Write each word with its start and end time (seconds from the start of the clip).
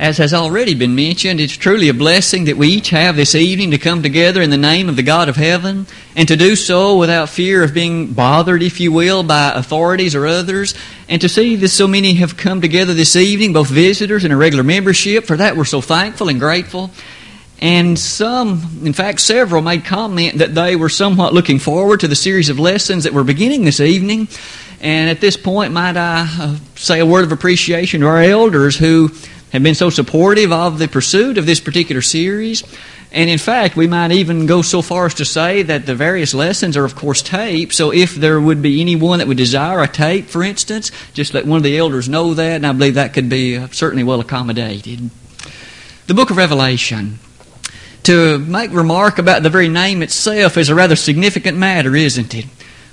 As 0.00 0.16
has 0.16 0.32
already 0.32 0.72
been 0.72 0.94
mentioned, 0.94 1.40
it's 1.40 1.52
truly 1.52 1.90
a 1.90 1.92
blessing 1.94 2.46
that 2.46 2.56
we 2.56 2.68
each 2.68 2.88
have 2.88 3.16
this 3.16 3.34
evening 3.34 3.72
to 3.72 3.76
come 3.76 4.02
together 4.02 4.40
in 4.40 4.48
the 4.48 4.56
name 4.56 4.88
of 4.88 4.96
the 4.96 5.02
God 5.02 5.28
of 5.28 5.36
heaven 5.36 5.86
and 6.16 6.26
to 6.26 6.36
do 6.36 6.56
so 6.56 6.96
without 6.96 7.28
fear 7.28 7.62
of 7.62 7.74
being 7.74 8.14
bothered, 8.14 8.62
if 8.62 8.80
you 8.80 8.92
will, 8.92 9.22
by 9.22 9.52
authorities 9.52 10.14
or 10.14 10.26
others. 10.26 10.74
And 11.06 11.20
to 11.20 11.28
see 11.28 11.54
that 11.56 11.68
so 11.68 11.86
many 11.86 12.14
have 12.14 12.38
come 12.38 12.62
together 12.62 12.94
this 12.94 13.14
evening, 13.14 13.52
both 13.52 13.68
visitors 13.68 14.24
and 14.24 14.32
a 14.32 14.38
regular 14.38 14.64
membership, 14.64 15.26
for 15.26 15.36
that 15.36 15.54
we're 15.54 15.66
so 15.66 15.82
thankful 15.82 16.30
and 16.30 16.40
grateful. 16.40 16.90
And 17.58 17.98
some, 17.98 18.80
in 18.82 18.94
fact, 18.94 19.20
several 19.20 19.60
made 19.60 19.84
comment 19.84 20.38
that 20.38 20.54
they 20.54 20.76
were 20.76 20.88
somewhat 20.88 21.34
looking 21.34 21.58
forward 21.58 22.00
to 22.00 22.08
the 22.08 22.16
series 22.16 22.48
of 22.48 22.58
lessons 22.58 23.04
that 23.04 23.12
we're 23.12 23.22
beginning 23.22 23.66
this 23.66 23.80
evening. 23.80 24.28
And 24.80 25.10
at 25.10 25.20
this 25.20 25.36
point, 25.36 25.74
might 25.74 25.98
I 25.98 26.26
uh, 26.26 26.56
say 26.74 27.00
a 27.00 27.06
word 27.06 27.24
of 27.24 27.32
appreciation 27.32 28.00
to 28.00 28.06
our 28.06 28.22
elders 28.22 28.78
who 28.78 29.10
have 29.52 29.62
been 29.62 29.74
so 29.74 29.90
supportive 29.90 30.52
of 30.52 30.78
the 30.78 30.88
pursuit 30.88 31.38
of 31.38 31.46
this 31.46 31.60
particular 31.60 32.02
series. 32.02 32.62
And 33.12 33.28
in 33.28 33.38
fact, 33.38 33.76
we 33.76 33.88
might 33.88 34.12
even 34.12 34.46
go 34.46 34.62
so 34.62 34.82
far 34.82 35.06
as 35.06 35.14
to 35.14 35.24
say 35.24 35.62
that 35.62 35.84
the 35.84 35.96
various 35.96 36.32
lessons 36.32 36.76
are, 36.76 36.84
of 36.84 36.94
course, 36.94 37.22
taped. 37.22 37.74
So 37.74 37.92
if 37.92 38.14
there 38.14 38.40
would 38.40 38.62
be 38.62 38.80
anyone 38.80 39.18
that 39.18 39.26
would 39.26 39.36
desire 39.36 39.82
a 39.82 39.88
tape, 39.88 40.26
for 40.26 40.44
instance, 40.44 40.92
just 41.12 41.34
let 41.34 41.44
one 41.44 41.56
of 41.56 41.62
the 41.64 41.76
elders 41.76 42.08
know 42.08 42.34
that, 42.34 42.56
and 42.56 42.66
I 42.66 42.72
believe 42.72 42.94
that 42.94 43.12
could 43.12 43.28
be 43.28 43.56
uh, 43.56 43.66
certainly 43.72 44.04
well 44.04 44.20
accommodated. 44.20 45.10
The 46.06 46.14
book 46.14 46.30
of 46.30 46.36
Revelation. 46.36 47.18
To 48.04 48.38
make 48.38 48.72
remark 48.72 49.18
about 49.18 49.42
the 49.42 49.50
very 49.50 49.68
name 49.68 50.02
itself 50.02 50.56
is 50.56 50.68
a 50.68 50.74
rather 50.74 50.96
significant 50.96 51.58
matter, 51.58 51.94
isn't 51.94 52.34
it? 52.34 52.46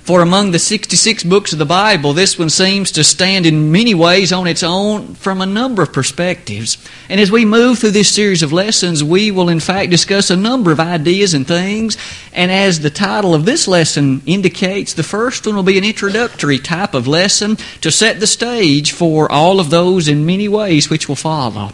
For 0.08 0.22
among 0.22 0.52
the 0.52 0.58
66 0.58 1.22
books 1.24 1.52
of 1.52 1.58
the 1.58 1.66
Bible, 1.66 2.14
this 2.14 2.38
one 2.38 2.48
seems 2.48 2.92
to 2.92 3.04
stand 3.04 3.44
in 3.44 3.70
many 3.70 3.94
ways 3.94 4.32
on 4.32 4.46
its 4.46 4.62
own 4.62 5.14
from 5.16 5.42
a 5.42 5.44
number 5.44 5.82
of 5.82 5.92
perspectives. 5.92 6.78
And 7.10 7.20
as 7.20 7.30
we 7.30 7.44
move 7.44 7.78
through 7.78 7.90
this 7.90 8.14
series 8.14 8.42
of 8.42 8.50
lessons, 8.50 9.04
we 9.04 9.30
will 9.30 9.50
in 9.50 9.60
fact 9.60 9.90
discuss 9.90 10.30
a 10.30 10.36
number 10.36 10.72
of 10.72 10.80
ideas 10.80 11.34
and 11.34 11.46
things. 11.46 11.98
And 12.32 12.50
as 12.50 12.80
the 12.80 12.88
title 12.88 13.34
of 13.34 13.44
this 13.44 13.68
lesson 13.68 14.22
indicates, 14.24 14.94
the 14.94 15.02
first 15.02 15.46
one 15.46 15.56
will 15.56 15.62
be 15.62 15.76
an 15.76 15.84
introductory 15.84 16.58
type 16.58 16.94
of 16.94 17.06
lesson 17.06 17.56
to 17.82 17.90
set 17.90 18.18
the 18.18 18.26
stage 18.26 18.92
for 18.92 19.30
all 19.30 19.60
of 19.60 19.68
those 19.68 20.08
in 20.08 20.24
many 20.24 20.48
ways 20.48 20.88
which 20.88 21.06
will 21.06 21.16
follow. 21.16 21.72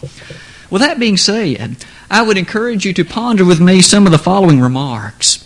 With 0.70 0.82
that 0.82 0.98
being 0.98 1.18
said, 1.18 1.76
I 2.10 2.22
would 2.22 2.36
encourage 2.36 2.84
you 2.84 2.94
to 2.94 3.04
ponder 3.04 3.44
with 3.44 3.60
me 3.60 3.80
some 3.80 4.06
of 4.06 4.10
the 4.10 4.18
following 4.18 4.60
remarks 4.60 5.43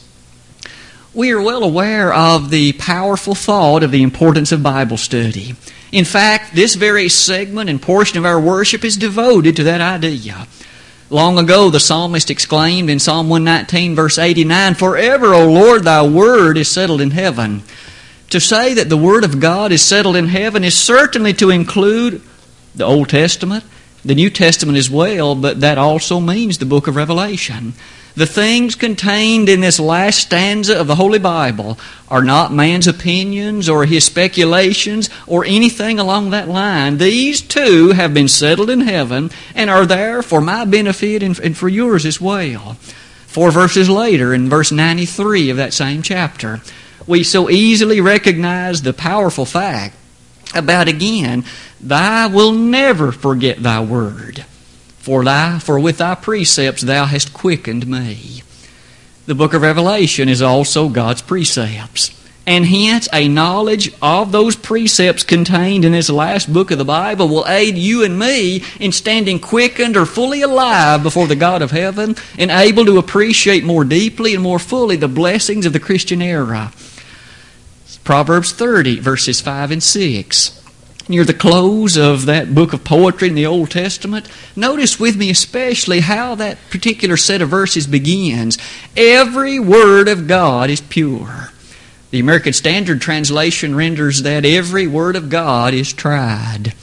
we 1.18 1.32
are 1.32 1.42
well 1.42 1.64
aware 1.64 2.14
of 2.14 2.48
the 2.48 2.72
powerful 2.74 3.34
thought 3.34 3.82
of 3.82 3.90
the 3.90 4.04
importance 4.04 4.52
of 4.52 4.62
Bible 4.62 4.96
study. 4.96 5.56
In 5.90 6.04
fact, 6.04 6.54
this 6.54 6.76
very 6.76 7.08
segment 7.08 7.68
and 7.68 7.82
portion 7.82 8.18
of 8.18 8.24
our 8.24 8.40
worship 8.40 8.84
is 8.84 8.96
devoted 8.96 9.56
to 9.56 9.64
that 9.64 9.80
idea. 9.80 10.46
Long 11.10 11.36
ago, 11.36 11.70
the 11.70 11.80
psalmist 11.80 12.30
exclaimed 12.30 12.88
in 12.88 13.00
Psalm 13.00 13.28
119, 13.28 13.96
verse 13.96 14.16
89, 14.16 14.74
Forever, 14.74 15.34
O 15.34 15.50
Lord, 15.50 15.82
thy 15.82 16.06
word 16.06 16.56
is 16.56 16.70
settled 16.70 17.00
in 17.00 17.10
heaven. 17.10 17.64
To 18.30 18.38
say 18.38 18.74
that 18.74 18.88
the 18.88 18.96
word 18.96 19.24
of 19.24 19.40
God 19.40 19.72
is 19.72 19.82
settled 19.82 20.14
in 20.14 20.28
heaven 20.28 20.62
is 20.62 20.76
certainly 20.76 21.32
to 21.32 21.50
include 21.50 22.22
the 22.76 22.84
Old 22.84 23.08
Testament, 23.08 23.64
the 24.04 24.14
New 24.14 24.30
Testament 24.30 24.78
as 24.78 24.88
well, 24.88 25.34
but 25.34 25.62
that 25.62 25.78
also 25.78 26.20
means 26.20 26.58
the 26.58 26.64
book 26.64 26.86
of 26.86 26.94
Revelation. 26.94 27.74
The 28.18 28.26
things 28.26 28.74
contained 28.74 29.48
in 29.48 29.60
this 29.60 29.78
last 29.78 30.18
stanza 30.18 30.76
of 30.76 30.88
the 30.88 30.96
Holy 30.96 31.20
Bible 31.20 31.78
are 32.08 32.24
not 32.24 32.52
man's 32.52 32.88
opinions 32.88 33.68
or 33.68 33.84
his 33.84 34.06
speculations 34.06 35.08
or 35.28 35.44
anything 35.44 36.00
along 36.00 36.30
that 36.30 36.48
line. 36.48 36.98
These 36.98 37.40
too 37.40 37.90
have 37.90 38.12
been 38.12 38.26
settled 38.26 38.70
in 38.70 38.80
heaven 38.80 39.30
and 39.54 39.70
are 39.70 39.86
there 39.86 40.20
for 40.20 40.40
my 40.40 40.64
benefit 40.64 41.22
and 41.22 41.56
for 41.56 41.68
yours 41.68 42.04
as 42.04 42.20
well. 42.20 42.74
Four 43.28 43.52
verses 43.52 43.88
later, 43.88 44.34
in 44.34 44.48
verse 44.48 44.72
93 44.72 45.50
of 45.50 45.56
that 45.58 45.72
same 45.72 46.02
chapter, 46.02 46.60
we 47.06 47.22
so 47.22 47.48
easily 47.48 48.00
recognize 48.00 48.82
the 48.82 48.92
powerful 48.92 49.44
fact 49.44 49.94
about 50.56 50.88
again, 50.88 51.44
Thy 51.80 52.26
will 52.26 52.50
never 52.50 53.12
forget 53.12 53.62
Thy 53.62 53.80
word. 53.80 54.44
For, 55.08 55.24
thy, 55.24 55.58
for 55.58 55.80
with 55.80 55.96
thy 55.96 56.16
precepts 56.16 56.82
thou 56.82 57.06
hast 57.06 57.32
quickened 57.32 57.86
me. 57.86 58.42
The 59.24 59.34
book 59.34 59.54
of 59.54 59.62
Revelation 59.62 60.28
is 60.28 60.42
also 60.42 60.90
God's 60.90 61.22
precepts. 61.22 62.10
And 62.46 62.66
hence, 62.66 63.08
a 63.10 63.26
knowledge 63.26 63.90
of 64.02 64.32
those 64.32 64.54
precepts 64.54 65.22
contained 65.22 65.86
in 65.86 65.92
this 65.92 66.10
last 66.10 66.52
book 66.52 66.70
of 66.70 66.76
the 66.76 66.84
Bible 66.84 67.26
will 67.26 67.48
aid 67.48 67.78
you 67.78 68.04
and 68.04 68.18
me 68.18 68.62
in 68.78 68.92
standing 68.92 69.40
quickened 69.40 69.96
or 69.96 70.04
fully 70.04 70.42
alive 70.42 71.02
before 71.02 71.26
the 71.26 71.34
God 71.34 71.62
of 71.62 71.70
heaven 71.70 72.14
and 72.36 72.50
able 72.50 72.84
to 72.84 72.98
appreciate 72.98 73.64
more 73.64 73.84
deeply 73.84 74.34
and 74.34 74.42
more 74.42 74.58
fully 74.58 74.96
the 74.96 75.08
blessings 75.08 75.64
of 75.64 75.72
the 75.72 75.80
Christian 75.80 76.20
era. 76.20 76.70
Proverbs 78.04 78.52
30, 78.52 79.00
verses 79.00 79.40
5 79.40 79.70
and 79.70 79.82
6 79.82 80.57
near 81.08 81.24
the 81.24 81.34
close 81.34 81.96
of 81.96 82.26
that 82.26 82.54
book 82.54 82.72
of 82.72 82.84
poetry 82.84 83.28
in 83.28 83.34
the 83.34 83.46
Old 83.46 83.70
Testament, 83.70 84.28
notice 84.54 85.00
with 85.00 85.16
me 85.16 85.30
especially 85.30 86.00
how 86.00 86.34
that 86.34 86.58
particular 86.70 87.16
set 87.16 87.42
of 87.42 87.48
verses 87.48 87.86
begins. 87.86 88.58
Every 88.96 89.58
word 89.58 90.08
of 90.08 90.26
God 90.26 90.70
is 90.70 90.80
pure. 90.80 91.50
The 92.10 92.20
American 92.20 92.52
Standard 92.52 93.00
Translation 93.00 93.74
renders 93.74 94.22
that 94.22 94.44
every 94.44 94.86
word 94.86 95.16
of 95.16 95.28
God 95.28 95.74
is 95.74 95.92
tried. 95.92 96.74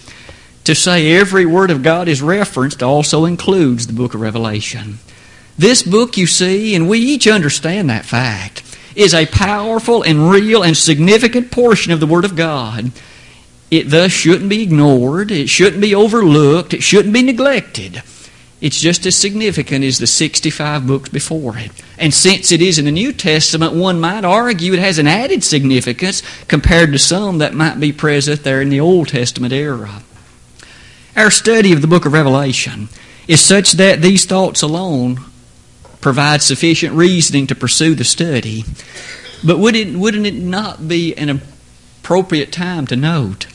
To 0.65 0.75
say 0.75 1.15
every 1.15 1.45
word 1.45 1.71
of 1.71 1.83
God 1.83 2.07
is 2.07 2.21
referenced 2.21 2.81
also 2.81 3.25
includes 3.25 3.87
the 3.87 3.93
book 3.93 4.13
of 4.13 4.21
Revelation. 4.21 4.99
This 5.57 5.83
book, 5.83 6.17
you 6.17 6.27
see, 6.27 6.75
and 6.75 6.89
we 6.89 6.99
each 6.99 7.27
understand 7.27 7.89
that 7.89 8.05
fact, 8.05 8.63
is 8.95 9.13
a 9.13 9.25
powerful 9.25 10.03
and 10.03 10.29
real 10.29 10.63
and 10.63 10.75
significant 10.75 11.51
portion 11.51 11.91
of 11.91 11.99
the 11.99 12.07
Word 12.07 12.25
of 12.25 12.35
God. 12.35 12.91
It 13.71 13.89
thus 13.89 14.11
shouldn't 14.11 14.49
be 14.49 14.63
ignored. 14.63 15.31
It 15.31 15.49
shouldn't 15.49 15.81
be 15.81 15.95
overlooked. 15.95 16.73
It 16.73 16.83
shouldn't 16.83 17.13
be 17.13 17.23
neglected. 17.23 18.03
It's 18.61 18.79
just 18.79 19.05
as 19.05 19.17
significant 19.17 19.83
as 19.83 19.99
the 19.99 20.07
65 20.07 20.87
books 20.87 21.09
before 21.09 21.57
it. 21.57 21.71
And 21.97 22.13
since 22.13 22.51
it 22.51 22.61
is 22.61 22.79
in 22.79 22.85
the 22.85 22.91
New 22.91 23.11
Testament, 23.11 23.73
one 23.73 23.99
might 23.99 24.23
argue 24.23 24.73
it 24.73 24.79
has 24.79 24.97
an 24.97 25.07
added 25.07 25.43
significance 25.43 26.23
compared 26.47 26.91
to 26.93 26.99
some 26.99 27.39
that 27.39 27.53
might 27.53 27.79
be 27.79 27.91
present 27.91 28.43
there 28.43 28.61
in 28.61 28.69
the 28.69 28.79
Old 28.79 29.09
Testament 29.09 29.53
era. 29.53 30.01
Our 31.15 31.31
study 31.31 31.73
of 31.73 31.81
the 31.81 31.87
book 31.87 32.05
of 32.05 32.13
Revelation 32.13 32.89
is 33.27 33.41
such 33.41 33.73
that 33.73 34.01
these 34.01 34.25
thoughts 34.25 34.61
alone 34.61 35.19
provide 36.01 36.41
sufficient 36.41 36.93
reasoning 36.95 37.47
to 37.47 37.55
pursue 37.55 37.95
the 37.95 38.03
study. 38.03 38.63
But 39.43 39.59
wouldn't 39.59 40.25
it 40.25 40.35
not 40.35 40.87
be 40.87 41.15
an 41.15 41.41
appropriate 42.01 42.51
time 42.51 42.87
to 42.87 42.95
note 42.95 43.47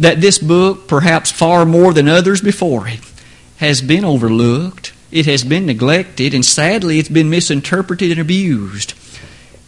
that 0.00 0.20
this 0.20 0.38
book, 0.38 0.88
perhaps 0.88 1.30
far 1.30 1.64
more 1.64 1.92
than 1.92 2.08
others 2.08 2.40
before 2.40 2.88
it, 2.88 3.00
has 3.58 3.82
been 3.82 4.04
overlooked, 4.04 4.92
it 5.12 5.26
has 5.26 5.44
been 5.44 5.66
neglected, 5.66 6.32
and 6.32 6.44
sadly 6.44 6.98
it's 6.98 7.10
been 7.10 7.28
misinterpreted 7.28 8.10
and 8.10 8.20
abused. 8.20 8.94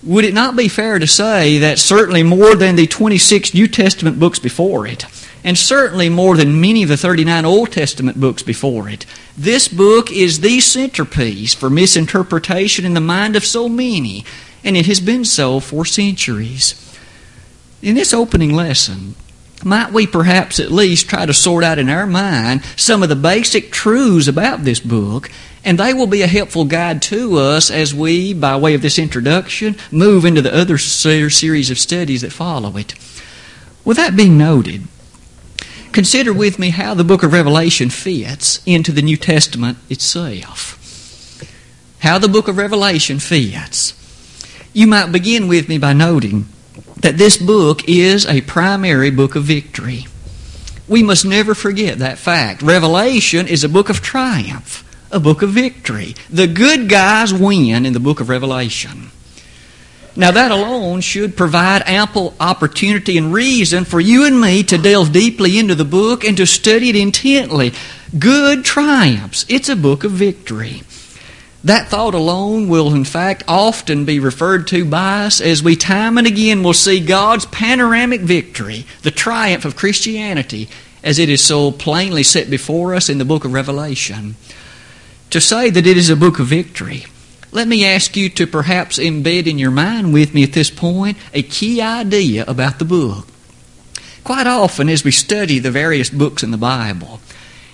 Would 0.02 0.24
it 0.24 0.34
not 0.34 0.56
be 0.56 0.68
fair 0.68 0.98
to 0.98 1.06
say 1.06 1.58
that 1.58 1.78
certainly 1.78 2.22
more 2.22 2.56
than 2.56 2.76
the 2.76 2.86
26 2.86 3.52
New 3.52 3.68
Testament 3.68 4.18
books 4.18 4.38
before 4.38 4.86
it, 4.86 5.04
and 5.44 5.58
certainly 5.58 6.08
more 6.08 6.36
than 6.36 6.60
many 6.60 6.82
of 6.82 6.88
the 6.88 6.96
39 6.96 7.44
Old 7.44 7.70
Testament 7.70 8.18
books 8.18 8.42
before 8.42 8.88
it, 8.88 9.04
this 9.36 9.68
book 9.68 10.10
is 10.10 10.40
the 10.40 10.60
centerpiece 10.60 11.52
for 11.52 11.68
misinterpretation 11.68 12.86
in 12.86 12.94
the 12.94 13.00
mind 13.00 13.36
of 13.36 13.44
so 13.44 13.68
many, 13.68 14.24
and 14.64 14.78
it 14.78 14.86
has 14.86 15.00
been 15.00 15.26
so 15.26 15.60
for 15.60 15.84
centuries. 15.84 16.78
In 17.82 17.96
this 17.96 18.14
opening 18.14 18.54
lesson, 18.54 19.14
might 19.64 19.92
we 19.92 20.06
perhaps 20.06 20.58
at 20.60 20.72
least 20.72 21.08
try 21.08 21.26
to 21.26 21.34
sort 21.34 21.64
out 21.64 21.78
in 21.78 21.88
our 21.88 22.06
mind 22.06 22.64
some 22.76 23.02
of 23.02 23.08
the 23.08 23.16
basic 23.16 23.70
truths 23.70 24.28
about 24.28 24.64
this 24.64 24.80
book, 24.80 25.30
and 25.64 25.78
they 25.78 25.94
will 25.94 26.06
be 26.06 26.22
a 26.22 26.26
helpful 26.26 26.64
guide 26.64 27.00
to 27.02 27.38
us 27.38 27.70
as 27.70 27.94
we, 27.94 28.34
by 28.34 28.56
way 28.56 28.74
of 28.74 28.82
this 28.82 28.98
introduction, 28.98 29.76
move 29.90 30.24
into 30.24 30.42
the 30.42 30.54
other 30.54 30.78
series 30.78 31.70
of 31.70 31.78
studies 31.78 32.22
that 32.22 32.32
follow 32.32 32.76
it. 32.76 32.94
With 33.84 33.96
that 33.96 34.16
being 34.16 34.36
noted, 34.38 34.82
consider 35.92 36.32
with 36.32 36.58
me 36.58 36.70
how 36.70 36.94
the 36.94 37.04
book 37.04 37.22
of 37.22 37.32
Revelation 37.32 37.90
fits 37.90 38.62
into 38.66 38.92
the 38.92 39.02
New 39.02 39.16
Testament 39.16 39.78
itself. 39.88 40.78
How 42.00 42.18
the 42.18 42.28
book 42.28 42.48
of 42.48 42.56
Revelation 42.56 43.20
fits. 43.20 43.94
You 44.72 44.86
might 44.86 45.12
begin 45.12 45.46
with 45.48 45.68
me 45.68 45.78
by 45.78 45.92
noting 45.92 46.46
that 47.02 47.18
this 47.18 47.36
book 47.36 47.88
is 47.88 48.26
a 48.26 48.40
primary 48.40 49.10
book 49.10 49.36
of 49.36 49.44
victory. 49.44 50.06
We 50.88 51.02
must 51.02 51.24
never 51.24 51.54
forget 51.54 51.98
that 51.98 52.18
fact. 52.18 52.62
Revelation 52.62 53.46
is 53.46 53.62
a 53.62 53.68
book 53.68 53.88
of 53.88 54.00
triumph, 54.00 54.84
a 55.10 55.20
book 55.20 55.42
of 55.42 55.50
victory. 55.50 56.14
The 56.30 56.46
good 56.46 56.88
guys 56.88 57.32
win 57.32 57.86
in 57.86 57.92
the 57.92 58.00
book 58.00 58.20
of 58.20 58.28
Revelation. 58.28 59.10
Now, 60.14 60.30
that 60.30 60.50
alone 60.50 61.00
should 61.00 61.36
provide 61.36 61.82
ample 61.86 62.34
opportunity 62.38 63.16
and 63.16 63.32
reason 63.32 63.84
for 63.84 63.98
you 63.98 64.26
and 64.26 64.38
me 64.38 64.62
to 64.64 64.76
delve 64.76 65.12
deeply 65.12 65.58
into 65.58 65.74
the 65.74 65.86
book 65.86 66.22
and 66.22 66.36
to 66.36 66.46
study 66.46 66.90
it 66.90 66.96
intently. 66.96 67.72
Good 68.18 68.64
triumphs. 68.64 69.46
It's 69.48 69.70
a 69.70 69.76
book 69.76 70.04
of 70.04 70.10
victory. 70.12 70.82
That 71.64 71.88
thought 71.88 72.14
alone 72.14 72.68
will, 72.68 72.92
in 72.92 73.04
fact, 73.04 73.44
often 73.46 74.04
be 74.04 74.18
referred 74.18 74.66
to 74.68 74.84
by 74.84 75.26
us 75.26 75.40
as 75.40 75.62
we 75.62 75.76
time 75.76 76.18
and 76.18 76.26
again 76.26 76.64
will 76.64 76.74
see 76.74 76.98
God's 76.98 77.46
panoramic 77.46 78.22
victory, 78.22 78.84
the 79.02 79.12
triumph 79.12 79.64
of 79.64 79.76
Christianity, 79.76 80.68
as 81.04 81.20
it 81.20 81.28
is 81.28 81.42
so 81.42 81.70
plainly 81.70 82.24
set 82.24 82.50
before 82.50 82.94
us 82.94 83.08
in 83.08 83.18
the 83.18 83.24
book 83.24 83.44
of 83.44 83.52
Revelation. 83.52 84.34
To 85.30 85.40
say 85.40 85.70
that 85.70 85.86
it 85.86 85.96
is 85.96 86.10
a 86.10 86.16
book 86.16 86.40
of 86.40 86.46
victory, 86.46 87.04
let 87.52 87.68
me 87.68 87.84
ask 87.84 88.16
you 88.16 88.28
to 88.30 88.46
perhaps 88.46 88.98
embed 88.98 89.46
in 89.46 89.58
your 89.58 89.70
mind 89.70 90.12
with 90.12 90.34
me 90.34 90.42
at 90.42 90.52
this 90.52 90.70
point 90.70 91.16
a 91.32 91.42
key 91.42 91.80
idea 91.80 92.44
about 92.48 92.80
the 92.80 92.84
book. 92.84 93.28
Quite 94.24 94.46
often, 94.46 94.88
as 94.88 95.04
we 95.04 95.10
study 95.10 95.58
the 95.58 95.70
various 95.70 96.10
books 96.10 96.42
in 96.42 96.50
the 96.50 96.56
Bible, 96.56 97.20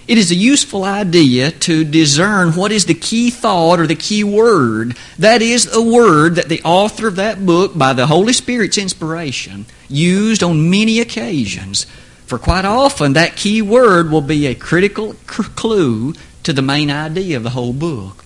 it 0.08 0.16
is 0.16 0.30
a 0.30 0.34
useful 0.34 0.84
idea 0.84 1.50
to 1.50 1.84
discern 1.84 2.56
what 2.56 2.72
is 2.72 2.86
the 2.86 2.94
key 2.94 3.28
thought 3.28 3.78
or 3.78 3.86
the 3.86 3.94
key 3.94 4.24
word. 4.24 4.96
That 5.18 5.42
is 5.42 5.70
a 5.72 5.82
word 5.82 6.36
that 6.36 6.48
the 6.48 6.62
author 6.62 7.08
of 7.08 7.16
that 7.16 7.44
book, 7.44 7.76
by 7.76 7.92
the 7.92 8.06
Holy 8.06 8.32
Spirit's 8.32 8.78
inspiration, 8.78 9.66
used 9.86 10.42
on 10.42 10.70
many 10.70 10.98
occasions. 10.98 11.84
For 12.24 12.38
quite 12.38 12.64
often, 12.64 13.12
that 13.12 13.36
key 13.36 13.60
word 13.60 14.10
will 14.10 14.22
be 14.22 14.46
a 14.46 14.54
critical 14.54 15.12
clue 15.26 16.14
to 16.42 16.54
the 16.54 16.62
main 16.62 16.90
idea 16.90 17.36
of 17.36 17.42
the 17.42 17.50
whole 17.50 17.74
book. 17.74 18.24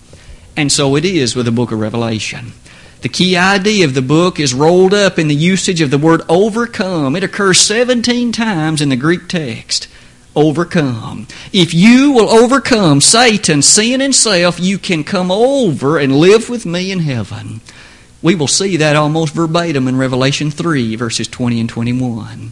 And 0.55 0.71
so 0.71 0.95
it 0.95 1.03
is 1.03 1.35
with 1.35 1.45
the 1.45 1.51
book 1.51 1.73
of 1.73 1.79
Revelation. 1.81 2.53
The 3.01 3.09
key 3.09 3.35
idea 3.35 3.83
of 3.83 3.93
the 3.93 4.01
book 4.01 4.39
is 4.39 4.53
rolled 4.53 4.93
up 4.93 5.19
in 5.19 5.27
the 5.27 5.35
usage 5.35 5.81
of 5.81 5.91
the 5.91 5.97
word 5.97 6.21
overcome. 6.29 7.17
It 7.17 7.25
occurs 7.25 7.59
17 7.59 8.31
times 8.31 8.81
in 8.81 8.87
the 8.87 8.95
Greek 8.95 9.27
text 9.27 9.89
overcome. 10.35 11.27
If 11.51 11.73
you 11.73 12.11
will 12.11 12.29
overcome 12.29 13.01
Satan, 13.01 13.61
sin, 13.61 14.01
and 14.01 14.15
self, 14.15 14.59
you 14.59 14.77
can 14.77 15.03
come 15.03 15.31
over 15.31 15.97
and 15.97 16.15
live 16.15 16.49
with 16.49 16.65
me 16.65 16.91
in 16.91 16.99
heaven. 16.99 17.61
We 18.21 18.35
will 18.35 18.47
see 18.47 18.77
that 18.77 18.95
almost 18.95 19.33
verbatim 19.33 19.87
in 19.87 19.97
Revelation 19.97 20.49
3, 20.49 20.95
verses 20.95 21.27
20 21.27 21.59
and 21.59 21.69
21. 21.69 22.51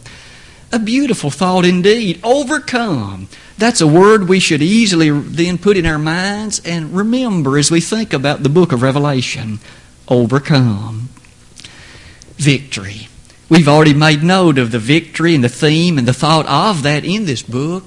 A 0.70 0.78
beautiful 0.78 1.30
thought 1.30 1.64
indeed. 1.64 2.20
Overcome. 2.22 3.28
That's 3.58 3.80
a 3.80 3.86
word 3.86 4.28
we 4.28 4.40
should 4.40 4.62
easily 4.62 5.10
then 5.10 5.58
put 5.58 5.76
in 5.76 5.86
our 5.86 5.98
minds 5.98 6.60
and 6.64 6.94
remember 6.94 7.58
as 7.58 7.70
we 7.70 7.80
think 7.80 8.12
about 8.12 8.42
the 8.42 8.48
book 8.48 8.72
of 8.72 8.82
Revelation. 8.82 9.60
Overcome. 10.08 11.08
Victory. 12.36 13.08
We've 13.52 13.68
already 13.68 13.92
made 13.92 14.22
note 14.22 14.56
of 14.56 14.70
the 14.70 14.78
victory 14.78 15.34
and 15.34 15.44
the 15.44 15.48
theme 15.50 15.98
and 15.98 16.08
the 16.08 16.14
thought 16.14 16.46
of 16.46 16.84
that 16.84 17.04
in 17.04 17.26
this 17.26 17.42
book. 17.42 17.84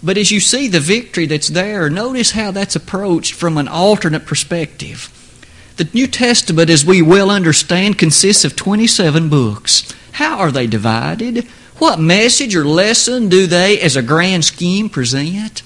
But 0.00 0.16
as 0.16 0.30
you 0.30 0.38
see 0.38 0.68
the 0.68 0.78
victory 0.78 1.26
that's 1.26 1.48
there, 1.48 1.90
notice 1.90 2.30
how 2.30 2.52
that's 2.52 2.76
approached 2.76 3.34
from 3.34 3.58
an 3.58 3.66
alternate 3.66 4.26
perspective. 4.26 5.10
The 5.76 5.88
New 5.92 6.06
Testament, 6.06 6.70
as 6.70 6.84
we 6.84 7.02
well 7.02 7.32
understand, 7.32 7.98
consists 7.98 8.44
of 8.44 8.54
27 8.54 9.28
books. 9.28 9.92
How 10.12 10.38
are 10.38 10.52
they 10.52 10.68
divided? 10.68 11.48
What 11.78 11.98
message 11.98 12.54
or 12.54 12.64
lesson 12.64 13.28
do 13.28 13.48
they, 13.48 13.80
as 13.80 13.96
a 13.96 14.02
grand 14.02 14.44
scheme, 14.44 14.88
present? 14.88 15.62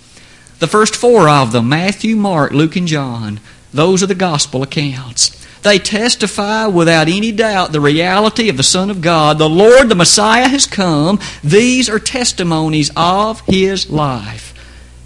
The 0.61 0.67
first 0.67 0.97
four 0.97 1.29
of 1.29 1.53
them 1.53 1.69
Matthew, 1.69 2.17
Mark, 2.17 2.53
Luke, 2.53 2.77
and 2.77 2.89
John 2.89 3.41
those 3.77 4.03
are 4.03 4.07
the 4.07 4.15
gospel 4.15 4.63
accounts. 4.63 5.36
They 5.67 5.81
testify 5.81 6.69
without 6.69 7.09
any 7.09 7.33
doubt 7.33 7.73
the 7.73 7.81
reality 7.81 8.49
of 8.49 8.57
the 8.57 8.63
Son 8.63 8.89
of 8.89 9.01
God. 9.01 9.39
The 9.39 9.49
Lord, 9.49 9.89
the 9.89 9.97
Messiah, 9.97 10.47
has 10.47 10.65
come. 10.65 11.19
These 11.43 11.89
are 11.89 11.99
testimonies 11.99 12.93
of 12.95 13.41
His 13.49 13.91
life. 13.91 14.55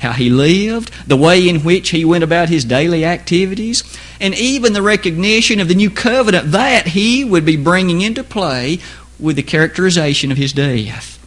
How 0.01 0.13
He 0.13 0.29
lived, 0.29 0.93
the 1.09 1.17
way 1.17 1.49
in 1.49 1.61
which 1.61 1.89
He 1.89 2.05
went 2.05 2.25
about 2.25 2.51
His 2.51 2.67
daily 2.67 3.07
activities, 3.07 3.85
and 4.21 4.35
even 4.35 4.75
the 4.75 4.83
recognition 4.83 5.61
of 5.61 5.69
the 5.69 5.75
new 5.75 5.89
covenant 5.89 6.53
that 6.53 6.89
He 6.89 7.25
would 7.25 7.47
be 7.47 7.57
bringing 7.57 8.03
into 8.03 8.23
play 8.23 8.81
with 9.19 9.37
the 9.37 9.43
characterization 9.43 10.31
of 10.31 10.37
His 10.37 10.53
death. 10.53 11.20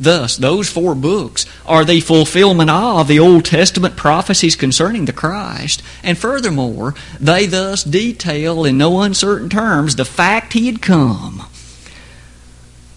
Thus, 0.00 0.38
those 0.38 0.70
four 0.70 0.94
books 0.94 1.44
are 1.66 1.84
the 1.84 2.00
fulfillment 2.00 2.70
of 2.70 3.06
the 3.06 3.18
Old 3.18 3.44
Testament 3.44 3.98
prophecies 3.98 4.56
concerning 4.56 5.04
the 5.04 5.12
Christ. 5.12 5.82
And 6.02 6.16
furthermore, 6.16 6.94
they 7.20 7.44
thus 7.44 7.84
detail 7.84 8.64
in 8.64 8.78
no 8.78 9.02
uncertain 9.02 9.50
terms 9.50 9.96
the 9.96 10.06
fact 10.06 10.54
he 10.54 10.66
had 10.66 10.80
come. 10.80 11.42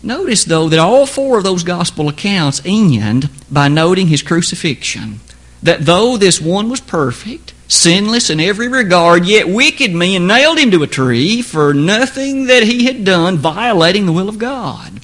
Notice, 0.01 0.45
though, 0.45 0.69
that 0.69 0.79
all 0.79 1.05
four 1.05 1.39
of 1.39 1.43
those 1.43 1.63
gospel 1.63 2.07
accounts 2.07 2.61
end 2.63 3.29
by 3.51 3.67
noting 3.67 4.07
his 4.07 4.21
crucifixion. 4.21 5.19
That 5.61 5.85
though 5.85 6.15
this 6.15 6.39
one 6.39 6.69
was 6.69 6.81
perfect, 6.81 7.53
sinless 7.67 8.29
in 8.29 8.39
every 8.39 8.69
regard, 8.69 9.25
yet 9.25 9.49
wicked 9.49 9.93
men 9.93 10.27
nailed 10.27 10.57
him 10.57 10.71
to 10.71 10.83
a 10.83 10.87
tree 10.87 11.41
for 11.41 11.73
nothing 11.73 12.45
that 12.47 12.63
he 12.63 12.85
had 12.85 13.03
done 13.03 13.37
violating 13.37 14.05
the 14.05 14.13
will 14.13 14.29
of 14.29 14.39
God. 14.39 15.01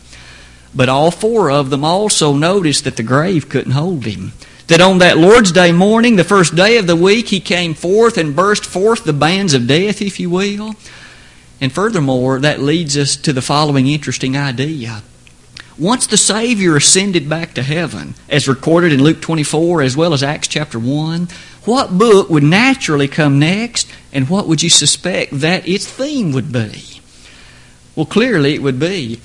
But 0.74 0.89
all 0.89 1.12
four 1.12 1.50
of 1.50 1.69
them 1.69 1.83
also 1.83 2.33
noticed 2.33 2.83
that 2.83 2.95
the 2.95 3.04
grave 3.04 3.50
couldn't 3.50 3.71
hold 3.71 4.06
him. 4.06 4.33
That 4.68 4.81
on 4.81 5.00
that 5.00 5.18
Lord's 5.18 5.51
Day 5.51 5.71
morning, 5.71 6.16
the 6.16 6.24
first 6.24 6.56
day 6.56 6.77
of 6.77 6.86
the 6.86 6.95
week, 6.95 7.30
he 7.30 7.39
came 7.39 7.74
forth 7.74 8.18
and 8.18 8.36
burst 8.36 8.66
forth 8.66 9.04
the 9.04 9.13
bands 9.13 9.54
of 9.56 9.68
death, 9.68 10.01
if 10.01 10.19
you 10.19 10.30
will. 10.30 10.75
And 11.60 11.71
furthermore, 11.71 12.39
that 12.39 12.62
leads 12.62 12.95
us 12.95 13.16
to 13.18 13.33
the 13.33 13.42
following 13.42 13.88
interesting 13.88 14.38
idea. 14.38 15.01
Once 15.77 16.07
the 16.07 16.18
Savior 16.18 16.75
ascended 16.75 17.30
back 17.30 17.54
to 17.54 17.63
heaven, 17.63 18.13
as 18.27 18.48
recorded 18.48 18.92
in 18.92 19.01
Luke 19.01 19.21
24 19.21 19.81
as 19.81 19.98
well 19.98 20.13
as 20.13 20.21
Acts 20.21 20.50
chapter 20.50 20.77
1, 20.77 21.30
what 21.63 21.98
book 21.98 22.30
would 22.30 22.44
naturally 22.44 23.07
come 23.07 23.39
next, 23.39 23.89
and 24.13 24.30
what 24.30 24.48
would 24.48 24.62
you 24.62 24.69
suspect 24.69 25.39
that 25.39 25.68
its 25.68 25.88
theme 25.88 26.31
would 26.31 26.51
be? 26.51 27.01
Well, 27.95 28.06
clearly 28.06 28.54
it 28.54 28.62
would 28.62 28.80
be 28.80 29.19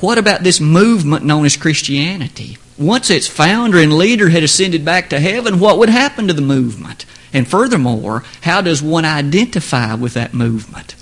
what 0.00 0.18
about 0.18 0.42
this 0.42 0.60
movement 0.60 1.24
known 1.24 1.44
as 1.44 1.56
Christianity? 1.56 2.58
Once 2.78 3.10
its 3.10 3.26
founder 3.26 3.78
and 3.78 3.92
leader 3.92 4.28
had 4.28 4.44
ascended 4.44 4.84
back 4.84 5.10
to 5.10 5.18
heaven, 5.18 5.58
what 5.58 5.78
would 5.78 5.88
happen 5.88 6.28
to 6.28 6.32
the 6.32 6.40
movement? 6.40 7.04
And 7.32 7.48
furthermore, 7.48 8.22
how 8.42 8.60
does 8.60 8.82
one 8.82 9.04
identify 9.04 9.94
with 9.94 10.14
that 10.14 10.32
movement? 10.32 10.94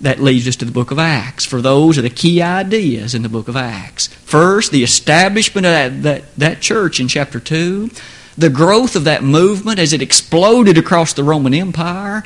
That 0.00 0.20
leads 0.20 0.46
us 0.46 0.56
to 0.56 0.66
the 0.66 0.72
book 0.72 0.90
of 0.90 0.98
Acts, 0.98 1.44
for 1.46 1.62
those 1.62 1.96
are 1.96 2.02
the 2.02 2.10
key 2.10 2.42
ideas 2.42 3.14
in 3.14 3.22
the 3.22 3.28
book 3.28 3.48
of 3.48 3.56
Acts. 3.56 4.08
First, 4.08 4.70
the 4.70 4.84
establishment 4.84 5.66
of 5.66 5.72
that, 5.72 6.02
that, 6.02 6.36
that 6.36 6.60
church 6.60 7.00
in 7.00 7.08
chapter 7.08 7.40
2, 7.40 7.90
the 8.36 8.50
growth 8.50 8.96
of 8.96 9.04
that 9.04 9.22
movement 9.22 9.78
as 9.78 9.92
it 9.92 10.02
exploded 10.02 10.76
across 10.76 11.14
the 11.14 11.24
Roman 11.24 11.54
Empire. 11.54 12.24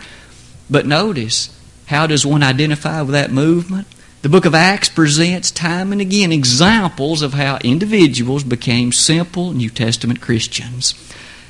But 0.69 0.87
notice, 0.87 1.57
how 1.87 2.07
does 2.07 2.27
one 2.27 2.43
identify 2.43 3.03
with 3.03 3.13
that 3.13 3.31
movement? 3.31 3.87
The 4.29 4.33
book 4.33 4.45
of 4.45 4.55
Acts 4.55 4.91
presents 4.91 5.51
time 5.51 5.91
and 5.91 6.03
again 6.03 6.33
examples 6.33 7.23
of 7.23 7.33
how 7.33 7.57
individuals 7.65 8.45
became 8.45 8.93
simple 8.93 9.53
New 9.53 9.71
Testament 9.71 10.21
Christians. 10.21 10.93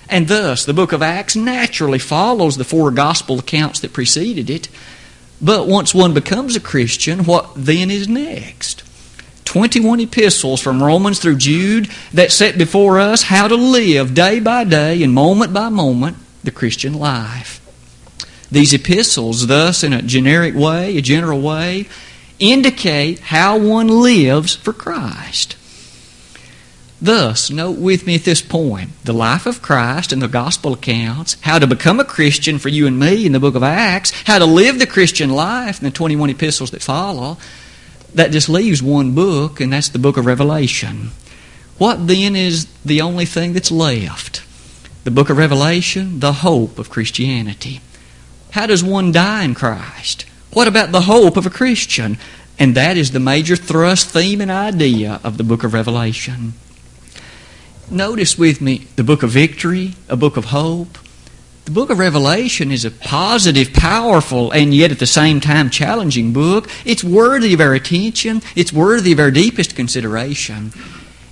And 0.08 0.28
thus, 0.28 0.64
the 0.64 0.72
book 0.72 0.92
of 0.92 1.02
Acts 1.02 1.34
naturally 1.34 1.98
follows 1.98 2.56
the 2.56 2.62
four 2.62 2.92
gospel 2.92 3.40
accounts 3.40 3.80
that 3.80 3.92
preceded 3.92 4.48
it. 4.48 4.68
But 5.42 5.66
once 5.66 5.92
one 5.92 6.14
becomes 6.14 6.54
a 6.54 6.60
Christian, 6.60 7.24
what 7.24 7.50
then 7.56 7.90
is 7.90 8.06
next? 8.06 8.84
21 9.44 9.98
epistles 9.98 10.60
from 10.60 10.80
Romans 10.80 11.18
through 11.18 11.38
Jude 11.38 11.90
that 12.12 12.30
set 12.30 12.56
before 12.56 13.00
us 13.00 13.22
how 13.22 13.48
to 13.48 13.56
live 13.56 14.14
day 14.14 14.38
by 14.38 14.62
day 14.62 15.02
and 15.02 15.12
moment 15.12 15.52
by 15.52 15.68
moment 15.68 16.16
the 16.44 16.52
Christian 16.52 16.94
life. 16.94 17.60
These 18.52 18.72
epistles, 18.72 19.48
thus, 19.48 19.82
in 19.82 19.92
a 19.92 20.00
generic 20.00 20.54
way, 20.54 20.96
a 20.96 21.02
general 21.02 21.40
way, 21.40 21.88
indicate 22.38 23.18
how 23.18 23.58
one 23.58 23.88
lives 23.88 24.54
for 24.54 24.72
Christ. 24.72 25.56
Thus, 27.00 27.48
note 27.48 27.78
with 27.78 28.06
me 28.06 28.16
at 28.16 28.24
this 28.24 28.42
point 28.42 28.90
the 29.04 29.12
life 29.12 29.46
of 29.46 29.62
Christ 29.62 30.12
in 30.12 30.18
the 30.18 30.28
gospel 30.28 30.72
accounts, 30.72 31.36
how 31.42 31.58
to 31.58 31.66
become 31.66 32.00
a 32.00 32.04
Christian 32.04 32.58
for 32.58 32.68
you 32.68 32.86
and 32.86 32.98
me 32.98 33.24
in 33.24 33.32
the 33.32 33.40
book 33.40 33.54
of 33.54 33.62
Acts, 33.62 34.10
how 34.26 34.38
to 34.38 34.44
live 34.44 34.78
the 34.78 34.86
Christian 34.86 35.30
life 35.30 35.78
in 35.78 35.84
the 35.84 35.90
21 35.90 36.30
epistles 36.30 36.72
that 36.72 36.82
follow. 36.82 37.38
That 38.14 38.32
just 38.32 38.48
leaves 38.48 38.82
one 38.82 39.14
book, 39.14 39.60
and 39.60 39.72
that's 39.72 39.90
the 39.90 39.98
book 39.98 40.16
of 40.16 40.26
Revelation. 40.26 41.10
What 41.76 42.08
then 42.08 42.34
is 42.34 42.66
the 42.84 43.00
only 43.00 43.26
thing 43.26 43.52
that's 43.52 43.70
left? 43.70 44.42
The 45.04 45.10
book 45.12 45.30
of 45.30 45.36
Revelation, 45.36 46.18
the 46.18 46.32
hope 46.32 46.78
of 46.78 46.90
Christianity. 46.90 47.80
How 48.50 48.66
does 48.66 48.82
one 48.82 49.12
die 49.12 49.44
in 49.44 49.54
Christ? 49.54 50.24
What 50.52 50.68
about 50.68 50.92
the 50.92 51.02
hope 51.02 51.36
of 51.36 51.46
a 51.46 51.50
Christian? 51.50 52.18
And 52.58 52.74
that 52.74 52.96
is 52.96 53.12
the 53.12 53.20
major 53.20 53.54
thrust, 53.54 54.08
theme, 54.10 54.40
and 54.40 54.50
idea 54.50 55.20
of 55.22 55.38
the 55.38 55.44
book 55.44 55.62
of 55.62 55.74
Revelation. 55.74 56.54
Notice 57.90 58.36
with 58.36 58.60
me 58.60 58.86
the 58.96 59.04
book 59.04 59.22
of 59.22 59.30
victory, 59.30 59.94
a 60.08 60.16
book 60.16 60.36
of 60.36 60.46
hope. 60.46 60.98
The 61.64 61.70
book 61.70 61.90
of 61.90 61.98
Revelation 61.98 62.70
is 62.70 62.84
a 62.84 62.90
positive, 62.90 63.72
powerful, 63.72 64.50
and 64.50 64.74
yet 64.74 64.90
at 64.90 64.98
the 64.98 65.06
same 65.06 65.38
time 65.40 65.70
challenging 65.70 66.32
book. 66.32 66.68
It's 66.84 67.04
worthy 67.04 67.54
of 67.54 67.60
our 67.60 67.74
attention. 67.74 68.42
It's 68.56 68.72
worthy 68.72 69.12
of 69.12 69.20
our 69.20 69.30
deepest 69.30 69.76
consideration. 69.76 70.72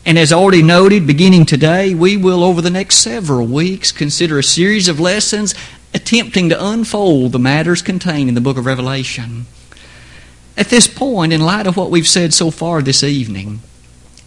And 0.05 0.19
as 0.19 0.33
already 0.33 0.63
noted, 0.63 1.07
beginning 1.07 1.47
today, 1.47 1.93
we 1.93 2.17
will, 2.17 2.45
over 2.45 2.63
the 2.63 2.71
next 2.71 2.99
several 2.99 3.47
weeks, 3.47 3.91
consider 3.91 4.39
a 4.39 4.43
series 4.43 4.87
of 4.87 5.01
lessons 5.01 5.55
attempting 5.97 6.51
to 6.51 6.67
unfold 6.67 7.33
the 7.33 7.39
matters 7.39 7.81
contained 7.81 8.29
in 8.29 8.35
the 8.35 8.41
book 8.41 8.59
of 8.59 8.67
Revelation. 8.67 9.47
At 10.55 10.69
this 10.69 10.87
point, 10.87 11.33
in 11.33 11.41
light 11.41 11.67
of 11.67 11.77
what 11.77 11.91
we've 11.91 12.07
said 12.07 12.35
so 12.35 12.51
far 12.51 12.83
this 12.83 13.03
evening, 13.03 13.61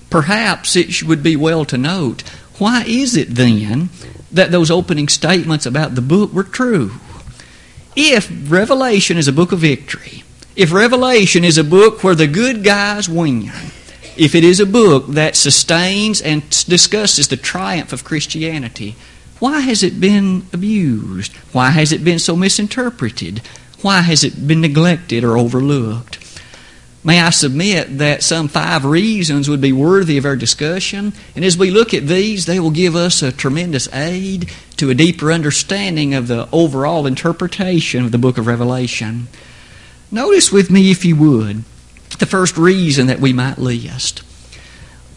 perhaps 0.10 0.76
it 0.76 1.04
would 1.04 1.22
be 1.22 1.36
well 1.36 1.66
to 1.66 1.78
note 1.78 2.22
why 2.58 2.84
is 2.88 3.16
it 3.16 3.36
then 3.36 3.90
that 4.32 4.52
those 4.52 4.72
opening 4.72 5.08
statements 5.08 5.68
about 5.68 5.94
the 5.94 6.02
book 6.02 6.34
were 6.34 6.44
true? 6.44 6.94
If 7.96 8.32
Revelation 8.52 9.18
is 9.18 9.28
a 9.28 9.34
book 9.34 9.52
of 9.52 9.60
victory, 9.60 10.24
if 10.56 10.74
Revelation 10.74 11.46
is 11.46 11.60
a 11.60 11.64
book 11.64 12.04
where 12.04 12.16
the 12.16 12.28
good 12.28 12.64
guys 12.64 13.08
win, 13.08 13.52
if 14.18 14.34
it 14.34 14.44
is 14.44 14.60
a 14.60 14.66
book 14.66 15.06
that 15.10 15.36
sustains 15.36 16.20
and 16.20 16.42
discusses 16.50 17.28
the 17.28 17.38
triumph 17.38 17.94
of 17.94 18.04
Christianity, 18.04 18.96
why 19.39 19.62
has 19.62 19.84
it 19.84 20.00
been 20.00 20.46
abused? 20.53 21.36
Why 21.53 21.69
has 21.69 21.91
it 21.91 22.03
been 22.03 22.19
so 22.19 22.36
misinterpreted? 22.36 23.41
Why 23.81 24.01
has 24.01 24.24
it 24.24 24.48
been 24.48 24.62
neglected 24.62 25.24
or 25.24 25.38
overlooked? 25.38 26.17
May 27.01 27.22
I 27.22 27.29
submit 27.29 28.00
that 28.00 28.24
some 28.24 28.50
five 28.50 28.84
reasons 28.84 29.50
would 29.50 29.62
be 29.62 29.72
worthy 29.72 30.17
of 30.17 30.25
our 30.25 30.36
discussion, 30.36 31.13
and 31.34 31.46
as 31.46 31.58
we 31.58 31.72
look 31.72 31.93
at 31.93 32.08
these, 32.08 32.46
they 32.46 32.60
will 32.60 32.72
give 32.72 32.93
us 32.93 33.22
a 33.22 33.31
tremendous 33.31 33.91
aid 33.93 34.51
to 34.75 34.89
a 34.89 34.96
deeper 34.96 35.31
understanding 35.31 36.13
of 36.13 36.27
the 36.27 36.50
overall 36.51 37.08
interpretation 37.08 38.03
of 38.03 38.12
the 38.12 38.17
book 38.17 38.38
of 38.38 38.48
Revelation. 38.48 39.29
Notice 40.12 40.51
with 40.51 40.69
me, 40.69 40.91
if 40.91 41.05
you 41.05 41.15
would, 41.15 41.63
the 42.19 42.25
first 42.25 42.58
reason 42.58 43.08
that 43.08 43.22
we 43.22 43.31
might 43.31 43.58
list. 43.58 44.24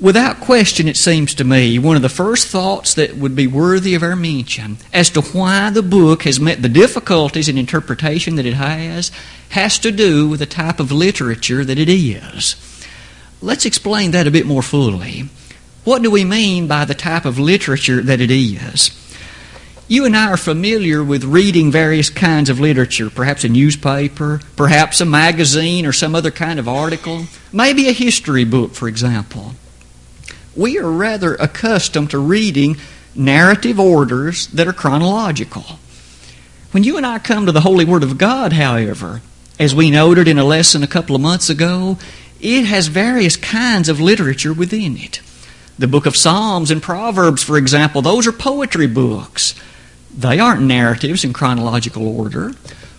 Without 0.03 0.41
question, 0.41 0.89
it 0.89 0.97
seems 0.97 1.33
to 1.33 1.45
me, 1.45 1.79
one 1.79 1.95
of 1.95 2.03
the 2.03 2.09
first 2.09 2.49
thoughts 2.49 2.95
that 2.95 3.17
would 3.17 3.37
be 3.37 3.47
worthy 3.47 3.95
of 3.95 4.03
our 4.03 4.17
mention 4.17 4.79
as 4.93 5.09
to 5.11 5.21
why 5.21 5.71
the 5.71 5.81
book 5.81 6.25
has 6.25 6.41
met 6.41 6.61
the 6.61 6.69
difficulties 6.69 7.49
in 7.49 7.57
interpretation 7.57 8.35
that 8.35 8.45
it 8.45 8.55
has 8.55 9.13
has 9.51 9.79
to 9.79 9.93
do 9.93 10.29
with 10.29 10.41
the 10.41 10.47
type 10.47 10.81
of 10.81 10.91
literature 10.91 11.65
that 11.65 11.79
it 11.79 11.89
is. 11.89 12.57
Let's 13.41 13.65
explain 13.65 14.11
that 14.11 14.27
a 14.27 14.33
bit 14.33 14.45
more 14.45 14.61
fully. 14.61 15.29
What 15.85 16.03
do 16.03 16.11
we 16.11 16.25
mean 16.25 16.67
by 16.67 16.85
the 16.85 16.95
type 16.95 17.25
of 17.25 17.39
literature 17.39 18.03
that 18.03 18.21
it 18.21 18.31
is? 18.33 18.91
You 19.87 20.05
and 20.05 20.17
I 20.17 20.33
are 20.33 20.37
familiar 20.37 21.05
with 21.05 21.23
reading 21.23 21.71
various 21.71 22.11
kinds 22.11 22.51
of 22.51 22.59
literature, 22.59 23.09
perhaps 23.09 23.45
a 23.45 23.49
newspaper, 23.49 24.41
perhaps 24.57 25.01
a 25.01 25.05
magazine 25.05 25.87
or 25.87 25.93
some 25.93 26.17
other 26.17 26.33
kind 26.33 26.59
of 26.59 26.67
article, 26.67 27.27
maybe 27.53 27.87
a 27.89 27.93
history 27.93 28.45
book, 28.45 28.75
for 28.75 28.89
example 28.89 29.53
we 30.57 30.79
are 30.79 30.91
rather 30.91 31.35
accustomed 31.35 32.11
to 32.11 32.19
reading 32.19 32.77
narrative 33.15 33.79
orders 33.79 34.47
that 34.49 34.69
are 34.69 34.73
chronological. 34.73 35.65
When 36.73 36.85
you 36.85 36.97
and 36.97 37.05
I 37.05 37.19
come 37.19 37.47
to 37.47 37.53
the 37.53 37.61
Holy 37.61 37.85
Word 37.85 38.03
of 38.03 38.19
God, 38.19 38.55
however, 38.55 39.21
as 39.59 39.75
we 39.75 39.91
noted 39.91 40.27
in 40.27 40.39
a 40.39 40.45
lesson 40.45 40.83
a 40.83 40.87
couple 40.89 41.15
of 41.15 41.23
months 41.23 41.51
ago, 41.51 41.99
it 42.41 42.65
has 42.65 42.89
various 42.89 43.37
kinds 43.37 43.89
of 43.89 44.01
literature 44.01 44.53
within 44.53 44.97
it. 44.97 45.21
The 45.79 45.87
book 45.89 46.07
of 46.07 46.17
Psalms 46.17 46.71
and 46.71 46.83
Proverbs, 46.83 47.43
for 47.43 47.57
example, 47.57 48.03
those 48.03 48.27
are 48.27 48.33
poetry 48.33 48.87
books. 48.87 49.55
They 50.17 50.39
aren't 50.39 50.63
narratives 50.63 51.25
in 51.25 51.33
chronological 51.33 52.07
order. 52.07 52.53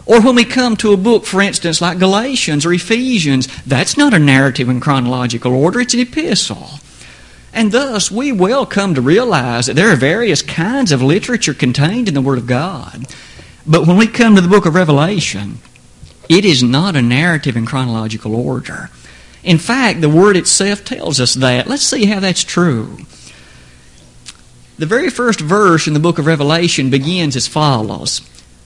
Or 0.06 0.22
when 0.22 0.36
we 0.36 0.44
come 0.44 0.76
to 0.78 0.94
a 0.94 0.98
book, 0.98 1.26
for 1.26 1.42
instance, 1.42 1.82
like 1.82 2.00
Galatians 2.00 2.66
or 2.66 2.74
Ephesians, 2.74 3.48
that's 3.64 3.98
not 3.98 4.14
a 4.14 4.20
narrative 4.20 4.70
in 4.70 4.80
chronological 4.80 5.54
order, 5.54 5.80
it's 5.80 5.94
an 5.94 6.02
epistle. 6.02 6.70
And 7.54 7.72
thus, 7.72 8.10
we 8.10 8.32
will 8.32 8.66
come 8.66 8.96
to 8.96 9.02
realize 9.02 9.68
that 9.68 9.76
there 9.76 9.92
are 9.92 9.96
various 9.96 10.42
kinds 10.42 10.92
of 10.92 11.04
literature 11.04 11.54
contained 11.54 12.08
in 12.08 12.16
the 12.16 12.22
Word 12.22 12.40
of 12.40 12.48
God. 12.48 13.06
But 13.66 13.86
when 13.86 13.96
we 13.96 14.08
come 14.08 14.36
to 14.36 14.42
the 14.42 14.48
book 14.48 14.66
of 14.66 14.74
Revelation, 14.74 15.60
it 16.28 16.46
is 16.46 16.64
not 16.64 16.96
a 16.96 17.02
narrative 17.02 17.56
in 17.56 17.66
chronological 17.66 18.36
order. 18.36 18.90
In 19.44 19.60
fact, 19.60 20.02
the 20.02 20.10
Word 20.10 20.36
itself 20.36 20.84
tells 20.84 21.20
us 21.20 21.36
that. 21.36 21.68
Let's 21.68 21.84
see 21.84 22.06
how 22.06 22.20
that's 22.20 22.44
true. 22.44 22.98
The 24.80 24.86
very 24.88 25.10
first 25.10 25.40
verse 25.40 25.86
in 25.86 25.94
the 25.94 26.00
book 26.00 26.18
of 26.18 26.26
Revelation 26.26 26.90
begins 26.90 27.36
as 27.36 27.48
follows 27.48 28.22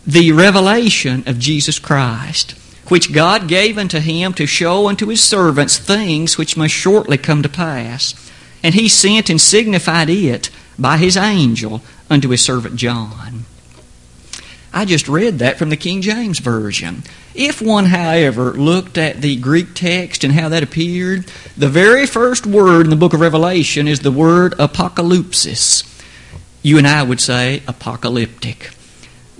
The 0.06 0.32
revelation 0.32 1.24
of 1.28 1.38
Jesus 1.38 1.80
Christ, 1.80 2.52
which 2.88 3.12
God 3.12 3.50
gave 3.50 3.78
unto 3.78 4.00
him 4.00 4.34
to 4.34 4.46
show 4.46 4.88
unto 4.88 5.08
his 5.08 5.22
servants 5.22 5.78
things 5.78 6.38
which 6.38 6.56
must 6.56 6.74
shortly 6.74 7.18
come 7.18 7.44
to 7.44 7.50
pass. 7.50 8.16
And 8.64 8.76
he 8.76 8.90
sent 8.90 9.30
and 9.30 9.40
signified 9.40 10.10
it 10.10 10.50
by 10.78 10.98
his 10.98 11.18
angel 11.18 11.82
unto 12.10 12.30
his 12.30 12.44
servant 12.44 12.76
John. 12.76 13.46
I 14.74 14.86
just 14.86 15.08
read 15.08 15.40
that 15.40 15.58
from 15.58 15.70
the 15.70 15.78
King 15.78 16.02
James 16.02 16.40
Version. 16.40 17.04
If 17.34 17.62
one, 17.62 17.86
however, 17.86 18.54
looked 18.54 18.98
at 18.98 19.22
the 19.22 19.36
Greek 19.38 19.74
text 19.74 20.24
and 20.24 20.34
how 20.34 20.50
that 20.50 20.64
appeared, 20.64 21.26
the 21.58 21.70
very 21.70 22.06
first 22.06 22.46
word 22.46 22.86
in 22.86 22.90
the 22.90 22.96
book 22.96 23.14
of 23.14 23.22
Revelation 23.22 23.88
is 23.88 24.02
the 24.02 24.12
word 24.12 24.54
apocalypsis. 24.54 25.84
You 26.62 26.78
and 26.78 26.88
I 26.88 27.02
would 27.04 27.22
say 27.22 27.64
apocalyptic. 27.68 28.72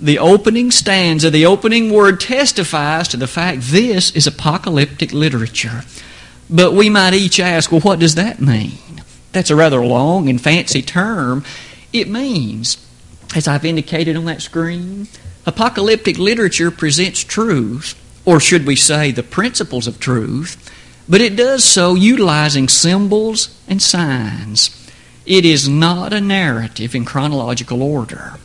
The 0.00 0.18
opening 0.18 0.70
stanza, 0.70 1.30
the 1.30 1.46
opening 1.46 1.92
word 1.92 2.20
testifies 2.20 3.08
to 3.08 3.16
the 3.16 3.26
fact 3.26 3.60
this 3.62 4.10
is 4.16 4.26
apocalyptic 4.26 5.12
literature. 5.12 5.82
But 6.48 6.72
we 6.72 6.88
might 6.88 7.14
each 7.14 7.38
ask, 7.38 7.70
well, 7.70 7.80
what 7.80 7.98
does 7.98 8.14
that 8.14 8.40
mean? 8.40 8.97
That's 9.38 9.50
a 9.50 9.54
rather 9.54 9.86
long 9.86 10.28
and 10.28 10.40
fancy 10.40 10.82
term. 10.82 11.44
It 11.92 12.08
means, 12.08 12.76
as 13.36 13.46
I've 13.46 13.64
indicated 13.64 14.16
on 14.16 14.24
that 14.24 14.42
screen, 14.42 15.06
apocalyptic 15.46 16.18
literature 16.18 16.72
presents 16.72 17.22
truth, 17.22 17.94
or 18.24 18.40
should 18.40 18.66
we 18.66 18.74
say 18.74 19.12
the 19.12 19.22
principles 19.22 19.86
of 19.86 20.00
truth, 20.00 20.56
but 21.08 21.20
it 21.20 21.36
does 21.36 21.62
so 21.62 21.94
utilizing 21.94 22.66
symbols 22.66 23.56
and 23.68 23.80
signs. 23.80 24.90
It 25.24 25.44
is 25.44 25.68
not 25.68 26.12
a 26.12 26.20
narrative 26.20 26.96
in 26.96 27.04
chronological 27.04 27.80
order. 27.80 28.40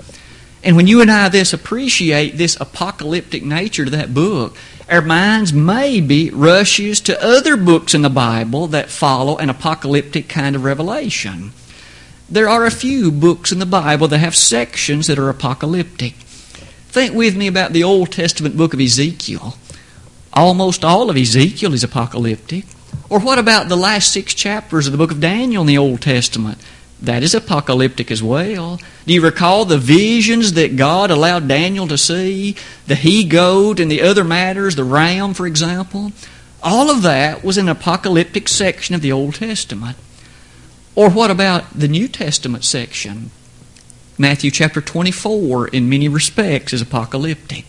And 0.63 0.75
when 0.75 0.85
you 0.85 1.01
and 1.01 1.09
I 1.09 1.27
thus 1.27 1.53
appreciate 1.53 2.37
this 2.37 2.55
apocalyptic 2.61 3.43
nature 3.43 3.85
to 3.85 3.91
that 3.91 4.13
book, 4.13 4.55
our 4.93 5.01
minds 5.01 5.51
maybe 5.51 6.29
rushes 6.29 7.01
to 7.01 7.19
other 7.19 7.57
books 7.57 7.95
in 7.95 8.03
the 8.03 8.11
Bible 8.11 8.67
that 8.67 8.91
follow 8.91 9.37
an 9.37 9.49
apocalyptic 9.49 10.29
kind 10.29 10.55
of 10.55 10.63
revelation. 10.63 11.51
There 12.29 12.47
are 12.47 12.63
a 12.67 12.71
few 12.71 13.11
books 13.11 13.51
in 13.51 13.57
the 13.57 13.65
Bible 13.65 14.07
that 14.09 14.19
have 14.19 14.35
sections 14.35 15.07
that 15.07 15.17
are 15.17 15.29
apocalyptic. 15.29 16.13
Think 16.13 17.15
with 17.15 17.35
me 17.35 17.47
about 17.47 17.73
the 17.73 17.83
Old 17.83 18.11
Testament 18.11 18.55
book 18.55 18.75
of 18.75 18.79
Ezekiel. 18.79 19.57
Almost 20.31 20.85
all 20.85 21.09
of 21.09 21.17
Ezekiel 21.17 21.73
is 21.73 21.83
apocalyptic. 21.83 22.65
Or 23.09 23.19
what 23.19 23.39
about 23.39 23.69
the 23.69 23.75
last 23.75 24.13
six 24.13 24.35
chapters 24.35 24.85
of 24.85 24.91
the 24.91 24.99
book 24.99 25.11
of 25.11 25.19
Daniel 25.19 25.61
in 25.61 25.67
the 25.67 25.77
Old 25.79 26.03
Testament? 26.03 26.59
That 27.03 27.21
is 27.21 27.35
apocalyptic 27.35 28.09
as 28.11 28.23
well. 28.23 28.79
Do 29.05 29.13
you 29.13 29.21
recall 29.21 29.65
the 29.65 29.77
visions 29.77 30.53
that 30.53 30.77
God 30.77 31.11
allowed 31.11 31.49
Daniel 31.49 31.85
to 31.89 31.97
see? 31.97 32.55
The 32.87 32.95
he 32.95 33.25
goat 33.25 33.81
and 33.81 33.91
the 33.91 34.01
other 34.01 34.23
matters, 34.23 34.77
the 34.77 34.85
ram, 34.85 35.33
for 35.33 35.45
example? 35.45 36.13
All 36.63 36.89
of 36.89 37.01
that 37.01 37.43
was 37.43 37.57
an 37.57 37.67
apocalyptic 37.67 38.47
section 38.47 38.95
of 38.95 39.01
the 39.01 39.11
Old 39.11 39.35
Testament. 39.35 39.97
Or 40.95 41.09
what 41.09 41.29
about 41.29 41.77
the 41.77 41.89
New 41.89 42.07
Testament 42.07 42.63
section? 42.63 43.31
Matthew 44.17 44.49
chapter 44.49 44.79
24, 44.79 45.67
in 45.67 45.89
many 45.89 46.07
respects, 46.07 46.71
is 46.71 46.81
apocalyptic. 46.81 47.65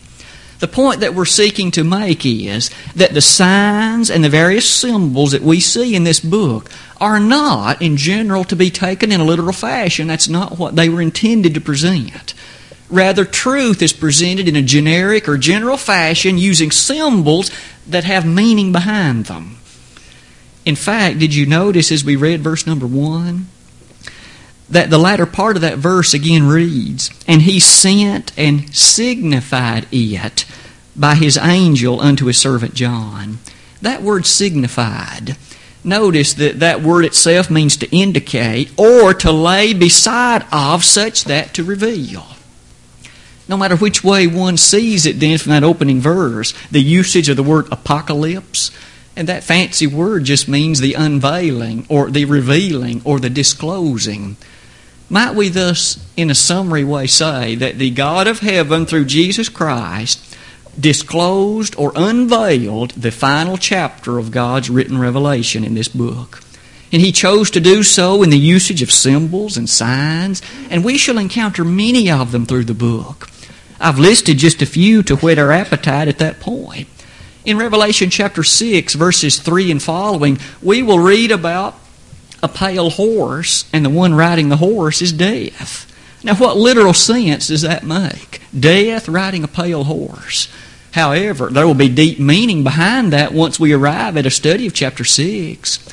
The 0.60 0.68
point 0.68 1.00
that 1.00 1.14
we're 1.14 1.24
seeking 1.24 1.72
to 1.72 1.82
make 1.82 2.24
is 2.24 2.70
that 2.94 3.12
the 3.12 3.20
signs 3.20 4.10
and 4.10 4.22
the 4.22 4.28
various 4.28 4.70
symbols 4.70 5.32
that 5.32 5.42
we 5.42 5.58
see 5.58 5.96
in 5.96 6.04
this 6.04 6.20
book 6.20 6.70
are 7.00 7.20
not, 7.20 7.82
in 7.82 7.96
general, 7.96 8.44
to 8.44 8.56
be 8.56 8.70
taken 8.70 9.12
in 9.12 9.20
a 9.20 9.24
literal 9.24 9.52
fashion. 9.52 10.06
That's 10.06 10.28
not 10.28 10.58
what 10.58 10.76
they 10.76 10.88
were 10.88 11.02
intended 11.02 11.54
to 11.54 11.60
present. 11.60 12.34
Rather, 12.90 13.24
truth 13.24 13.82
is 13.82 13.92
presented 13.92 14.46
in 14.46 14.56
a 14.56 14.62
generic 14.62 15.28
or 15.28 15.38
general 15.38 15.76
fashion 15.76 16.38
using 16.38 16.70
symbols 16.70 17.50
that 17.86 18.04
have 18.04 18.26
meaning 18.26 18.72
behind 18.72 19.26
them. 19.26 19.58
In 20.64 20.76
fact, 20.76 21.18
did 21.18 21.34
you 21.34 21.46
notice 21.46 21.90
as 21.90 22.04
we 22.04 22.16
read 22.16 22.40
verse 22.40 22.66
number 22.66 22.86
1 22.86 23.46
that 24.70 24.90
the 24.90 24.98
latter 24.98 25.26
part 25.26 25.56
of 25.56 25.62
that 25.62 25.78
verse 25.78 26.14
again 26.14 26.46
reads, 26.46 27.10
And 27.26 27.42
he 27.42 27.60
sent 27.60 28.32
and 28.38 28.74
signified 28.74 29.86
it 29.92 30.46
by 30.96 31.14
his 31.16 31.36
angel 31.36 32.00
unto 32.00 32.26
his 32.26 32.38
servant 32.38 32.74
John. 32.74 33.38
That 33.82 34.02
word 34.02 34.24
signified 34.26 35.36
notice 35.84 36.34
that 36.34 36.60
that 36.60 36.82
word 36.82 37.04
itself 37.04 37.50
means 37.50 37.76
to 37.78 37.96
indicate 37.96 38.70
or 38.78 39.14
to 39.14 39.30
lay 39.30 39.74
beside 39.74 40.44
of 40.52 40.84
such 40.84 41.24
that 41.24 41.54
to 41.54 41.64
reveal. 41.64 42.26
No 43.48 43.56
matter 43.56 43.76
which 43.76 44.02
way 44.02 44.26
one 44.26 44.56
sees 44.56 45.04
it, 45.04 45.20
then, 45.20 45.36
from 45.38 45.50
that 45.50 45.64
opening 45.64 46.00
verse, 46.00 46.54
the 46.70 46.80
usage 46.80 47.28
of 47.28 47.36
the 47.36 47.42
word 47.42 47.70
apocalypse, 47.70 48.70
and 49.16 49.28
that 49.28 49.44
fancy 49.44 49.86
word 49.86 50.24
just 50.24 50.48
means 50.48 50.80
the 50.80 50.94
unveiling, 50.94 51.86
or 51.88 52.10
the 52.10 52.24
revealing, 52.24 53.02
or 53.04 53.20
the 53.20 53.30
disclosing. 53.30 54.36
Might 55.10 55.34
we 55.34 55.50
thus, 55.50 56.04
in 56.16 56.30
a 56.30 56.34
summary 56.34 56.84
way, 56.84 57.06
say 57.06 57.54
that 57.56 57.78
the 57.78 57.90
God 57.90 58.26
of 58.26 58.40
heaven, 58.40 58.86
through 58.86 59.04
Jesus 59.04 59.50
Christ, 59.50 60.33
disclosed 60.78 61.74
or 61.76 61.92
unveiled 61.94 62.90
the 62.92 63.10
final 63.10 63.56
chapter 63.56 64.18
of 64.18 64.30
God's 64.30 64.70
written 64.70 64.98
revelation 64.98 65.64
in 65.64 65.74
this 65.74 65.88
book? 65.88 66.40
And 66.92 67.02
he 67.02 67.12
chose 67.12 67.50
to 67.50 67.60
do 67.60 67.82
so 67.82 68.22
in 68.22 68.30
the 68.30 68.38
usage 68.38 68.82
of 68.82 68.92
symbols 68.92 69.56
and 69.56 69.68
signs, 69.68 70.42
and 70.70 70.84
we 70.84 70.96
shall 70.96 71.18
encounter 71.18 71.64
many 71.64 72.10
of 72.10 72.30
them 72.30 72.46
through 72.46 72.64
the 72.64 72.74
book. 72.74 73.28
I've 73.80 73.98
listed 73.98 74.38
just 74.38 74.62
a 74.62 74.66
few 74.66 75.02
to 75.04 75.16
whet 75.16 75.38
our 75.38 75.50
appetite 75.50 76.08
at 76.08 76.18
that 76.18 76.40
point. 76.40 76.88
In 77.44 77.58
Revelation 77.58 78.10
chapter 78.10 78.42
6, 78.42 78.94
verses 78.94 79.38
3 79.38 79.72
and 79.72 79.82
following, 79.82 80.38
we 80.62 80.82
will 80.82 80.98
read 80.98 81.30
about 81.30 81.74
a 82.42 82.48
pale 82.48 82.90
horse, 82.90 83.68
and 83.72 83.84
the 83.84 83.90
one 83.90 84.14
riding 84.14 84.48
the 84.48 84.56
horse 84.56 85.02
is 85.02 85.12
death. 85.12 85.90
Now, 86.22 86.36
what 86.36 86.56
literal 86.56 86.94
sense 86.94 87.48
does 87.48 87.62
that 87.62 87.84
make? 87.84 88.40
Death 88.58 89.08
riding 89.08 89.44
a 89.44 89.48
pale 89.48 89.84
horse. 89.84 90.48
However, 90.94 91.50
there 91.50 91.66
will 91.66 91.74
be 91.74 91.88
deep 91.88 92.20
meaning 92.20 92.62
behind 92.62 93.12
that 93.12 93.32
once 93.34 93.58
we 93.58 93.72
arrive 93.72 94.16
at 94.16 94.26
a 94.26 94.30
study 94.30 94.64
of 94.68 94.74
chapter 94.74 95.02
6. 95.02 95.88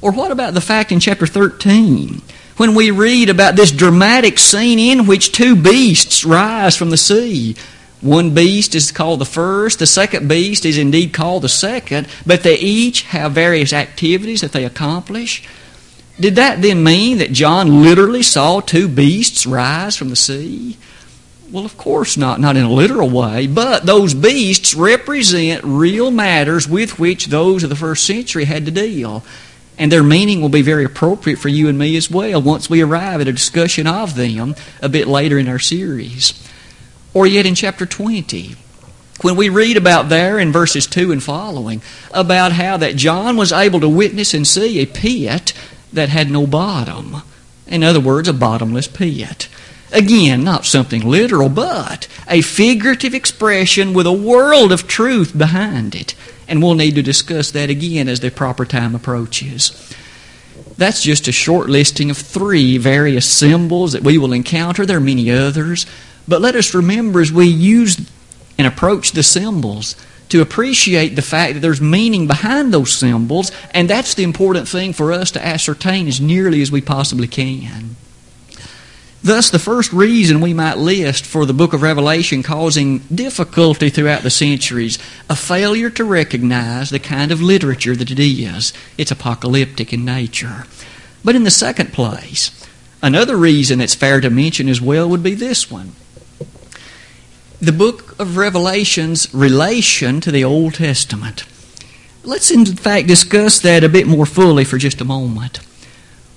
Or 0.00 0.10
what 0.10 0.32
about 0.32 0.54
the 0.54 0.60
fact 0.60 0.90
in 0.90 0.98
chapter 0.98 1.24
13 1.24 2.20
when 2.56 2.74
we 2.74 2.90
read 2.90 3.28
about 3.28 3.54
this 3.54 3.70
dramatic 3.70 4.40
scene 4.40 4.80
in 4.80 5.06
which 5.06 5.30
two 5.30 5.54
beasts 5.54 6.24
rise 6.24 6.74
from 6.74 6.90
the 6.90 6.96
sea? 6.96 7.54
One 8.00 8.34
beast 8.34 8.74
is 8.74 8.90
called 8.90 9.20
the 9.20 9.24
first, 9.24 9.78
the 9.78 9.86
second 9.86 10.26
beast 10.26 10.64
is 10.64 10.78
indeed 10.78 11.12
called 11.12 11.44
the 11.44 11.48
second, 11.48 12.08
but 12.26 12.42
they 12.42 12.58
each 12.58 13.02
have 13.02 13.30
various 13.30 13.72
activities 13.72 14.40
that 14.40 14.50
they 14.50 14.64
accomplish. 14.64 15.46
Did 16.18 16.34
that 16.34 16.60
then 16.60 16.82
mean 16.82 17.18
that 17.18 17.30
John 17.30 17.84
literally 17.84 18.24
saw 18.24 18.58
two 18.58 18.88
beasts 18.88 19.46
rise 19.46 19.94
from 19.94 20.08
the 20.08 20.16
sea? 20.16 20.76
Well, 21.50 21.64
of 21.64 21.76
course 21.76 22.16
not, 22.16 22.38
not 22.38 22.56
in 22.56 22.62
a 22.62 22.72
literal 22.72 23.10
way, 23.10 23.48
but 23.48 23.84
those 23.84 24.14
beasts 24.14 24.74
represent 24.74 25.64
real 25.64 26.12
matters 26.12 26.68
with 26.68 26.98
which 26.98 27.26
those 27.26 27.64
of 27.64 27.70
the 27.70 27.76
first 27.76 28.06
century 28.06 28.44
had 28.44 28.66
to 28.66 28.70
deal. 28.70 29.24
And 29.76 29.90
their 29.90 30.04
meaning 30.04 30.40
will 30.40 30.48
be 30.48 30.62
very 30.62 30.84
appropriate 30.84 31.38
for 31.38 31.48
you 31.48 31.68
and 31.68 31.78
me 31.78 31.96
as 31.96 32.10
well 32.10 32.40
once 32.40 32.70
we 32.70 32.82
arrive 32.82 33.20
at 33.20 33.28
a 33.28 33.32
discussion 33.32 33.86
of 33.86 34.14
them 34.14 34.54
a 34.80 34.88
bit 34.88 35.08
later 35.08 35.38
in 35.38 35.48
our 35.48 35.58
series. 35.58 36.34
Or 37.14 37.26
yet 37.26 37.46
in 37.46 37.56
chapter 37.56 37.86
20, 37.86 38.54
when 39.22 39.34
we 39.34 39.48
read 39.48 39.76
about 39.76 40.08
there 40.08 40.38
in 40.38 40.52
verses 40.52 40.86
2 40.86 41.10
and 41.10 41.22
following, 41.22 41.82
about 42.12 42.52
how 42.52 42.76
that 42.76 42.96
John 42.96 43.36
was 43.36 43.52
able 43.52 43.80
to 43.80 43.88
witness 43.88 44.34
and 44.34 44.46
see 44.46 44.78
a 44.78 44.86
pit 44.86 45.52
that 45.92 46.10
had 46.10 46.30
no 46.30 46.46
bottom. 46.46 47.22
In 47.66 47.82
other 47.82 48.00
words, 48.00 48.28
a 48.28 48.32
bottomless 48.32 48.86
pit. 48.86 49.48
Again, 49.92 50.44
not 50.44 50.66
something 50.66 51.02
literal, 51.02 51.48
but 51.48 52.06
a 52.28 52.42
figurative 52.42 53.14
expression 53.14 53.92
with 53.92 54.06
a 54.06 54.12
world 54.12 54.70
of 54.72 54.86
truth 54.86 55.36
behind 55.36 55.94
it 55.94 56.14
and 56.50 56.60
we'll 56.60 56.74
need 56.74 56.96
to 56.96 57.02
discuss 57.02 57.52
that 57.52 57.70
again 57.70 58.08
as 58.08 58.18
the 58.18 58.30
proper 58.30 58.66
time 58.66 58.96
approaches. 58.96 59.94
That's 60.76 61.00
just 61.00 61.28
a 61.28 61.32
short 61.32 61.70
listing 61.70 62.10
of 62.10 62.18
three 62.18 62.76
various 62.76 63.30
symbols 63.30 63.92
that 63.92 64.02
we 64.02 64.18
will 64.18 64.32
encounter. 64.32 64.84
There 64.84 64.96
are 64.96 65.00
many 65.00 65.30
others, 65.30 65.86
but 66.26 66.40
let 66.40 66.56
us 66.56 66.74
remember 66.74 67.20
as 67.20 67.30
we 67.30 67.46
use 67.46 68.10
and 68.58 68.66
approach 68.66 69.12
the 69.12 69.22
symbols 69.22 69.94
to 70.30 70.42
appreciate 70.42 71.14
the 71.14 71.22
fact 71.22 71.54
that 71.54 71.60
there's 71.60 71.80
meaning 71.80 72.26
behind 72.26 72.74
those 72.74 72.92
symbols, 72.92 73.52
and 73.70 73.88
that's 73.88 74.14
the 74.14 74.24
important 74.24 74.68
thing 74.68 74.92
for 74.92 75.12
us 75.12 75.30
to 75.30 75.46
ascertain 75.46 76.08
as 76.08 76.20
nearly 76.20 76.62
as 76.62 76.72
we 76.72 76.80
possibly 76.80 77.28
can. 77.28 77.94
Thus, 79.22 79.50
the 79.50 79.58
first 79.58 79.92
reason 79.92 80.40
we 80.40 80.54
might 80.54 80.78
list 80.78 81.26
for 81.26 81.44
the 81.44 81.52
book 81.52 81.74
of 81.74 81.82
Revelation 81.82 82.42
causing 82.42 82.98
difficulty 83.14 83.90
throughout 83.90 84.22
the 84.22 84.30
centuries, 84.30 84.98
a 85.28 85.36
failure 85.36 85.90
to 85.90 86.04
recognize 86.04 86.88
the 86.88 86.98
kind 86.98 87.30
of 87.30 87.42
literature 87.42 87.94
that 87.94 88.10
it 88.10 88.18
is. 88.18 88.72
It's 88.96 89.10
apocalyptic 89.10 89.92
in 89.92 90.06
nature. 90.06 90.64
But 91.22 91.36
in 91.36 91.44
the 91.44 91.50
second 91.50 91.92
place, 91.92 92.50
another 93.02 93.36
reason 93.36 93.80
that's 93.80 93.94
fair 93.94 94.22
to 94.22 94.30
mention 94.30 94.70
as 94.70 94.80
well 94.80 95.06
would 95.10 95.22
be 95.22 95.34
this 95.34 95.70
one. 95.70 95.92
The 97.60 97.72
book 97.72 98.18
of 98.18 98.38
Revelation's 98.38 99.32
relation 99.34 100.22
to 100.22 100.30
the 100.30 100.44
Old 100.44 100.76
Testament. 100.76 101.44
Let's, 102.24 102.50
in 102.50 102.64
fact, 102.64 103.06
discuss 103.06 103.60
that 103.60 103.84
a 103.84 103.88
bit 103.90 104.06
more 104.06 104.24
fully 104.24 104.64
for 104.64 104.78
just 104.78 105.02
a 105.02 105.04
moment. 105.04 105.60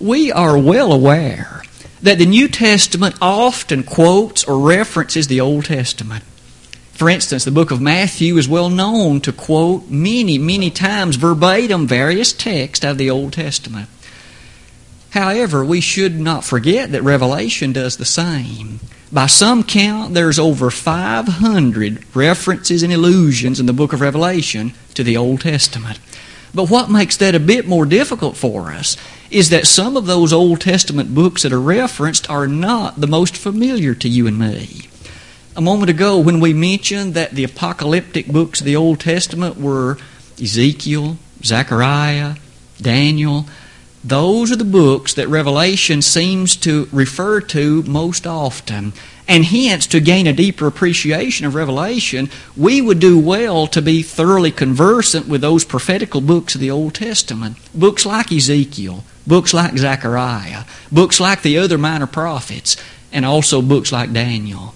We 0.02 0.34
are 0.34 0.58
well 0.58 0.92
aware 0.92 1.64
that 2.04 2.18
the 2.18 2.26
New 2.26 2.48
Testament 2.48 3.16
often 3.22 3.82
quotes 3.84 4.44
or 4.44 4.60
references 4.60 5.28
the 5.28 5.42
Old 5.42 5.66
Testament. 5.66 6.24
For 6.92 7.10
instance, 7.10 7.44
the 7.44 7.52
book 7.52 7.72
of 7.72 7.82
Matthew 7.82 8.38
is 8.38 8.48
well 8.48 8.70
known 8.70 9.20
to 9.22 9.32
quote 9.32 9.90
many, 9.90 10.38
many 10.38 10.70
times 10.70 11.16
verbatim 11.16 11.88
various 11.88 12.32
texts 12.32 12.86
out 12.86 12.92
of 12.92 12.98
the 12.98 13.10
Old 13.10 13.34
Testament. 13.34 13.90
However, 15.12 15.64
we 15.64 15.80
should 15.80 16.20
not 16.20 16.44
forget 16.44 16.92
that 16.92 17.02
Revelation 17.04 17.72
does 17.72 17.98
the 17.98 18.06
same. 18.06 18.80
By 19.12 19.28
some 19.28 19.64
count, 19.64 20.14
there's 20.14 20.40
over 20.40 20.72
500 20.72 22.16
references 22.16 22.84
and 22.84 22.92
allusions 22.92 23.60
in 23.60 23.66
the 23.66 23.74
book 23.74 23.94
of 23.94 24.02
Revelation 24.02 24.74
to 24.96 25.04
the 25.04 25.16
Old 25.16 25.42
Testament. 25.42 26.00
But 26.54 26.70
what 26.70 26.92
makes 26.92 27.18
that 27.18 27.36
a 27.36 27.40
bit 27.40 27.68
more 27.68 27.86
difficult 27.86 28.38
for 28.38 28.72
us 28.72 28.98
is 29.34 29.50
that 29.50 29.66
some 29.66 29.98
of 29.98 30.06
those 30.06 30.32
Old 30.32 30.62
Testament 30.62 31.16
books 31.16 31.42
that 31.42 31.52
are 31.52 31.60
referenced 31.60 32.30
are 32.30 32.48
not 32.48 33.02
the 33.02 33.08
most 33.08 33.36
familiar 33.36 33.96
to 33.96 34.08
you 34.08 34.28
and 34.28 34.38
me. 34.38 34.88
A 35.56 35.62
moment 35.62 35.90
ago, 35.90 36.20
when 36.20 36.40
we 36.40 36.54
mentioned 36.54 37.16
that 37.16 37.32
the 37.32 37.44
apocalyptic 37.44 38.28
books 38.28 38.60
of 38.60 38.66
the 38.66 38.76
Old 38.76 39.00
Testament 39.00 39.58
were 39.58 39.98
Ezekiel, 40.42 41.18
Zechariah, 41.44 42.36
Daniel, 42.82 43.46
those 44.04 44.52
are 44.52 44.58
the 44.58 44.66
books 44.66 45.14
that 45.14 45.28
Revelation 45.30 46.02
seems 46.02 46.56
to 46.58 46.88
refer 46.92 47.40
to 47.42 47.84
most 47.84 48.28
often. 48.28 48.94
And 49.28 49.46
hence, 49.46 49.88
to 49.88 50.02
gain 50.02 50.28
a 50.28 50.34
deeper 50.34 50.68
appreciation 50.68 51.46
of 51.46 51.56
Revelation, 51.56 52.30
we 52.58 52.82
would 52.82 53.00
do 53.00 53.18
well 53.18 53.68
to 53.68 53.82
be 53.82 54.04
thoroughly 54.04 54.52
conversant 54.52 55.28
with 55.28 55.42
those 55.42 55.64
prophetical 55.64 56.20
books 56.20 56.56
of 56.56 56.62
the 56.62 56.72
Old 56.72 56.96
Testament. 56.96 57.58
Books 57.74 58.06
like 58.06 58.32
Ezekiel, 58.32 59.06
books 59.26 59.54
like 59.54 59.78
Zechariah, 59.78 60.66
books 60.92 61.20
like 61.20 61.42
the 61.42 61.58
other 61.58 61.78
minor 61.78 62.08
prophets, 62.08 62.78
and 63.12 63.26
also 63.26 63.62
books 63.62 63.92
like 63.92 64.14
Daniel. 64.14 64.74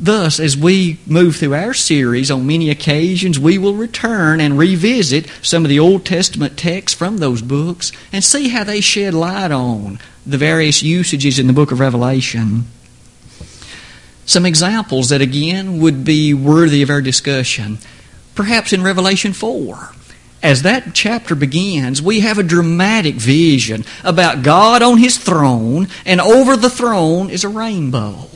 Thus, 0.00 0.38
as 0.38 0.56
we 0.56 0.98
move 1.06 1.36
through 1.36 1.54
our 1.54 1.74
series, 1.74 2.30
on 2.30 2.46
many 2.46 2.70
occasions 2.70 3.38
we 3.38 3.58
will 3.58 3.74
return 3.74 4.40
and 4.40 4.56
revisit 4.56 5.28
some 5.42 5.64
of 5.64 5.68
the 5.68 5.80
Old 5.80 6.04
Testament 6.04 6.56
texts 6.56 6.96
from 6.96 7.18
those 7.18 7.42
books 7.42 7.90
and 8.12 8.22
see 8.22 8.48
how 8.48 8.62
they 8.62 8.80
shed 8.80 9.12
light 9.12 9.50
on 9.50 9.98
the 10.24 10.38
various 10.38 10.82
usages 10.82 11.38
in 11.38 11.48
the 11.48 11.52
book 11.52 11.72
of 11.72 11.80
Revelation. 11.80 12.64
Some 14.24 14.46
examples 14.46 15.08
that 15.08 15.22
again 15.22 15.80
would 15.80 16.04
be 16.04 16.32
worthy 16.32 16.82
of 16.82 16.90
our 16.90 17.00
discussion. 17.00 17.78
Perhaps 18.34 18.72
in 18.72 18.84
Revelation 18.84 19.32
4. 19.32 19.90
As 20.42 20.62
that 20.62 20.94
chapter 20.94 21.34
begins, 21.34 22.00
we 22.00 22.20
have 22.20 22.38
a 22.38 22.42
dramatic 22.42 23.16
vision 23.16 23.84
about 24.04 24.42
God 24.42 24.82
on 24.82 24.98
His 24.98 25.18
throne, 25.18 25.88
and 26.06 26.20
over 26.20 26.56
the 26.56 26.70
throne 26.70 27.30
is 27.30 27.44
a 27.44 27.48
rainbow 27.48 28.28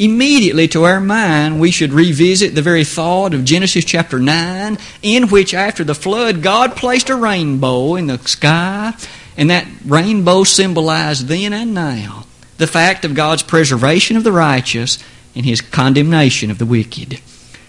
immediately 0.00 0.66
to 0.66 0.84
our 0.84 1.00
mind 1.00 1.60
we 1.60 1.70
should 1.70 1.92
revisit 1.92 2.54
the 2.54 2.62
very 2.62 2.84
thought 2.84 3.34
of 3.34 3.44
Genesis 3.44 3.84
chapter 3.84 4.18
9, 4.18 4.78
in 5.02 5.28
which 5.28 5.52
after 5.52 5.84
the 5.84 5.94
flood 5.94 6.42
God 6.42 6.74
placed 6.74 7.10
a 7.10 7.16
rainbow 7.16 7.94
in 7.96 8.06
the 8.06 8.18
sky, 8.18 8.94
and 9.36 9.50
that 9.50 9.66
rainbow 9.84 10.44
symbolized 10.44 11.26
then 11.26 11.52
and 11.52 11.74
now 11.74 12.24
the 12.56 12.66
fact 12.66 13.04
of 13.04 13.14
God's 13.14 13.42
preservation 13.42 14.16
of 14.16 14.24
the 14.24 14.32
righteous 14.32 14.98
and 15.34 15.44
his 15.44 15.60
condemnation 15.60 16.50
of 16.50 16.58
the 16.58 16.66
wicked, 16.66 17.20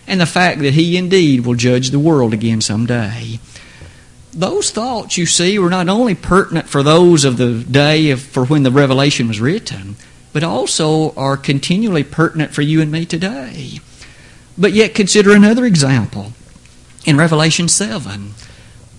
and 0.08 0.20
the 0.20 0.26
fact 0.26 0.60
that 0.62 0.74
he 0.74 0.98
indeed 0.98 1.46
will 1.46 1.56
judge 1.56 1.90
the 1.90 2.00
world 2.00 2.34
again 2.34 2.62
someday. 2.62 3.40
Those 4.34 4.72
thoughts, 4.72 5.18
you 5.18 5.26
see, 5.26 5.60
were 5.60 5.70
not 5.70 5.90
only 5.90 6.16
pertinent 6.16 6.70
for 6.70 6.84
those 6.84 7.26
of 7.26 7.38
the 7.38 7.64
day 7.64 8.12
of, 8.12 8.22
for 8.22 8.46
when 8.46 8.64
the 8.64 8.72
revelation 8.72 9.28
was 9.28 9.42
written, 9.42 9.98
but 10.32 10.44
also 10.44 11.14
are 11.16 11.36
continually 11.36 12.04
pertinent 12.04 12.54
for 12.54 12.62
you 12.62 12.82
and 12.82 12.92
me 12.92 13.06
today. 13.06 13.80
But 14.58 14.74
yet, 14.74 14.96
consider 14.96 15.34
another 15.34 15.66
example. 15.66 16.34
In 17.06 17.18
Revelation 17.18 17.68
7, 17.68 18.34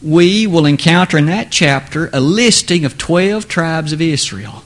we 0.03 0.47
will 0.47 0.67
encounter 0.67 1.17
in 1.17 1.27
that 1.27 1.51
chapter 1.51 2.11
a 2.13 2.21
listing 2.21 2.85
of 2.85 2.99
12 2.99 3.49
tribes 3.49 3.93
of 3.93 4.01
Israel. 4.01 4.65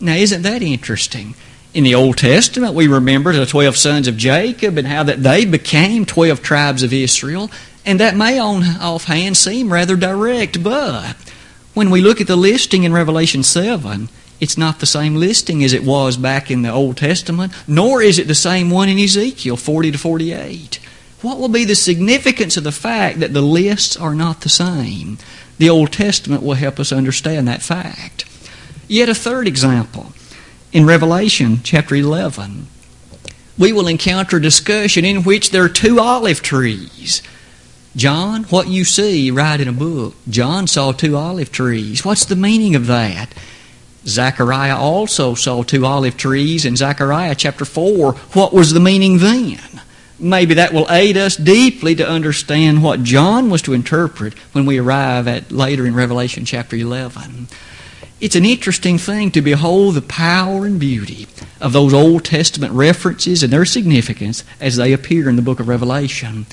Now, 0.00 0.14
isn't 0.14 0.42
that 0.42 0.62
interesting? 0.62 1.34
In 1.72 1.84
the 1.84 1.94
Old 1.94 2.18
Testament, 2.18 2.74
we 2.74 2.88
remember 2.88 3.32
the 3.32 3.46
12 3.46 3.76
sons 3.76 4.08
of 4.08 4.16
Jacob 4.16 4.76
and 4.76 4.88
how 4.88 5.04
that 5.04 5.22
they 5.22 5.44
became 5.44 6.04
12 6.04 6.42
tribes 6.42 6.82
of 6.82 6.92
Israel. 6.92 7.48
And 7.84 7.98
that 8.00 8.16
may 8.16 8.38
on 8.38 8.62
offhand 8.80 9.36
seem 9.36 9.72
rather 9.72 9.96
direct, 9.96 10.62
but 10.62 11.16
when 11.72 11.90
we 11.90 12.00
look 12.00 12.20
at 12.20 12.26
the 12.26 12.36
listing 12.36 12.84
in 12.84 12.92
Revelation 12.92 13.42
7, 13.42 14.08
it's 14.40 14.58
not 14.58 14.80
the 14.80 14.86
same 14.86 15.16
listing 15.16 15.62
as 15.62 15.72
it 15.72 15.84
was 15.84 16.16
back 16.16 16.50
in 16.50 16.62
the 16.62 16.70
Old 16.70 16.96
Testament, 16.96 17.52
nor 17.66 18.02
is 18.02 18.18
it 18.18 18.26
the 18.26 18.34
same 18.34 18.70
one 18.70 18.88
in 18.88 18.98
Ezekiel 18.98 19.56
40 19.56 19.92
to 19.92 19.98
48. 19.98 20.80
What 21.22 21.38
will 21.38 21.48
be 21.48 21.64
the 21.64 21.74
significance 21.74 22.56
of 22.56 22.64
the 22.64 22.72
fact 22.72 23.20
that 23.20 23.34
the 23.34 23.42
lists 23.42 23.96
are 23.96 24.14
not 24.14 24.40
the 24.40 24.48
same? 24.48 25.18
The 25.58 25.68
Old 25.68 25.92
Testament 25.92 26.42
will 26.42 26.54
help 26.54 26.80
us 26.80 26.92
understand 26.92 27.46
that 27.46 27.62
fact. 27.62 28.24
Yet 28.88 29.10
a 29.10 29.14
third 29.14 29.46
example. 29.46 30.12
In 30.72 30.86
Revelation 30.86 31.60
chapter 31.62 31.94
11, 31.94 32.66
we 33.58 33.72
will 33.72 33.86
encounter 33.86 34.38
a 34.38 34.42
discussion 34.42 35.04
in 35.04 35.22
which 35.22 35.50
there 35.50 35.64
are 35.64 35.68
two 35.68 36.00
olive 36.00 36.40
trees. 36.40 37.22
John, 37.96 38.44
what 38.44 38.68
you 38.68 38.84
see, 38.84 39.30
write 39.30 39.60
in 39.60 39.68
a 39.68 39.72
book. 39.72 40.14
John 40.28 40.66
saw 40.66 40.92
two 40.92 41.16
olive 41.16 41.50
trees. 41.50 42.04
What's 42.04 42.24
the 42.24 42.36
meaning 42.36 42.76
of 42.76 42.86
that? 42.86 43.34
Zechariah 44.06 44.76
also 44.76 45.34
saw 45.34 45.62
two 45.62 45.84
olive 45.84 46.16
trees 46.16 46.64
in 46.64 46.76
Zechariah 46.76 47.34
chapter 47.34 47.64
4. 47.64 48.12
What 48.12 48.52
was 48.52 48.72
the 48.72 48.80
meaning 48.80 49.18
then? 49.18 49.58
Maybe 50.18 50.54
that 50.54 50.72
will 50.72 50.90
aid 50.90 51.16
us 51.16 51.36
deeply 51.36 51.94
to 51.96 52.08
understand 52.08 52.82
what 52.82 53.02
John 53.02 53.50
was 53.50 53.62
to 53.62 53.72
interpret 53.72 54.34
when 54.52 54.66
we 54.66 54.78
arrive 54.78 55.26
at 55.26 55.50
later 55.50 55.86
in 55.86 55.94
Revelation 55.94 56.44
chapter 56.44 56.76
11. 56.76 57.48
It's 58.20 58.36
an 58.36 58.44
interesting 58.44 58.98
thing 58.98 59.30
to 59.30 59.40
behold 59.40 59.94
the 59.94 60.02
power 60.02 60.66
and 60.66 60.78
beauty 60.78 61.26
of 61.58 61.72
those 61.72 61.94
Old 61.94 62.24
Testament 62.24 62.74
references 62.74 63.42
and 63.42 63.50
their 63.50 63.64
significance 63.64 64.44
as 64.60 64.76
they 64.76 64.92
appear 64.92 65.28
in 65.28 65.36
the 65.36 65.42
book 65.42 65.58
of 65.58 65.68
Revelation. 65.68 66.46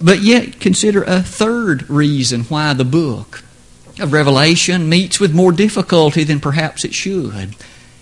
But 0.00 0.22
yet, 0.22 0.60
consider 0.60 1.02
a 1.02 1.22
third 1.22 1.88
reason 1.88 2.44
why 2.44 2.74
the 2.74 2.84
book 2.84 3.42
of 4.00 4.12
Revelation 4.12 4.88
meets 4.88 5.20
with 5.20 5.34
more 5.34 5.52
difficulty 5.52 6.24
than 6.24 6.40
perhaps 6.40 6.84
it 6.84 6.94
should. 6.94 7.54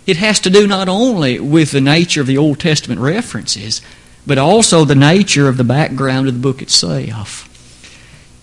It 0.07 0.16
has 0.16 0.40
to 0.40 0.50
do 0.50 0.66
not 0.66 0.88
only 0.88 1.38
with 1.38 1.70
the 1.70 1.81
nature 1.81 2.20
of 2.20 2.26
the 2.26 2.38
Old 2.38 2.59
Testament 2.59 3.00
references, 3.00 3.83
but 4.26 4.38
also 4.38 4.85
the 4.85 4.94
nature 4.94 5.48
of 5.48 5.57
the 5.57 5.64
background 5.64 6.28
of 6.28 6.35
the 6.35 6.40
book 6.40 6.62
itself. 6.62 7.48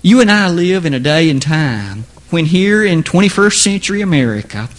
You 0.02 0.22
and 0.22 0.32
I 0.32 0.50
live 0.50 0.86
in 0.86 0.94
a 0.94 1.00
day 1.00 1.30
and 1.30 1.42
time 1.42 2.06
when 2.30 2.46
here 2.46 2.84
in 2.84 3.04
21st 3.04 3.58
century 3.58 4.02
America, 4.02 4.70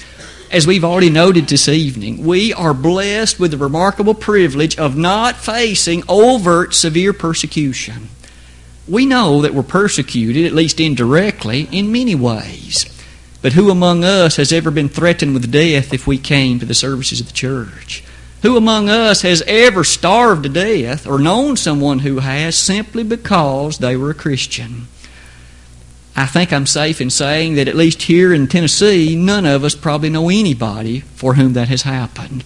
as 0.50 0.66
we've 0.66 0.85
already 0.85 1.11
noted 1.11 1.48
this 1.48 1.68
evening, 1.68 2.24
we 2.24 2.54
are 2.54 2.72
blessed 2.72 3.38
with 3.38 3.50
the 3.50 3.59
remarkable 3.59 4.14
privilege 4.14 4.78
of 4.78 4.96
not 4.96 5.37
facing 5.37 6.02
overt 6.09 6.74
severe 6.74 7.12
persecution 7.12 8.09
we 8.88 9.06
know 9.06 9.42
that 9.42 9.54
we're 9.54 9.62
persecuted, 9.62 10.46
at 10.46 10.52
least 10.52 10.80
indirectly, 10.80 11.68
in 11.70 11.92
many 11.92 12.14
ways. 12.14 12.86
But 13.42 13.54
who 13.54 13.70
among 13.70 14.04
us 14.04 14.36
has 14.36 14.52
ever 14.52 14.70
been 14.70 14.88
threatened 14.88 15.34
with 15.34 15.50
death 15.50 15.94
if 15.94 16.06
we 16.06 16.18
came 16.18 16.58
to 16.58 16.66
the 16.66 16.74
services 16.74 17.20
of 17.20 17.26
the 17.26 17.32
church? 17.32 18.04
Who 18.42 18.56
among 18.56 18.88
us 18.88 19.22
has 19.22 19.42
ever 19.46 19.84
starved 19.84 20.44
to 20.44 20.48
death 20.48 21.06
or 21.06 21.18
known 21.18 21.56
someone 21.56 22.00
who 22.00 22.18
has 22.18 22.58
simply 22.58 23.02
because 23.02 23.78
they 23.78 23.96
were 23.96 24.10
a 24.10 24.14
Christian? 24.14 24.88
I 26.16 26.26
think 26.26 26.52
I'm 26.52 26.66
safe 26.66 27.00
in 27.00 27.10
saying 27.10 27.54
that 27.54 27.68
at 27.68 27.76
least 27.76 28.02
here 28.02 28.34
in 28.34 28.46
Tennessee, 28.46 29.14
none 29.16 29.46
of 29.46 29.64
us 29.64 29.74
probably 29.74 30.10
know 30.10 30.28
anybody 30.28 31.00
for 31.00 31.34
whom 31.34 31.52
that 31.52 31.68
has 31.68 31.82
happened. 31.82 32.44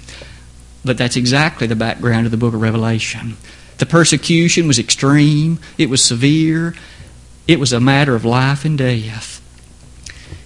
But 0.85 0.99
that's 0.99 1.17
exactly 1.17 1.67
the 1.67 1.77
background 1.77 2.27
of 2.27 2.31
the 2.31 2.37
book 2.37 2.55
of 2.55 2.61
Revelation. 2.61 3.37
The 3.79 3.87
persecution 3.87 4.67
was 4.67 4.79
extreme, 4.79 5.59
it 5.79 5.91
was 5.91 6.03
severe, 6.03 6.75
it 7.47 7.59
was 7.59 7.73
a 7.73 7.81
matter 7.81 8.15
of 8.15 8.25
life 8.25 8.65
and 8.65 8.79
death. 8.79 9.41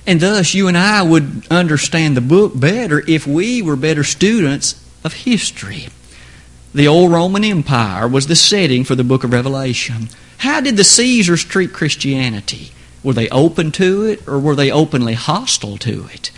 And 0.07 0.21
thus, 0.21 0.55
you 0.55 0.69
and 0.69 0.79
I 0.79 1.03
would 1.03 1.47
understand 1.51 2.17
the 2.17 2.23
book 2.23 2.59
better 2.59 3.05
if 3.07 3.27
we 3.27 3.61
were 3.61 3.77
better 3.77 4.03
students 4.03 4.83
of 5.05 5.13
history. 5.13 5.89
The 6.75 6.89
old 6.89 7.13
Roman 7.13 7.45
Empire 7.45 8.09
was 8.09 8.27
the 8.27 8.37
setting 8.37 8.85
for 8.85 8.95
the 8.95 9.05
book 9.05 9.25
of 9.25 9.33
Revelation. 9.33 10.09
How 10.39 10.61
did 10.61 10.77
the 10.77 10.85
Caesars 10.85 11.45
treat 11.45 11.73
Christianity? 11.73 12.73
Were 13.03 13.13
they 13.13 13.29
open 13.29 13.71
to 13.73 14.05
it 14.05 14.27
or 14.27 14.39
were 14.39 14.57
they 14.57 14.71
openly 14.71 15.15
hostile 15.15 15.77
to 15.79 16.09
it? 16.13 16.31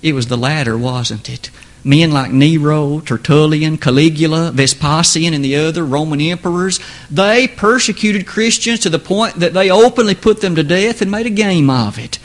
It 0.00 0.14
was 0.14 0.28
the 0.28 0.36
latter, 0.36 0.78
wasn't 0.78 1.28
it? 1.28 1.50
Men 1.84 2.10
like 2.10 2.30
Nero, 2.30 3.00
Tertullian, 3.00 3.78
Caligula, 3.78 4.50
Vespasian, 4.52 5.34
and 5.34 5.44
the 5.44 5.56
other 5.56 5.84
Roman 5.84 6.20
emperors, 6.20 6.80
they 7.10 7.48
persecuted 7.48 8.26
Christians 8.26 8.80
to 8.80 8.90
the 8.90 8.98
point 8.98 9.36
that 9.36 9.54
they 9.54 9.70
openly 9.70 10.14
put 10.14 10.40
them 10.40 10.54
to 10.56 10.62
death 10.62 11.00
and 11.00 11.10
made 11.10 11.26
a 11.26 11.30
game 11.30 11.70
of 11.70 11.98
it. 11.98 12.18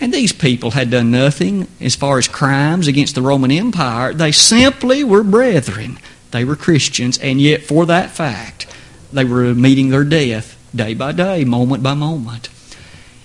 And 0.00 0.12
these 0.12 0.32
people 0.32 0.72
had 0.72 0.90
done 0.90 1.10
nothing 1.10 1.68
as 1.80 1.94
far 1.94 2.18
as 2.18 2.28
crimes 2.28 2.88
against 2.88 3.14
the 3.14 3.22
Roman 3.22 3.50
Empire. 3.50 4.12
They 4.12 4.32
simply 4.32 5.04
were 5.04 5.22
brethren. 5.22 5.98
They 6.30 6.44
were 6.44 6.56
Christians, 6.56 7.16
and 7.18 7.40
yet 7.40 7.62
for 7.62 7.86
that 7.86 8.10
fact, 8.10 8.66
they 9.12 9.24
were 9.24 9.54
meeting 9.54 9.90
their 9.90 10.04
death 10.04 10.58
day 10.74 10.94
by 10.94 11.12
day, 11.12 11.44
moment 11.44 11.82
by 11.82 11.94
moment. 11.94 12.48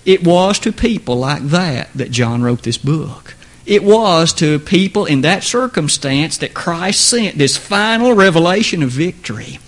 It 0.04 0.24
was 0.24 0.58
to 0.60 0.72
people 0.72 1.16
like 1.16 1.42
that 1.48 1.92
that 1.94 2.12
John 2.12 2.42
wrote 2.42 2.62
this 2.62 2.78
book. 2.78 3.34
It 3.66 3.84
was 3.84 4.32
to 4.34 4.58
people 4.58 5.04
in 5.04 5.20
that 5.22 5.44
circumstance 5.44 6.38
that 6.38 6.54
Christ 6.54 7.06
sent 7.06 7.38
this 7.38 7.56
final 7.56 8.14
revelation 8.14 8.82
of 8.82 8.90
victory. 8.90 9.58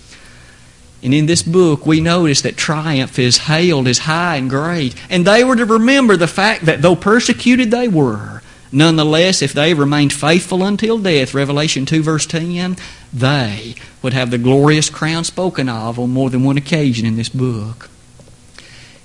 And 1.03 1.13
in 1.13 1.25
this 1.25 1.43
book, 1.43 1.85
we 1.85 1.99
notice 1.99 2.41
that 2.41 2.55
triumph 2.55 3.19
is 3.19 3.39
hailed 3.39 3.87
as 3.87 3.99
high 3.99 4.37
and 4.37 4.49
great. 4.49 4.95
And 5.09 5.25
they 5.25 5.43
were 5.43 5.57
to 5.57 5.65
remember 5.65 6.15
the 6.15 6.27
fact 6.27 6.65
that 6.65 6.81
though 6.81 6.95
persecuted 6.95 7.71
they 7.71 7.89
were, 7.89 8.41
nonetheless, 8.71 9.41
if 9.41 9.51
they 9.51 9.73
remained 9.73 10.13
faithful 10.13 10.63
until 10.63 10.97
death, 10.97 11.33
Revelation 11.33 11.85
2, 11.85 12.01
verse 12.01 12.25
10, 12.25 12.77
they 13.11 13.75
would 14.01 14.13
have 14.13 14.31
the 14.31 14.37
glorious 14.37 14.89
crown 14.89 15.25
spoken 15.25 15.67
of 15.67 15.99
on 15.99 16.09
more 16.09 16.29
than 16.29 16.43
one 16.43 16.57
occasion 16.57 17.05
in 17.05 17.17
this 17.17 17.29
book. 17.29 17.89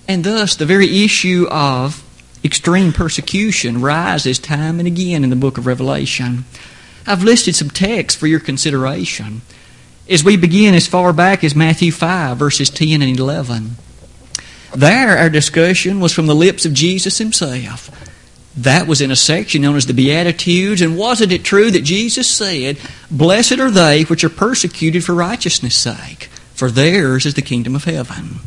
And 0.06 0.22
thus, 0.22 0.54
the 0.54 0.66
very 0.66 1.04
issue 1.04 1.46
of 1.50 2.04
extreme 2.44 2.92
persecution 2.92 3.80
rises 3.80 4.38
time 4.38 4.78
and 4.78 4.86
again 4.86 5.24
in 5.24 5.30
the 5.30 5.36
book 5.36 5.58
of 5.58 5.66
Revelation. 5.66 6.44
I've 7.06 7.22
listed 7.22 7.56
some 7.56 7.70
texts 7.70 8.18
for 8.18 8.26
your 8.26 8.40
consideration. 8.40 9.42
As 10.08 10.24
we 10.24 10.36
begin 10.36 10.74
as 10.74 10.86
far 10.86 11.12
back 11.12 11.42
as 11.42 11.54
Matthew 11.54 11.92
5, 11.92 12.36
verses 12.36 12.70
10 12.70 13.02
and 13.02 13.18
11. 13.18 13.76
There, 14.74 15.16
our 15.16 15.30
discussion 15.30 16.00
was 16.00 16.12
from 16.12 16.26
the 16.26 16.34
lips 16.34 16.64
of 16.64 16.74
Jesus 16.74 17.18
himself. 17.18 17.90
That 18.56 18.86
was 18.86 19.00
in 19.00 19.10
a 19.10 19.16
section 19.16 19.62
known 19.62 19.76
as 19.76 19.86
the 19.86 19.94
Beatitudes. 19.94 20.82
And 20.82 20.98
wasn't 20.98 21.32
it 21.32 21.44
true 21.44 21.70
that 21.70 21.84
Jesus 21.84 22.28
said, 22.28 22.78
Blessed 23.10 23.58
are 23.58 23.70
they 23.70 24.02
which 24.04 24.24
are 24.24 24.28
persecuted 24.28 25.04
for 25.04 25.14
righteousness' 25.14 25.76
sake, 25.76 26.24
for 26.54 26.70
theirs 26.70 27.24
is 27.24 27.34
the 27.34 27.42
kingdom 27.42 27.76
of 27.76 27.84
heaven. 27.84 28.40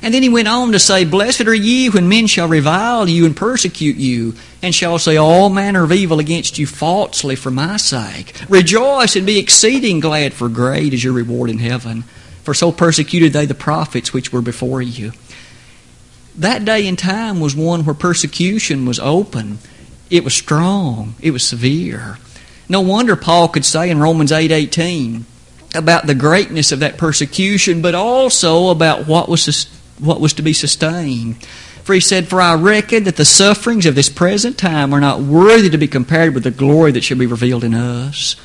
And 0.00 0.14
then 0.14 0.22
he 0.22 0.28
went 0.28 0.46
on 0.46 0.72
to 0.72 0.78
say, 0.78 1.04
Blessed 1.04 1.46
are 1.46 1.54
ye 1.54 1.88
when 1.90 2.08
men 2.08 2.28
shall 2.28 2.48
revile 2.48 3.08
you 3.08 3.26
and 3.26 3.36
persecute 3.36 3.96
you, 3.96 4.34
and 4.62 4.74
shall 4.74 4.98
say 4.98 5.16
all 5.16 5.50
manner 5.50 5.82
of 5.82 5.92
evil 5.92 6.20
against 6.20 6.58
you 6.58 6.66
falsely 6.66 7.34
for 7.34 7.50
my 7.50 7.76
sake. 7.76 8.34
Rejoice 8.48 9.16
and 9.16 9.26
be 9.26 9.38
exceeding 9.38 9.98
glad, 9.98 10.34
for 10.34 10.48
great 10.48 10.94
is 10.94 11.02
your 11.02 11.12
reward 11.12 11.50
in 11.50 11.58
heaven. 11.58 12.04
For 12.44 12.54
so 12.54 12.70
persecuted 12.70 13.32
they 13.32 13.44
the 13.44 13.54
prophets 13.54 14.12
which 14.12 14.32
were 14.32 14.40
before 14.40 14.80
you. 14.80 15.12
That 16.36 16.64
day 16.64 16.86
and 16.86 16.98
time 16.98 17.40
was 17.40 17.56
one 17.56 17.84
where 17.84 17.94
persecution 17.94 18.86
was 18.86 19.00
open. 19.00 19.58
It 20.08 20.22
was 20.22 20.34
strong. 20.34 21.16
It 21.20 21.32
was 21.32 21.42
severe. 21.42 22.18
No 22.68 22.80
wonder 22.80 23.16
Paul 23.16 23.48
could 23.48 23.64
say 23.64 23.90
in 23.90 23.98
Romans 23.98 24.30
8 24.30 24.52
18 24.52 25.26
about 25.74 26.06
the 26.06 26.14
greatness 26.14 26.72
of 26.72 26.80
that 26.80 26.96
persecution, 26.96 27.82
but 27.82 27.94
also 27.94 28.68
about 28.68 29.06
what 29.06 29.28
was 29.28 29.44
what 30.00 30.20
was 30.20 30.32
to 30.34 30.42
be 30.42 30.52
sustained. 30.52 31.42
For 31.84 31.94
he 31.94 32.00
said, 32.00 32.28
For 32.28 32.40
I 32.40 32.54
reckon 32.54 33.04
that 33.04 33.16
the 33.16 33.24
sufferings 33.24 33.86
of 33.86 33.94
this 33.94 34.10
present 34.10 34.58
time 34.58 34.92
are 34.92 35.00
not 35.00 35.20
worthy 35.20 35.70
to 35.70 35.78
be 35.78 35.88
compared 35.88 36.34
with 36.34 36.44
the 36.44 36.50
glory 36.50 36.92
that 36.92 37.04
shall 37.04 37.16
be 37.16 37.26
revealed 37.26 37.64
in 37.64 37.74
us. 37.74 38.36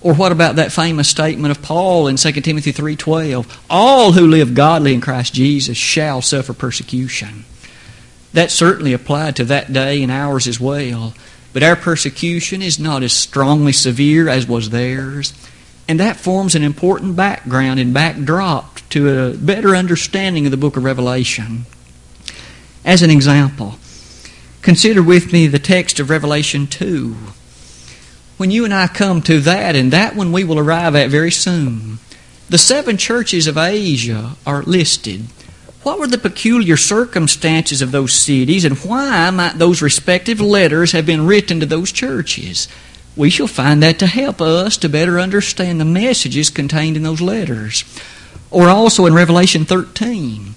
Or 0.00 0.14
what 0.14 0.32
about 0.32 0.56
that 0.56 0.72
famous 0.72 1.08
statement 1.08 1.50
of 1.50 1.62
Paul 1.62 2.06
in 2.06 2.16
2 2.16 2.32
Timothy 2.42 2.72
3:12? 2.72 3.46
All 3.68 4.12
who 4.12 4.26
live 4.26 4.54
godly 4.54 4.94
in 4.94 5.00
Christ 5.00 5.34
Jesus 5.34 5.76
shall 5.76 6.22
suffer 6.22 6.52
persecution. 6.52 7.44
That 8.32 8.50
certainly 8.50 8.92
applied 8.92 9.36
to 9.36 9.44
that 9.44 9.72
day 9.72 10.02
and 10.02 10.12
ours 10.12 10.46
as 10.46 10.60
well. 10.60 11.14
But 11.52 11.62
our 11.62 11.76
persecution 11.76 12.62
is 12.62 12.78
not 12.78 13.02
as 13.02 13.12
strongly 13.12 13.72
severe 13.72 14.28
as 14.28 14.46
was 14.46 14.70
theirs. 14.70 15.32
And 15.88 15.98
that 15.98 16.16
forms 16.16 16.54
an 16.54 16.62
important 16.62 17.16
background 17.16 17.80
and 17.80 17.94
backdrop 17.94 18.77
to 18.90 19.08
a 19.08 19.34
better 19.34 19.76
understanding 19.76 20.44
of 20.46 20.50
the 20.50 20.56
book 20.56 20.76
of 20.76 20.84
Revelation. 20.84 21.66
As 22.84 23.02
an 23.02 23.10
example, 23.10 23.78
consider 24.62 25.02
with 25.02 25.32
me 25.32 25.46
the 25.46 25.58
text 25.58 26.00
of 26.00 26.10
Revelation 26.10 26.66
2. 26.66 27.16
when 28.38 28.50
you 28.52 28.64
and 28.64 28.72
I 28.72 28.86
come 28.86 29.20
to 29.22 29.40
that, 29.40 29.76
and 29.76 29.92
that 29.92 30.16
one 30.16 30.32
we 30.32 30.44
will 30.44 30.58
arrive 30.58 30.94
at 30.94 31.10
very 31.10 31.32
soon, 31.32 31.98
the 32.48 32.56
seven 32.56 32.96
churches 32.96 33.46
of 33.46 33.58
Asia 33.58 34.36
are 34.46 34.62
listed. 34.62 35.26
What 35.82 35.98
were 35.98 36.06
the 36.06 36.18
peculiar 36.18 36.76
circumstances 36.76 37.82
of 37.82 37.90
those 37.92 38.12
cities, 38.12 38.64
and 38.64 38.78
why 38.78 39.28
might 39.30 39.58
those 39.58 39.82
respective 39.82 40.40
letters 40.40 40.92
have 40.92 41.04
been 41.04 41.26
written 41.26 41.60
to 41.60 41.66
those 41.66 41.92
churches? 41.92 42.68
We 43.16 43.28
shall 43.30 43.48
find 43.48 43.82
that 43.82 43.98
to 43.98 44.06
help 44.06 44.40
us 44.40 44.76
to 44.78 44.88
better 44.88 45.18
understand 45.18 45.80
the 45.80 45.84
messages 45.84 46.50
contained 46.50 46.96
in 46.96 47.02
those 47.02 47.20
letters. 47.20 47.84
Or 48.50 48.68
also 48.68 49.06
in 49.06 49.14
Revelation 49.14 49.64
13, 49.64 50.54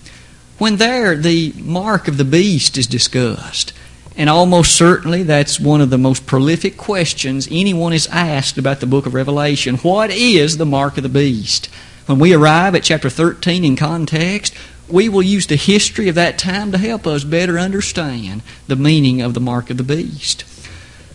when 0.58 0.78
there 0.78 1.16
the 1.16 1.54
mark 1.58 2.08
of 2.08 2.18
the 2.18 2.26
beast 2.26 2.78
is 2.78 2.88
discussed. 2.88 3.74
And 4.16 4.30
almost 4.30 4.76
certainly 4.76 5.24
that's 5.24 5.60
one 5.60 5.82
of 5.82 5.90
the 5.90 5.98
most 5.98 6.26
prolific 6.26 6.78
questions 6.78 7.48
anyone 7.50 7.94
is 7.94 8.08
asked 8.08 8.58
about 8.58 8.80
the 8.80 8.86
book 8.86 9.06
of 9.06 9.14
Revelation. 9.14 9.78
What 9.78 10.12
is 10.12 10.58
the 10.58 10.66
mark 10.66 10.98
of 10.98 11.04
the 11.04 11.10
beast? 11.10 11.68
When 12.06 12.20
we 12.20 12.34
arrive 12.34 12.76
at 12.76 12.84
chapter 12.84 13.10
13 13.10 13.64
in 13.64 13.76
context, 13.76 14.54
we 14.90 15.08
will 15.08 15.22
use 15.22 15.48
the 15.48 15.56
history 15.56 16.10
of 16.10 16.16
that 16.16 16.38
time 16.38 16.72
to 16.72 16.78
help 16.78 17.08
us 17.08 17.24
better 17.24 17.58
understand 17.58 18.44
the 18.68 18.76
meaning 18.76 19.22
of 19.22 19.34
the 19.34 19.40
mark 19.40 19.70
of 19.70 19.78
the 19.78 19.84
beast. 19.84 20.44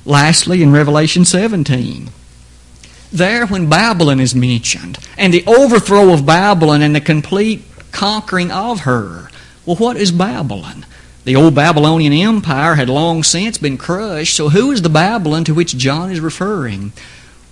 Lastly, 0.04 0.62
in 0.62 0.72
Revelation 0.72 1.24
17, 1.24 2.10
there 3.12 3.46
when 3.46 3.68
Babylon 3.68 4.20
is 4.20 4.34
mentioned, 4.34 4.98
and 5.16 5.32
the 5.32 5.44
overthrow 5.46 6.12
of 6.12 6.26
Babylon 6.26 6.82
and 6.82 6.94
the 6.94 7.00
complete 7.00 7.62
conquering 7.92 8.50
of 8.50 8.80
her. 8.80 9.30
Well, 9.64 9.76
what 9.76 9.96
is 9.96 10.12
Babylon? 10.12 10.86
The 11.24 11.34
old 11.34 11.54
Babylonian 11.56 12.12
Empire 12.12 12.76
had 12.76 12.88
long 12.88 13.24
since 13.24 13.58
been 13.58 13.78
crushed, 13.78 14.36
so 14.36 14.50
who 14.50 14.70
is 14.70 14.82
the 14.82 14.88
Babylon 14.88 15.44
to 15.44 15.54
which 15.54 15.76
John 15.76 16.12
is 16.12 16.20
referring? 16.20 16.92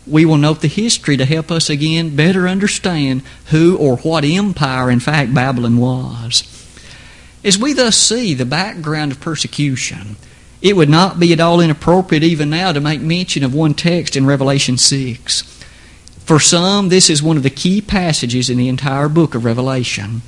We 0.06 0.24
will 0.24 0.36
note 0.36 0.60
the 0.60 0.68
history 0.68 1.16
to 1.16 1.24
help 1.24 1.50
us 1.50 1.70
again 1.70 2.14
better 2.14 2.46
understand 2.46 3.22
who 3.46 3.76
or 3.76 3.96
what 3.96 4.24
empire, 4.24 4.90
in 4.90 5.00
fact, 5.00 5.34
Babylon 5.34 5.78
was. 5.78 6.44
As 7.42 7.58
we 7.58 7.72
thus 7.72 7.96
see 7.96 8.32
the 8.32 8.44
background 8.44 9.12
of 9.12 9.20
persecution, 9.20 10.16
it 10.64 10.74
would 10.74 10.88
not 10.88 11.20
be 11.20 11.30
at 11.34 11.40
all 11.40 11.60
inappropriate 11.60 12.24
even 12.24 12.48
now 12.48 12.72
to 12.72 12.80
make 12.80 13.02
mention 13.02 13.44
of 13.44 13.54
one 13.54 13.74
text 13.74 14.16
in 14.16 14.24
Revelation 14.24 14.78
6. 14.78 15.42
For 16.24 16.40
some, 16.40 16.88
this 16.88 17.10
is 17.10 17.22
one 17.22 17.36
of 17.36 17.42
the 17.42 17.50
key 17.50 17.82
passages 17.82 18.48
in 18.48 18.56
the 18.56 18.70
entire 18.70 19.10
book 19.10 19.34
of 19.34 19.44
Revelation. 19.44 20.22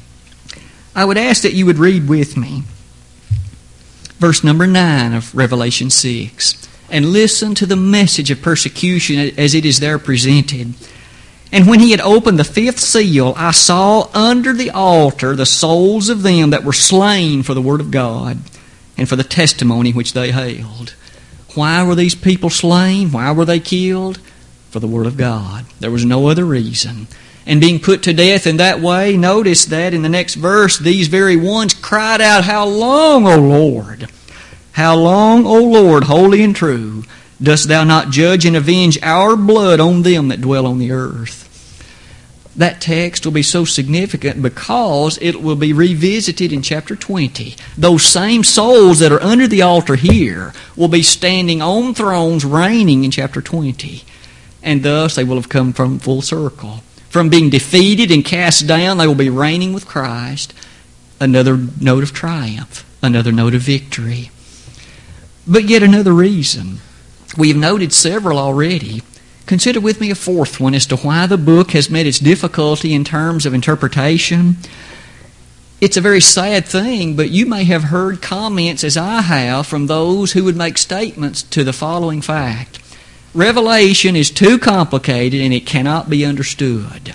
I 0.95 1.07
would 1.07 1.17
ask 1.17 1.43
that 1.43 1.55
you 1.55 1.65
would 1.65 1.79
read 1.79 2.07
with 2.07 2.37
me 2.37 2.65
verse 4.19 4.45
number 4.45 4.67
9 4.67 5.15
of 5.15 5.35
Revelation 5.35 5.89
6, 5.89 6.69
and 6.91 7.07
listen 7.07 7.55
to 7.55 7.65
the 7.65 7.77
message 7.77 8.31
of 8.31 8.43
persecution 8.43 9.19
as 9.39 9.55
it 9.55 9.65
is 9.65 9.81
there 9.81 9.99
presented. 9.99 10.75
And 11.51 11.67
when 11.67 11.81
he 11.81 11.93
had 11.93 12.01
opened 12.01 12.39
the 12.39 12.45
fifth 12.45 12.81
seal, 12.81 13.33
I 13.39 13.53
saw 13.53 14.11
under 14.13 14.53
the 14.53 14.71
altar 14.71 15.35
the 15.35 15.47
souls 15.47 16.11
of 16.11 16.23
them 16.23 16.51
that 16.51 16.65
were 16.65 16.75
slain 16.75 17.43
for 17.43 17.55
the 17.55 17.63
word 17.63 17.81
of 17.81 17.91
God 17.91 18.39
and 18.97 19.09
for 19.09 19.17
the 19.17 19.25
testimony 19.25 19.93
which 19.93 20.13
they 20.13 20.31
held. 20.31 20.95
Why 21.55 21.83
were 21.85 21.95
these 21.95 22.15
people 22.15 22.51
slain? 22.51 23.13
Why 23.13 23.33
were 23.33 23.45
they 23.45 23.61
killed? 23.61 24.19
For 24.71 24.81
the 24.81 24.87
word 24.87 25.07
of 25.07 25.17
God. 25.17 25.67
There 25.81 25.91
was 25.91 26.05
no 26.05 26.29
other 26.29 26.45
reason 26.45 27.09
and 27.47 27.61
being 27.61 27.79
put 27.79 28.03
to 28.03 28.13
death 28.13 28.47
in 28.47 28.57
that 28.57 28.81
way, 28.81 29.17
notice 29.17 29.65
that 29.67 29.95
in 29.95 30.03
the 30.03 30.09
next 30.09 30.35
verse, 30.35 30.79
these 30.79 31.07
very 31.07 31.37
ones 31.37 31.73
cried 31.73 32.21
out, 32.21 32.45
How 32.45 32.67
long, 32.67 33.27
O 33.27 33.37
Lord? 33.39 34.11
How 34.73 34.97
long, 34.97 35.47
O 35.47 35.63
Lord, 35.63 36.05
holy 36.05 36.43
and 36.43 36.55
true, 36.55 37.05
dost 37.41 37.69
thou 37.69 37.85
not 37.85 38.11
judge 38.11 38.45
and 38.45 38.57
avenge 38.57 38.99
our 39.01 39.37
blood 39.37 39.79
on 39.79 40.03
them 40.03 40.29
that 40.29 40.41
dwell 40.41 40.67
on 40.67 40.79
the 40.79 40.91
earth? 40.91 41.46
That 42.57 42.81
text 42.81 43.27
will 43.27 43.33
be 43.33 43.43
so 43.43 43.67
significant 43.67 44.41
because 44.41 45.19
it 45.21 45.43
will 45.43 45.57
be 45.57 45.75
revisited 45.75 46.53
in 46.53 46.63
chapter 46.63 46.97
20. 46.97 47.55
Those 47.77 48.03
same 48.03 48.45
souls 48.45 48.99
that 49.01 49.13
are 49.13 49.23
under 49.23 49.47
the 49.47 49.61
altar 49.61 49.95
here 49.95 50.55
will 50.75 50.89
be 50.89 51.03
standing 51.03 51.61
on 51.61 51.93
thrones 51.93 52.47
reigning 52.47 53.05
in 53.05 53.11
chapter 53.11 53.43
20. 53.43 54.05
And 54.63 54.83
thus 54.83 55.15
they 55.15 55.25
will 55.25 55.37
have 55.37 55.51
come 55.51 55.75
from 55.75 55.99
full 55.99 56.23
circle. 56.23 56.83
From 57.11 57.29
being 57.29 57.51
defeated 57.51 58.11
and 58.11 58.25
cast 58.25 58.67
down, 58.67 58.97
they 58.99 59.07
will 59.07 59.15
be 59.15 59.31
reigning 59.31 59.75
with 59.75 59.87
Christ. 59.87 60.55
Another 61.21 61.59
note 61.81 62.03
of 62.03 62.13
triumph, 62.15 62.85
another 63.03 63.33
note 63.33 63.55
of 63.55 63.63
victory. 63.63 64.31
But 65.47 65.65
yet 65.65 65.83
another 65.83 66.13
reason. 66.13 66.81
We 67.37 67.49
have 67.49 67.57
noted 67.57 67.93
several 67.93 68.39
already. 68.39 69.03
Consider 69.47 69.81
with 69.81 70.01
me 70.01 70.11
a 70.11 70.17
fourth 70.17 70.59
one 70.59 70.75
as 70.75 70.87
to 70.87 70.97
why 70.97 71.27
the 71.27 71.39
book 71.39 71.71
has 71.71 71.89
met 71.89 72.07
its 72.07 72.19
difficulty 72.19 72.93
in 72.93 73.05
terms 73.05 73.47
of 73.47 73.55
interpretation. 73.55 74.57
It's 75.81 75.97
a 75.97 76.01
very 76.01 76.21
sad 76.21 76.65
thing, 76.67 77.15
but 77.15 77.31
you 77.31 77.47
may 77.47 77.65
have 77.65 77.85
heard 77.85 78.21
comments, 78.21 78.83
as 78.83 78.97
I 78.97 79.21
have, 79.21 79.67
from 79.67 79.87
those 79.87 80.33
who 80.33 80.43
would 80.45 80.57
make 80.57 80.79
statements 80.79 81.43
to 81.45 81.63
the 81.63 81.73
following 81.73 82.23
fact 82.23 82.81
Revelation 83.35 84.17
is 84.17 84.31
too 84.31 84.59
complicated 84.59 85.41
and 85.43 85.53
it 85.53 85.67
cannot 85.67 86.09
be 86.09 86.25
understood. 86.25 87.15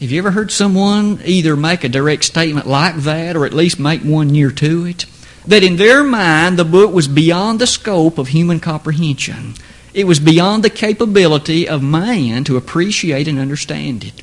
Have 0.00 0.12
you 0.12 0.18
ever 0.18 0.32
heard 0.32 0.52
someone 0.52 1.20
either 1.24 1.56
make 1.56 1.82
a 1.82 1.88
direct 1.88 2.24
statement 2.24 2.66
like 2.66 2.96
that 2.96 3.34
or 3.34 3.46
at 3.46 3.54
least 3.54 3.80
make 3.80 4.02
one 4.02 4.28
near 4.28 4.50
to 4.50 4.84
it? 4.84 5.06
That 5.46 5.64
in 5.64 5.76
their 5.76 6.04
mind 6.04 6.58
the 6.58 6.66
book 6.66 6.92
was 6.92 7.08
beyond 7.08 7.58
the 7.58 7.66
scope 7.66 8.18
of 8.18 8.28
human 8.28 8.60
comprehension. 8.60 9.54
It 9.96 10.06
was 10.06 10.20
beyond 10.20 10.62
the 10.62 10.68
capability 10.68 11.66
of 11.66 11.82
man 11.82 12.44
to 12.44 12.58
appreciate 12.58 13.26
and 13.28 13.38
understand 13.38 14.04
it. 14.04 14.22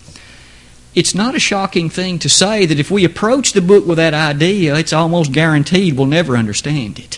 It's 0.93 1.15
not 1.15 1.33
a 1.33 1.39
shocking 1.39 1.89
thing 1.89 2.19
to 2.19 2.29
say 2.29 2.67
that 2.67 2.79
if 2.79 2.91
we 2.91 3.03
approach 3.03 3.53
the 3.53 3.62
book 3.62 3.83
with 3.88 3.97
that 3.97 4.13
idea, 4.13 4.75
it's 4.75 4.93
almost 4.93 5.31
guaranteed 5.31 5.97
we'll 5.97 6.05
never 6.05 6.38
understand 6.38 6.99
it. 6.99 7.17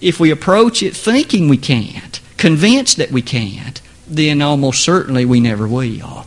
If 0.00 0.18
we 0.18 0.32
approach 0.32 0.82
it 0.82 0.96
thinking 0.96 1.48
we 1.48 1.58
can't, 1.58 2.18
convinced 2.38 2.96
that 2.96 3.12
we 3.12 3.22
can't, 3.22 3.80
then 4.08 4.42
almost 4.42 4.82
certainly 4.82 5.24
we 5.24 5.38
never 5.38 5.68
will. 5.68 6.26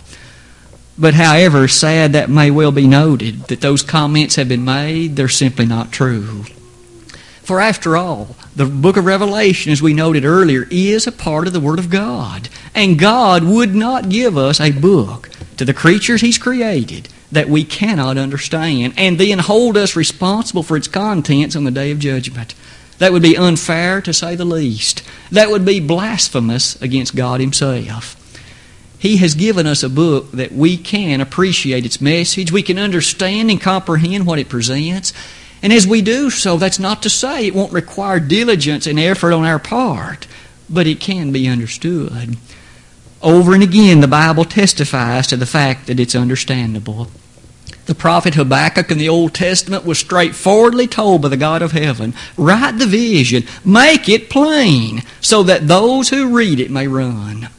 But 0.97 1.15
however 1.15 1.67
sad 1.67 2.13
that 2.13 2.29
may 2.29 2.51
well 2.51 2.71
be 2.71 2.87
noted, 2.87 3.47
that 3.47 3.59
those 3.59 3.83
comments 3.83 4.37
have 4.37 4.47
been 4.47 4.63
made, 4.63 5.17
they're 5.17 5.27
simply 5.27 5.65
not 5.65 5.91
true. 5.91 6.45
For 7.45 7.59
after 7.59 7.95
all, 7.95 8.35
the 8.55 8.65
book 8.65 8.97
of 8.97 9.05
Revelation, 9.05 9.71
as 9.71 9.79
we 9.79 9.93
noted 9.93 10.25
earlier, 10.25 10.67
is 10.71 11.05
a 11.05 11.11
part 11.11 11.45
of 11.45 11.53
the 11.53 11.59
Word 11.59 11.77
of 11.77 11.91
God. 11.91 12.49
And 12.73 12.97
God 12.97 13.43
would 13.43 13.75
not 13.75 14.09
give 14.09 14.35
us 14.35 14.59
a 14.59 14.71
book 14.71 15.29
to 15.57 15.63
the 15.63 15.73
creatures 15.73 16.21
He's 16.21 16.39
created 16.39 17.07
that 17.31 17.47
we 17.47 17.63
cannot 17.63 18.17
understand 18.17 18.95
and 18.97 19.19
then 19.19 19.37
hold 19.37 19.77
us 19.77 19.95
responsible 19.95 20.63
for 20.63 20.75
its 20.75 20.87
contents 20.87 21.55
on 21.55 21.65
the 21.65 21.71
day 21.71 21.91
of 21.91 21.99
judgment. 21.99 22.55
That 22.97 23.11
would 23.11 23.21
be 23.21 23.37
unfair 23.37 24.01
to 24.01 24.11
say 24.11 24.35
the 24.35 24.43
least. 24.43 25.03
That 25.29 25.51
would 25.51 25.65
be 25.65 25.79
blasphemous 25.79 26.81
against 26.81 27.15
God 27.15 27.41
Himself. 27.41 28.19
He 28.97 29.17
has 29.17 29.35
given 29.35 29.67
us 29.67 29.83
a 29.83 29.89
book 29.89 30.31
that 30.31 30.51
we 30.51 30.77
can 30.77 31.21
appreciate 31.21 31.85
its 31.85 32.01
message, 32.01 32.51
we 32.51 32.63
can 32.63 32.79
understand 32.79 33.51
and 33.51 33.61
comprehend 33.61 34.25
what 34.25 34.39
it 34.39 34.49
presents. 34.49 35.13
And 35.65 35.73
as 35.73 35.87
we 35.87 36.03
do 36.03 36.29
so, 36.29 36.57
that's 36.57 36.77
not 36.77 37.01
to 37.01 37.09
say 37.09 37.47
it 37.47 37.55
won't 37.55 37.73
require 37.73 38.19
diligence 38.19 38.85
and 38.85 38.99
effort 38.99 39.33
on 39.33 39.45
our 39.45 39.57
part, 39.57 40.27
but 40.69 40.85
it 40.85 40.99
can 40.99 41.31
be 41.31 41.47
understood. 41.47 42.37
Over 43.19 43.55
and 43.55 43.63
again, 43.63 43.99
the 43.99 44.07
Bible 44.07 44.45
testifies 44.45 45.25
to 45.25 45.35
the 45.35 45.47
fact 45.47 45.87
that 45.87 45.99
it's 45.99 46.13
understandable. 46.13 47.07
The 47.87 47.95
prophet 47.95 48.35
Habakkuk 48.35 48.91
in 48.91 48.99
the 48.99 49.09
Old 49.09 49.33
Testament 49.33 49.85
was 49.85 49.97
straightforwardly 49.97 50.85
told 50.85 51.23
by 51.23 51.29
the 51.29 51.35
God 51.35 51.63
of 51.63 51.71
heaven 51.71 52.13
write 52.37 52.77
the 52.77 52.85
vision, 52.85 53.45
make 53.65 54.07
it 54.07 54.29
plain, 54.29 55.01
so 55.19 55.41
that 55.41 55.67
those 55.67 56.09
who 56.09 56.37
read 56.37 56.59
it 56.59 56.69
may 56.69 56.87
run. 56.87 57.49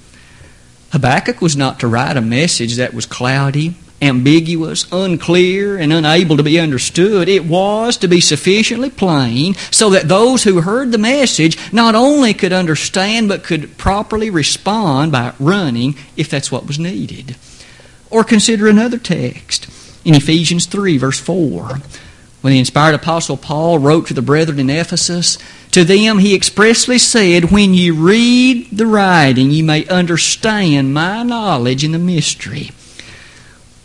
Habakkuk 0.92 1.42
was 1.42 1.56
not 1.56 1.80
to 1.80 1.88
write 1.88 2.16
a 2.16 2.20
message 2.20 2.76
that 2.76 2.94
was 2.94 3.04
cloudy, 3.04 3.74
ambiguous, 4.06 4.86
unclear, 4.92 5.76
and 5.76 5.92
unable 5.92 6.36
to 6.36 6.42
be 6.42 6.58
understood. 6.58 7.28
It 7.28 7.44
was 7.44 7.96
to 7.98 8.08
be 8.08 8.20
sufficiently 8.20 8.90
plain 8.90 9.54
so 9.70 9.90
that 9.90 10.08
those 10.08 10.44
who 10.44 10.60
heard 10.60 10.92
the 10.92 10.98
message 10.98 11.58
not 11.72 11.94
only 11.94 12.34
could 12.34 12.52
understand 12.52 13.28
but 13.28 13.44
could 13.44 13.76
properly 13.76 14.30
respond 14.30 15.12
by 15.12 15.34
running 15.38 15.96
if 16.16 16.30
that's 16.30 16.50
what 16.50 16.66
was 16.66 16.78
needed. 16.78 17.36
Or 18.10 18.24
consider 18.24 18.68
another 18.68 18.98
text 18.98 19.68
in 20.04 20.14
Ephesians 20.14 20.66
3, 20.66 20.98
verse 20.98 21.18
4. 21.18 21.80
When 22.40 22.52
the 22.52 22.58
inspired 22.60 22.94
apostle 22.94 23.36
Paul 23.36 23.80
wrote 23.80 24.06
to 24.06 24.14
the 24.14 24.22
brethren 24.22 24.60
in 24.60 24.70
Ephesus, 24.70 25.36
to 25.72 25.84
them 25.84 26.18
he 26.18 26.34
expressly 26.34 26.96
said, 26.96 27.50
When 27.50 27.74
ye 27.74 27.90
read 27.90 28.68
the 28.70 28.86
writing, 28.86 29.50
ye 29.50 29.62
may 29.62 29.84
understand 29.88 30.94
my 30.94 31.24
knowledge 31.24 31.82
in 31.82 31.90
the 31.92 31.98
mystery. 31.98 32.70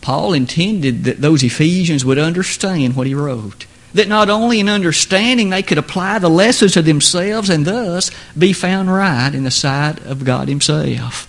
Paul 0.01 0.33
intended 0.33 1.03
that 1.03 1.21
those 1.21 1.43
Ephesians 1.43 2.03
would 2.03 2.17
understand 2.17 2.95
what 2.95 3.07
he 3.07 3.13
wrote. 3.13 3.65
that 3.93 4.07
not 4.07 4.29
only 4.29 4.59
in 4.59 4.69
understanding 4.69 5.49
they 5.49 5.61
could 5.61 5.77
apply 5.77 6.19
the 6.19 6.29
lessons 6.29 6.73
to 6.73 6.81
themselves 6.81 7.49
and 7.49 7.65
thus 7.65 8.11
be 8.37 8.53
found 8.53 8.89
right 8.91 9.33
in 9.33 9.43
the 9.43 9.51
sight 9.51 9.99
of 10.05 10.23
God 10.23 10.47
Himself. 10.47 11.27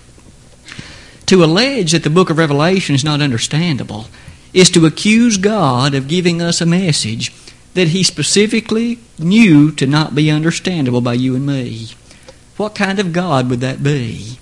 To 1.27 1.43
allege 1.43 1.93
that 1.93 2.05
the 2.05 2.11
book 2.11 2.31
of 2.31 2.39
Revelation 2.39 2.95
is 2.95 3.05
not 3.05 3.21
understandable 3.21 4.07
is 4.53 4.71
to 4.71 4.87
accuse 4.87 5.39
God 5.39 5.95
of 5.95 6.09
giving 6.09 6.43
us 6.43 6.61
a 6.61 6.67
message 6.67 7.33
that 7.75 7.89
He 7.89 8.03
specifically 8.03 8.99
knew 9.19 9.73
to 9.73 9.87
not 9.87 10.15
be 10.15 10.31
understandable 10.31 11.01
by 11.01 11.15
you 11.15 11.35
and 11.35 11.47
me. 11.47 11.89
What 12.57 12.75
kind 12.75 12.99
of 12.99 13.13
God 13.13 13.49
would 13.49 13.61
that 13.61 13.83
be? 13.83 14.39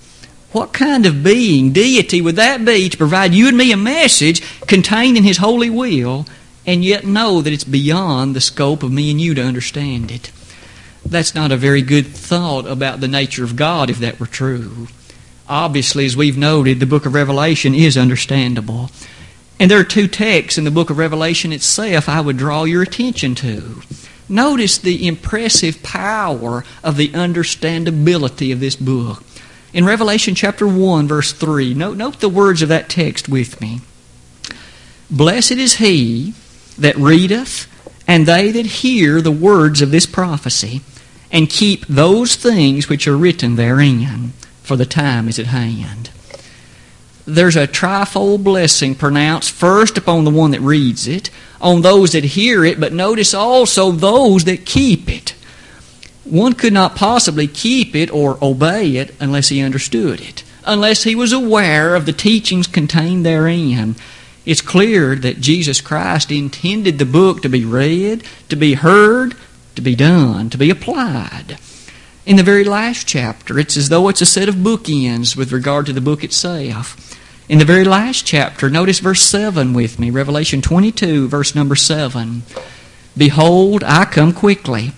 What 0.53 0.73
kind 0.73 1.07
of 1.07 1.23
being, 1.23 1.73
deity, 1.73 2.21
would 2.21 2.37
that 2.37 2.65
be 2.65 2.89
to 2.89 2.97
provide 2.97 3.35
you 3.35 3.49
and 3.49 3.57
me 3.57 3.71
a 3.71 3.77
message 3.77 4.43
contained 4.67 5.17
in 5.17 5.23
His 5.23 5.37
holy 5.37 5.71
will 5.71 6.27
and 6.67 6.85
yet 6.85 7.07
know 7.07 7.41
that 7.41 7.53
it's 7.53 7.65
beyond 7.65 8.35
the 8.35 8.41
scope 8.41 8.83
of 8.83 8.91
me 8.91 9.11
and 9.11 9.21
you 9.21 9.35
to 9.35 9.43
understand 9.43 10.11
it? 10.11 10.33
That's 11.07 11.35
not 11.35 11.53
a 11.53 11.57
very 11.57 11.83
good 11.83 12.07
thought 12.07 12.67
about 12.67 13.01
the 13.01 13.09
nature 13.09 13.45
of 13.45 13.57
God 13.57 13.91
if 13.91 13.99
that 13.99 14.19
were 14.19 14.27
true. 14.27 14.89
Obviously, 15.49 16.05
as 16.05 16.17
we've 16.17 16.39
noted, 16.39 16.79
the 16.79 16.87
book 16.87 17.07
of 17.07 17.15
Revelation 17.15 17.75
is 17.75 17.97
understandable. 17.97 18.91
And 19.59 19.71
there 19.71 19.79
are 19.79 19.85
two 19.85 20.09
texts 20.09 20.59
in 20.59 20.65
the 20.65 20.71
book 20.71 20.91
of 20.91 20.99
Revelation 20.99 21.53
itself 21.53 22.09
I 22.09 22.21
would 22.21 22.37
draw 22.37 22.65
your 22.65 22.83
attention 22.83 23.35
to. 23.37 23.83
Notice 24.29 24.79
the 24.79 25.07
impressive 25.07 25.83
power 25.83 26.65
of 26.83 26.97
the 26.97 27.09
understandability 27.09 28.53
of 28.53 28.61
this 28.61 28.77
book. 28.77 29.25
In 29.73 29.85
Revelation 29.85 30.35
chapter 30.35 30.67
1, 30.67 31.07
verse 31.07 31.33
3, 31.33 31.75
note, 31.75 31.97
note 31.97 32.19
the 32.19 32.29
words 32.29 32.61
of 32.61 32.69
that 32.71 32.89
text 32.89 33.29
with 33.29 33.61
me. 33.61 33.81
Blessed 35.09 35.53
is 35.53 35.77
he 35.77 36.35
that 36.77 36.97
readeth, 36.97 37.69
and 38.07 38.27
they 38.27 38.51
that 38.51 38.67
hear 38.67 39.21
the 39.21 39.31
words 39.31 39.81
of 39.81 39.93
this 39.93 40.07
prophecy, 40.07 40.81
and 41.31 41.49
keep 41.49 41.87
those 41.87 42.35
things 42.35 42.89
which 42.89 43.07
are 43.07 43.17
written 43.17 43.55
therein, 43.55 44.33
for 44.63 44.75
the 44.77 44.87
time 44.87 45.29
is 45.29 45.39
at 45.39 45.47
hand. 45.47 46.11
There's 47.25 47.57
a 47.57 47.69
trifold 47.69 48.43
blessing 48.43 48.97
pronounced 48.97 49.53
first 49.53 49.97
upon 49.97 50.25
the 50.25 50.31
one 50.31 50.51
that 50.51 50.61
reads 50.61 51.07
it, 51.07 51.31
on 51.61 51.83
those 51.83 52.13
that 52.13 52.25
hear 52.25 52.65
it, 52.65 52.81
but 52.81 52.93
notice 52.93 53.35
also 53.35 53.93
those 53.93 54.45
that 54.45 54.67
keep 54.67 55.09
it. 55.09 55.35
One 56.31 56.53
could 56.53 56.73
not 56.73 56.95
possibly 56.95 57.49
keep 57.49 57.97
it 57.97 58.09
or 58.13 58.39
obey 58.41 58.97
it 58.97 59.15
unless 59.19 59.49
he 59.49 59.61
understood 59.61 60.21
it, 60.21 60.45
unless 60.65 61.03
he 61.03 61.17
was 61.17 61.33
aware 61.33 61.97
of 61.97 62.07
the 62.07 62.13
teachings 62.13 62.69
contained 62.69 63.27
therein. 63.27 63.97
It's 64.47 64.61
clear 64.61 65.17
that 65.17 65.41
Jesus 65.41 65.81
Christ 65.81 66.31
intended 66.31 67.01
the 67.01 67.05
book 67.05 67.43
to 67.43 67.49
be 67.49 67.65
read, 67.65 68.23
to 68.49 68.55
be 68.55 68.75
heard, 68.75 69.35
to 69.75 69.83
be 69.83 69.97
done, 69.97 70.51
to 70.51 70.59
be 70.59 70.71
applied. 70.71 71.59
In 72.25 72.37
the 72.37 72.45
very 72.45 72.63
last 72.63 73.09
chapter, 73.09 73.59
it's 73.59 73.77
as 73.77 73.89
though 73.89 74.09
it's 74.09 74.21
a 74.21 74.27
set 74.27 74.49
of 74.49 74.55
bookends 74.55 75.37
with 75.37 75.51
regard 75.51 75.87
to 75.87 75.93
the 75.93 76.01
book 76.01 76.23
itself. 76.23 77.19
In 77.49 77.59
the 77.59 77.65
very 77.65 77.85
last 77.85 78.25
chapter, 78.25 78.71
notice 78.71 79.01
verse 79.01 79.23
7 79.23 79.73
with 79.75 79.99
me, 79.99 80.11
Revelation 80.11 80.63
22, 80.63 81.27
verse 81.27 81.57
number 81.57 81.75
7. 81.75 82.45
Behold, 83.17 83.83
I 83.83 84.05
come 84.05 84.33
quickly. 84.33 84.93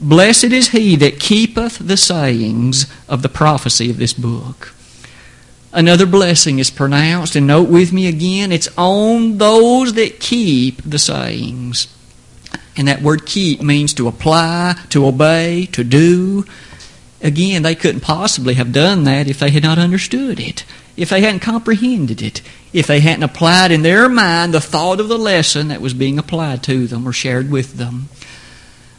Blessed 0.00 0.44
is 0.44 0.68
he 0.68 0.96
that 0.96 1.20
keepeth 1.20 1.78
the 1.78 1.96
sayings 1.96 2.86
of 3.08 3.22
the 3.22 3.28
prophecy 3.28 3.90
of 3.90 3.96
this 3.96 4.12
book. 4.12 4.74
Another 5.72 6.06
blessing 6.06 6.58
is 6.58 6.70
pronounced, 6.70 7.36
and 7.36 7.46
note 7.46 7.68
with 7.68 7.92
me 7.92 8.06
again, 8.06 8.52
it's 8.52 8.68
on 8.78 9.38
those 9.38 9.94
that 9.94 10.20
keep 10.20 10.82
the 10.82 10.98
sayings. 10.98 11.88
And 12.76 12.88
that 12.88 13.02
word 13.02 13.26
keep 13.26 13.62
means 13.62 13.94
to 13.94 14.08
apply, 14.08 14.76
to 14.90 15.06
obey, 15.06 15.66
to 15.72 15.82
do. 15.82 16.44
Again, 17.22 17.62
they 17.62 17.74
couldn't 17.74 18.02
possibly 18.02 18.54
have 18.54 18.72
done 18.72 19.04
that 19.04 19.28
if 19.28 19.38
they 19.38 19.50
had 19.50 19.62
not 19.62 19.78
understood 19.78 20.38
it, 20.38 20.64
if 20.96 21.08
they 21.08 21.22
hadn't 21.22 21.40
comprehended 21.40 22.20
it, 22.20 22.42
if 22.72 22.86
they 22.86 23.00
hadn't 23.00 23.22
applied 23.22 23.70
in 23.70 23.82
their 23.82 24.08
mind 24.08 24.52
the 24.52 24.60
thought 24.60 25.00
of 25.00 25.08
the 25.08 25.18
lesson 25.18 25.68
that 25.68 25.80
was 25.80 25.94
being 25.94 26.18
applied 26.18 26.62
to 26.64 26.86
them 26.86 27.08
or 27.08 27.12
shared 27.12 27.50
with 27.50 27.74
them. 27.74 28.08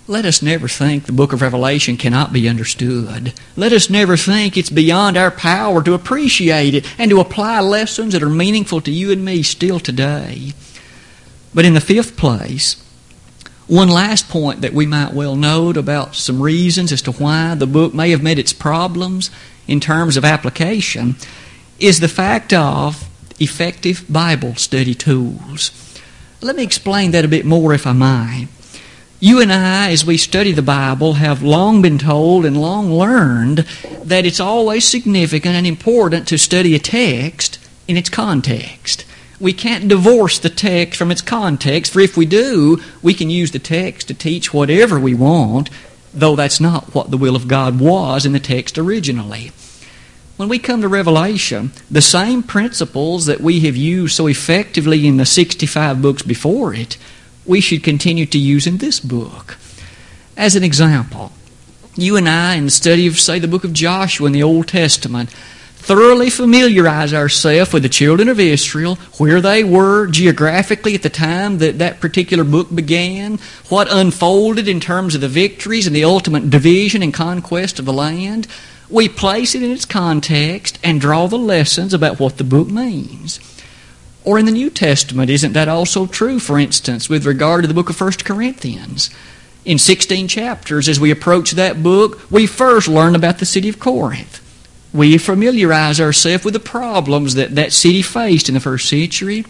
Let 0.09 0.23
us 0.23 0.41
never 0.41 0.69
think 0.69 1.03
the 1.03 1.11
book 1.11 1.33
of 1.33 1.41
Revelation 1.41 1.97
cannot 1.97 2.31
be 2.31 2.47
understood. 2.47 3.33
Let 3.57 3.73
us 3.73 3.89
never 3.89 4.15
think 4.15 4.55
it's 4.55 4.69
beyond 4.69 5.17
our 5.17 5.31
power 5.31 5.83
to 5.83 5.93
appreciate 5.93 6.73
it 6.73 6.85
and 6.97 7.11
to 7.11 7.19
apply 7.19 7.59
lessons 7.59 8.13
that 8.13 8.23
are 8.23 8.29
meaningful 8.29 8.79
to 8.81 8.91
you 8.91 9.11
and 9.11 9.25
me 9.25 9.43
still 9.43 9.81
today. 9.81 10.53
But 11.53 11.65
in 11.65 11.73
the 11.73 11.81
fifth 11.81 12.15
place, 12.15 12.81
one 13.67 13.89
last 13.89 14.29
point 14.29 14.61
that 14.61 14.71
we 14.71 14.85
might 14.85 15.13
well 15.13 15.35
note 15.35 15.75
about 15.75 16.15
some 16.15 16.41
reasons 16.41 16.93
as 16.93 17.01
to 17.01 17.11
why 17.11 17.55
the 17.55 17.67
book 17.67 17.93
may 17.93 18.11
have 18.11 18.23
met 18.23 18.39
its 18.39 18.53
problems 18.53 19.29
in 19.67 19.81
terms 19.81 20.15
of 20.15 20.23
application 20.23 21.15
is 21.79 21.99
the 21.99 22.07
fact 22.07 22.53
of 22.53 23.09
effective 23.41 24.05
Bible 24.07 24.55
study 24.55 24.95
tools. 24.95 25.99
Let 26.39 26.55
me 26.55 26.63
explain 26.63 27.11
that 27.11 27.25
a 27.25 27.27
bit 27.27 27.45
more, 27.45 27.73
if 27.73 27.85
I 27.85 27.91
might. 27.91 28.47
You 29.19 29.41
and 29.41 29.51
I, 29.51 29.89
as 29.89 30.05
we 30.05 30.15
study 30.15 30.51
the 30.51 30.61
Bible, 30.61 31.13
have 31.13 31.41
long 31.41 31.81
been 31.81 31.97
told 31.97 32.45
and 32.45 32.61
long 32.61 32.91
learned 32.91 33.65
that 34.03 34.27
it's 34.27 34.39
always 34.39 34.85
significant 34.85 35.55
and 35.55 35.65
important 35.65 36.27
to 36.27 36.37
study 36.37 36.75
a 36.75 36.79
text 36.79 37.57
in 37.87 37.97
its 37.97 38.11
context. 38.11 39.05
We 39.39 39.53
can't 39.53 39.87
divorce 39.87 40.37
the 40.37 40.51
text 40.51 40.99
from 40.99 41.09
its 41.09 41.23
context, 41.23 41.93
for 41.93 41.99
if 41.99 42.15
we 42.15 42.27
do, 42.27 42.79
we 43.01 43.15
can 43.15 43.31
use 43.31 43.49
the 43.49 43.57
text 43.57 44.07
to 44.09 44.13
teach 44.13 44.53
whatever 44.53 44.99
we 44.99 45.15
want, 45.15 45.71
though 46.13 46.35
that's 46.35 46.59
not 46.59 46.93
what 46.93 47.09
the 47.09 47.17
will 47.17 47.35
of 47.35 47.47
God 47.47 47.79
was 47.79 48.23
in 48.23 48.33
the 48.33 48.39
text 48.39 48.77
originally. 48.77 49.51
When 50.35 50.47
we 50.47 50.59
come 50.59 50.81
to 50.81 50.87
Revelation, 50.87 51.71
the 51.89 52.03
same 52.03 52.43
principles 52.43 53.25
that 53.25 53.41
we 53.41 53.61
have 53.61 53.75
used 53.75 54.15
so 54.15 54.27
effectively 54.27 55.07
in 55.07 55.17
the 55.17 55.25
65 55.25 56.03
books 56.03 56.21
before 56.21 56.75
it, 56.75 56.97
we 57.47 57.61
should 57.61 57.83
continue 57.83 58.25
to 58.25 58.37
use 58.37 58.67
in 58.67 58.77
this 58.77 58.99
book. 58.99 59.57
As 60.35 60.55
an 60.55 60.63
example, 60.63 61.31
you 61.95 62.15
and 62.15 62.29
I, 62.29 62.55
in 62.55 62.65
the 62.65 62.71
study 62.71 63.07
of, 63.07 63.19
say, 63.19 63.39
the 63.39 63.47
book 63.47 63.63
of 63.63 63.73
Joshua 63.73 64.27
in 64.27 64.33
the 64.33 64.43
Old 64.43 64.67
Testament, 64.67 65.31
thoroughly 65.87 66.29
familiarize 66.29 67.13
ourselves 67.13 67.71
with 67.71 67.81
the 67.81 67.89
children 67.89 68.27
of 68.27 68.39
Israel, 68.39 68.95
where 69.17 69.39
they 69.39 69.63
were 69.63 70.05
geographically 70.07 70.93
at 70.93 71.01
the 71.01 71.09
time 71.09 71.59
that 71.59 71.79
that 71.79 72.01
particular 72.01 72.43
book 72.43 72.67
began, 72.75 73.39
what 73.69 73.87
unfolded 73.89 74.67
in 74.67 74.79
terms 74.81 75.15
of 75.15 75.21
the 75.21 75.29
victories 75.29 75.87
and 75.87 75.95
the 75.95 76.03
ultimate 76.03 76.49
division 76.49 77.01
and 77.01 77.13
conquest 77.13 77.79
of 77.79 77.85
the 77.85 77.93
land. 77.93 78.47
We 78.89 79.07
place 79.09 79.55
it 79.55 79.63
in 79.63 79.71
its 79.71 79.85
context 79.85 80.77
and 80.83 81.01
draw 81.01 81.27
the 81.27 81.37
lessons 81.37 81.93
about 81.93 82.19
what 82.19 82.37
the 82.37 82.43
book 82.43 82.67
means. 82.67 83.39
Or 84.27 84.37
in 84.37 84.45
the 84.45 84.51
New 84.51 84.69
Testament, 84.69 85.29
isn't 85.29 85.53
that 85.53 85.69
also 85.69 86.05
true, 86.05 86.37
for 86.37 86.59
instance, 86.59 87.07
with 87.07 87.25
regard 87.25 87.63
to 87.63 87.67
the 87.67 87.73
book 87.73 87.89
of 87.89 87.99
1 87.99 88.11
Corinthians? 88.25 89.09
In 89.63 89.77
16 89.77 90.27
chapters, 90.27 90.89
as 90.89 90.99
we 90.99 91.11
approach 91.11 91.51
that 91.51 91.81
book, 91.81 92.29
we 92.29 92.45
first 92.45 92.89
learn 92.89 93.15
about 93.15 93.37
the 93.37 93.45
city 93.45 93.69
of 93.69 93.79
Corinth 93.79 94.43
we 94.93 95.17
familiarize 95.17 95.99
ourselves 95.99 96.43
with 96.43 96.53
the 96.53 96.59
problems 96.59 97.35
that 97.35 97.55
that 97.55 97.73
city 97.73 98.01
faced 98.01 98.49
in 98.49 98.55
the 98.55 98.59
first 98.59 98.89
century. 98.89 99.45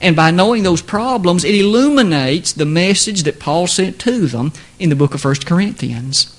And 0.00 0.14
by 0.14 0.30
knowing 0.30 0.62
those 0.62 0.82
problems, 0.82 1.44
it 1.44 1.54
illuminates 1.54 2.52
the 2.52 2.64
message 2.64 3.24
that 3.24 3.40
Paul 3.40 3.66
sent 3.66 3.98
to 4.00 4.26
them 4.26 4.52
in 4.78 4.90
the 4.90 4.96
book 4.96 5.14
of 5.14 5.24
1 5.24 5.36
Corinthians. 5.46 6.34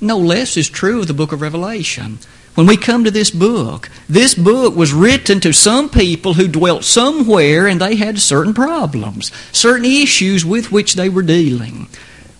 No 0.00 0.16
less 0.16 0.56
is 0.56 0.68
true 0.68 1.00
of 1.00 1.08
the 1.08 1.14
book 1.14 1.32
of 1.32 1.40
Revelation. 1.40 2.18
When 2.58 2.66
we 2.66 2.76
come 2.76 3.04
to 3.04 3.12
this 3.12 3.30
book, 3.30 3.88
this 4.08 4.34
book 4.34 4.74
was 4.74 4.92
written 4.92 5.38
to 5.42 5.52
some 5.52 5.88
people 5.88 6.34
who 6.34 6.48
dwelt 6.48 6.82
somewhere 6.82 7.68
and 7.68 7.80
they 7.80 7.94
had 7.94 8.18
certain 8.18 8.52
problems, 8.52 9.30
certain 9.52 9.84
issues 9.84 10.44
with 10.44 10.72
which 10.72 10.94
they 10.94 11.08
were 11.08 11.22
dealing. 11.22 11.86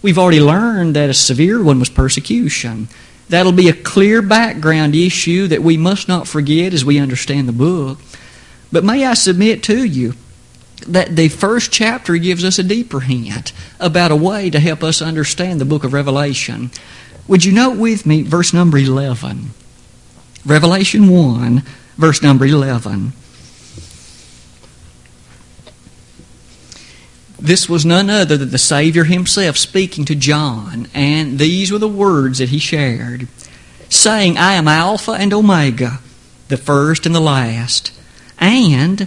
We've 0.02 0.18
already 0.18 0.40
learned 0.40 0.96
that 0.96 1.08
a 1.08 1.14
severe 1.14 1.62
one 1.62 1.78
was 1.78 1.88
persecution. 1.88 2.88
That'll 3.28 3.52
be 3.52 3.68
a 3.68 3.72
clear 3.72 4.20
background 4.20 4.96
issue 4.96 5.46
that 5.46 5.62
we 5.62 5.76
must 5.76 6.08
not 6.08 6.26
forget 6.26 6.74
as 6.74 6.84
we 6.84 6.98
understand 6.98 7.46
the 7.46 7.52
book. 7.52 8.00
But 8.72 8.82
may 8.82 9.06
I 9.06 9.14
submit 9.14 9.62
to 9.62 9.84
you 9.84 10.14
that 10.88 11.14
the 11.14 11.28
first 11.28 11.70
chapter 11.70 12.16
gives 12.16 12.44
us 12.44 12.58
a 12.58 12.64
deeper 12.64 12.98
hint 12.98 13.52
about 13.78 14.10
a 14.10 14.16
way 14.16 14.50
to 14.50 14.58
help 14.58 14.82
us 14.82 15.00
understand 15.00 15.60
the 15.60 15.64
book 15.64 15.84
of 15.84 15.92
Revelation. 15.92 16.72
Would 17.28 17.44
you 17.44 17.52
note 17.52 17.78
with 17.78 18.04
me 18.04 18.22
verse 18.22 18.52
number 18.52 18.78
11? 18.78 19.50
Revelation 20.48 21.08
1, 21.08 21.62
verse 21.98 22.22
number 22.22 22.46
11. 22.46 23.12
This 27.38 27.68
was 27.68 27.84
none 27.84 28.08
other 28.08 28.38
than 28.38 28.48
the 28.48 28.56
Savior 28.56 29.04
himself 29.04 29.58
speaking 29.58 30.06
to 30.06 30.14
John, 30.14 30.88
and 30.94 31.38
these 31.38 31.70
were 31.70 31.78
the 31.78 31.86
words 31.86 32.38
that 32.38 32.48
he 32.48 32.58
shared, 32.58 33.28
saying, 33.90 34.38
I 34.38 34.54
am 34.54 34.68
Alpha 34.68 35.12
and 35.12 35.34
Omega, 35.34 36.00
the 36.48 36.56
first 36.56 37.04
and 37.04 37.14
the 37.14 37.20
last. 37.20 37.92
And 38.38 39.02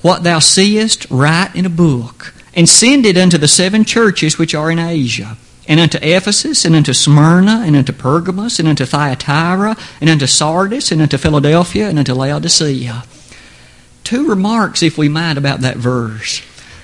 what 0.00 0.22
thou 0.22 0.38
seest, 0.38 1.08
write 1.10 1.56
in 1.56 1.66
a 1.66 1.70
book, 1.70 2.34
and 2.54 2.68
send 2.68 3.04
it 3.04 3.18
unto 3.18 3.36
the 3.36 3.48
seven 3.48 3.84
churches 3.84 4.38
which 4.38 4.54
are 4.54 4.70
in 4.70 4.78
Asia, 4.78 5.36
and 5.68 5.78
unto 5.78 5.98
Ephesus, 6.02 6.64
and 6.64 6.74
unto 6.74 6.92
Smyrna, 6.92 7.62
and 7.64 7.76
unto 7.76 7.92
Pergamos, 7.92 8.58
and 8.58 8.68
unto 8.68 8.84
Thyatira, 8.84 9.76
and 10.00 10.10
unto 10.10 10.26
Sardis, 10.26 10.90
and 10.90 11.00
unto 11.00 11.16
Philadelphia, 11.16 11.88
and 11.88 11.98
unto 11.98 12.14
Laodicea. 12.14 13.04
Two 14.04 14.28
remarks, 14.28 14.82
if 14.82 14.98
we 14.98 15.08
might, 15.08 15.38
about 15.38 15.60
that 15.60 15.76
verse. 15.76 16.40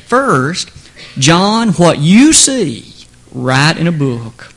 First, 0.06 0.70
John, 1.18 1.70
what 1.70 1.98
you 1.98 2.32
see, 2.32 2.94
write 3.32 3.76
in 3.76 3.86
a 3.86 3.92
book. 3.92 4.52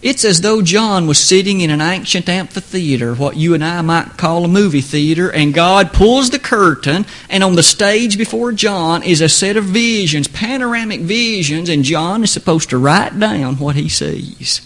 It's 0.00 0.24
as 0.24 0.42
though 0.42 0.62
John 0.62 1.08
was 1.08 1.18
sitting 1.18 1.60
in 1.60 1.70
an 1.70 1.80
ancient 1.80 2.28
amphitheater, 2.28 3.14
what 3.16 3.36
you 3.36 3.54
and 3.54 3.64
I 3.64 3.82
might 3.82 4.16
call 4.16 4.44
a 4.44 4.48
movie 4.48 4.80
theater, 4.80 5.28
and 5.28 5.52
God 5.52 5.92
pulls 5.92 6.30
the 6.30 6.38
curtain, 6.38 7.04
and 7.28 7.42
on 7.42 7.56
the 7.56 7.64
stage 7.64 8.16
before 8.16 8.52
John 8.52 9.02
is 9.02 9.20
a 9.20 9.28
set 9.28 9.56
of 9.56 9.64
visions, 9.64 10.28
panoramic 10.28 11.00
visions, 11.00 11.68
and 11.68 11.82
John 11.82 12.22
is 12.22 12.30
supposed 12.30 12.70
to 12.70 12.78
write 12.78 13.18
down 13.18 13.56
what 13.56 13.74
he 13.74 13.88
sees. 13.88 14.60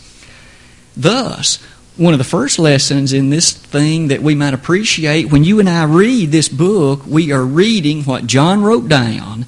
Thus, 0.95 1.57
one 1.97 2.12
of 2.12 2.18
the 2.18 2.24
first 2.24 2.59
lessons 2.59 3.14
in 3.14 3.30
this 3.30 3.53
thing 3.53 4.09
that 4.09 4.22
we 4.22 4.35
might 4.35 4.53
appreciate 4.53 5.33
when 5.33 5.45
you 5.45 5.61
and 5.61 5.68
I 5.68 5.85
read 5.85 6.30
this 6.30 6.51
book, 6.51 7.07
we 7.07 7.33
are 7.33 7.45
reading 7.45 8.03
what 8.05 8.26
John 8.26 8.62
wrote 8.62 8.89
down, 8.89 9.47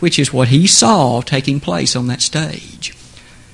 which 0.00 0.18
is 0.18 0.30
what 0.30 0.48
he 0.48 0.66
saw 0.66 1.22
taking 1.22 1.58
place 1.58 1.96
on 1.96 2.08
that 2.08 2.20
stage. 2.20 2.94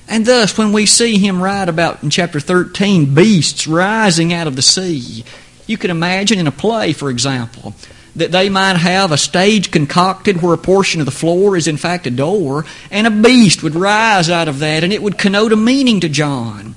And 0.08 0.24
thus, 0.24 0.56
when 0.56 0.72
we 0.72 0.86
see 0.86 1.18
him 1.18 1.42
write 1.42 1.68
about 1.68 2.02
in 2.02 2.08
chapter 2.08 2.40
13 2.40 3.14
beasts 3.14 3.66
rising 3.66 4.32
out 4.32 4.46
of 4.46 4.56
the 4.56 4.62
sea, 4.62 5.24
you 5.66 5.76
can 5.76 5.90
imagine 5.90 6.38
in 6.38 6.46
a 6.46 6.52
play, 6.52 6.94
for 6.94 7.10
example, 7.10 7.74
that 8.16 8.32
they 8.32 8.48
might 8.48 8.78
have 8.78 9.12
a 9.12 9.18
stage 9.18 9.70
concocted 9.70 10.40
where 10.40 10.54
a 10.54 10.58
portion 10.58 11.00
of 11.00 11.04
the 11.04 11.12
floor 11.12 11.56
is 11.56 11.68
in 11.68 11.76
fact 11.76 12.06
a 12.06 12.10
door, 12.10 12.64
and 12.90 13.06
a 13.06 13.10
beast 13.10 13.62
would 13.62 13.74
rise 13.74 14.30
out 14.30 14.48
of 14.48 14.58
that, 14.60 14.82
and 14.82 14.94
it 14.94 15.02
would 15.02 15.18
connote 15.18 15.52
a 15.52 15.56
meaning 15.56 16.00
to 16.00 16.08
John. 16.08 16.74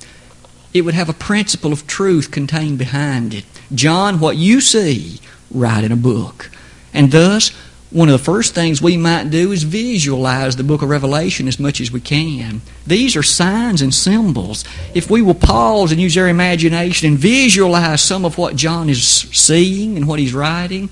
It 0.74 0.82
would 0.82 0.94
have 0.94 1.10
a 1.10 1.14
principle 1.14 1.72
of 1.72 1.88
truth 1.88 2.32
contained 2.32 2.78
behind 2.78 3.34
it. 3.34 3.46
John, 3.74 4.20
what 4.20 4.36
you 4.38 4.60
see, 4.60 5.20
write 5.50 5.86
in 5.86 5.92
a 5.92 5.98
book. 5.98 6.52
And 6.94 7.12
thus, 7.12 7.52
one 7.92 8.08
of 8.08 8.14
the 8.14 8.24
first 8.24 8.56
things 8.56 8.82
we 8.82 8.96
might 8.96 9.30
do 9.30 9.52
is 9.52 9.64
visualize 9.64 10.56
the 10.56 10.64
book 10.64 10.82
of 10.82 10.90
Revelation 10.90 11.50
as 11.50 11.60
much 11.60 11.82
as 11.82 11.92
we 11.92 12.00
can. 12.00 12.62
These 12.88 13.18
are 13.18 13.24
signs 13.24 13.82
and 13.82 13.94
symbols. 13.94 14.64
If 14.94 15.10
we 15.10 15.22
will 15.22 15.34
pause 15.34 15.92
and 15.92 16.00
use 16.00 16.18
our 16.18 16.30
imagination 16.30 17.10
and 17.10 17.20
visualize 17.20 18.02
some 18.02 18.24
of 18.24 18.38
what 18.38 18.56
John 18.56 18.90
is 18.90 19.06
seeing 19.06 19.98
and 19.98 20.08
what 20.08 20.20
he's 20.20 20.34
writing, 20.34 20.90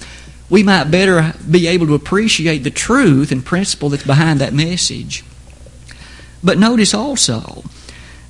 we 0.49 0.61
might 0.61 0.91
better 0.91 1.33
be 1.49 1.67
able 1.67 1.87
to 1.87 1.95
appreciate 1.95 2.59
the 2.59 2.71
truth 2.71 3.31
and 3.31 3.45
principle 3.45 3.87
that's 3.87 4.03
behind 4.03 4.41
that 4.41 4.53
message. 4.53 5.23
But 6.43 6.57
notice 6.57 6.93
also 6.93 7.63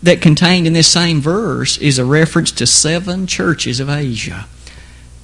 that 0.03 0.21
contained 0.21 0.67
in 0.67 0.73
this 0.73 0.87
same 0.87 1.21
verse 1.21 1.77
is 1.79 1.97
a 1.97 2.05
reference 2.05 2.51
to 2.51 2.67
seven 2.67 3.25
churches 3.25 3.79
of 3.79 3.89
Asia. 3.89 4.45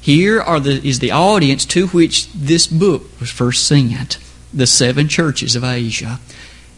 Here 0.06 0.40
are 0.40 0.60
the, 0.60 0.88
is 0.88 1.00
the 1.00 1.10
audience 1.10 1.66
to 1.66 1.88
which 1.88 2.32
this 2.32 2.68
book 2.68 3.20
was 3.20 3.32
first 3.32 3.66
sent 3.66 4.20
the 4.54 4.68
seven 4.68 5.08
churches 5.08 5.56
of 5.56 5.64
Asia. 5.64 6.20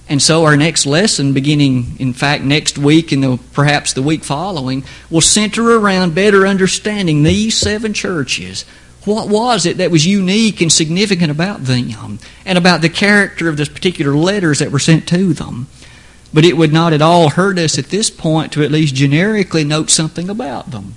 And 0.07 0.21
so 0.21 0.45
our 0.45 0.55
next 0.55 0.86
lesson, 0.86 1.34
beginning 1.34 1.97
in 1.99 2.13
fact 2.13 2.45
next 2.45 2.78
week 2.78 3.11
and 3.11 3.21
the, 3.21 3.38
perhaps 3.51 3.91
the 3.91 4.01
week 4.01 4.23
following, 4.23 4.86
will 5.09 5.19
center 5.19 5.78
around 5.78 6.15
better 6.15 6.47
understanding 6.47 7.23
these 7.23 7.57
seven 7.57 7.93
churches. 7.93 8.63
What 9.03 9.28
was 9.28 9.65
it 9.65 9.75
that 9.75 9.91
was 9.91 10.07
unique 10.07 10.61
and 10.61 10.71
significant 10.71 11.30
about 11.30 11.65
them 11.65 12.19
and 12.45 12.57
about 12.57 12.80
the 12.80 12.88
character 12.88 13.49
of 13.49 13.57
the 13.57 13.65
particular 13.65 14.15
letters 14.15 14.59
that 14.59 14.71
were 14.71 14.80
sent 14.80 15.05
to 15.09 15.34
them? 15.34 15.67
But 16.34 16.45
it 16.45 16.55
would 16.55 16.71
not 16.71 16.93
at 16.93 17.01
all 17.01 17.32
hurt 17.32 17.59
us 17.59 17.78
at 17.78 17.89
this 17.89 18.09
point 18.09 18.53
to 18.53 18.63
at 18.63 18.71
least 18.71 18.95
generically 18.95 19.65
note 19.65 19.89
something 19.89 20.30
about 20.30 20.71
them 20.71 20.95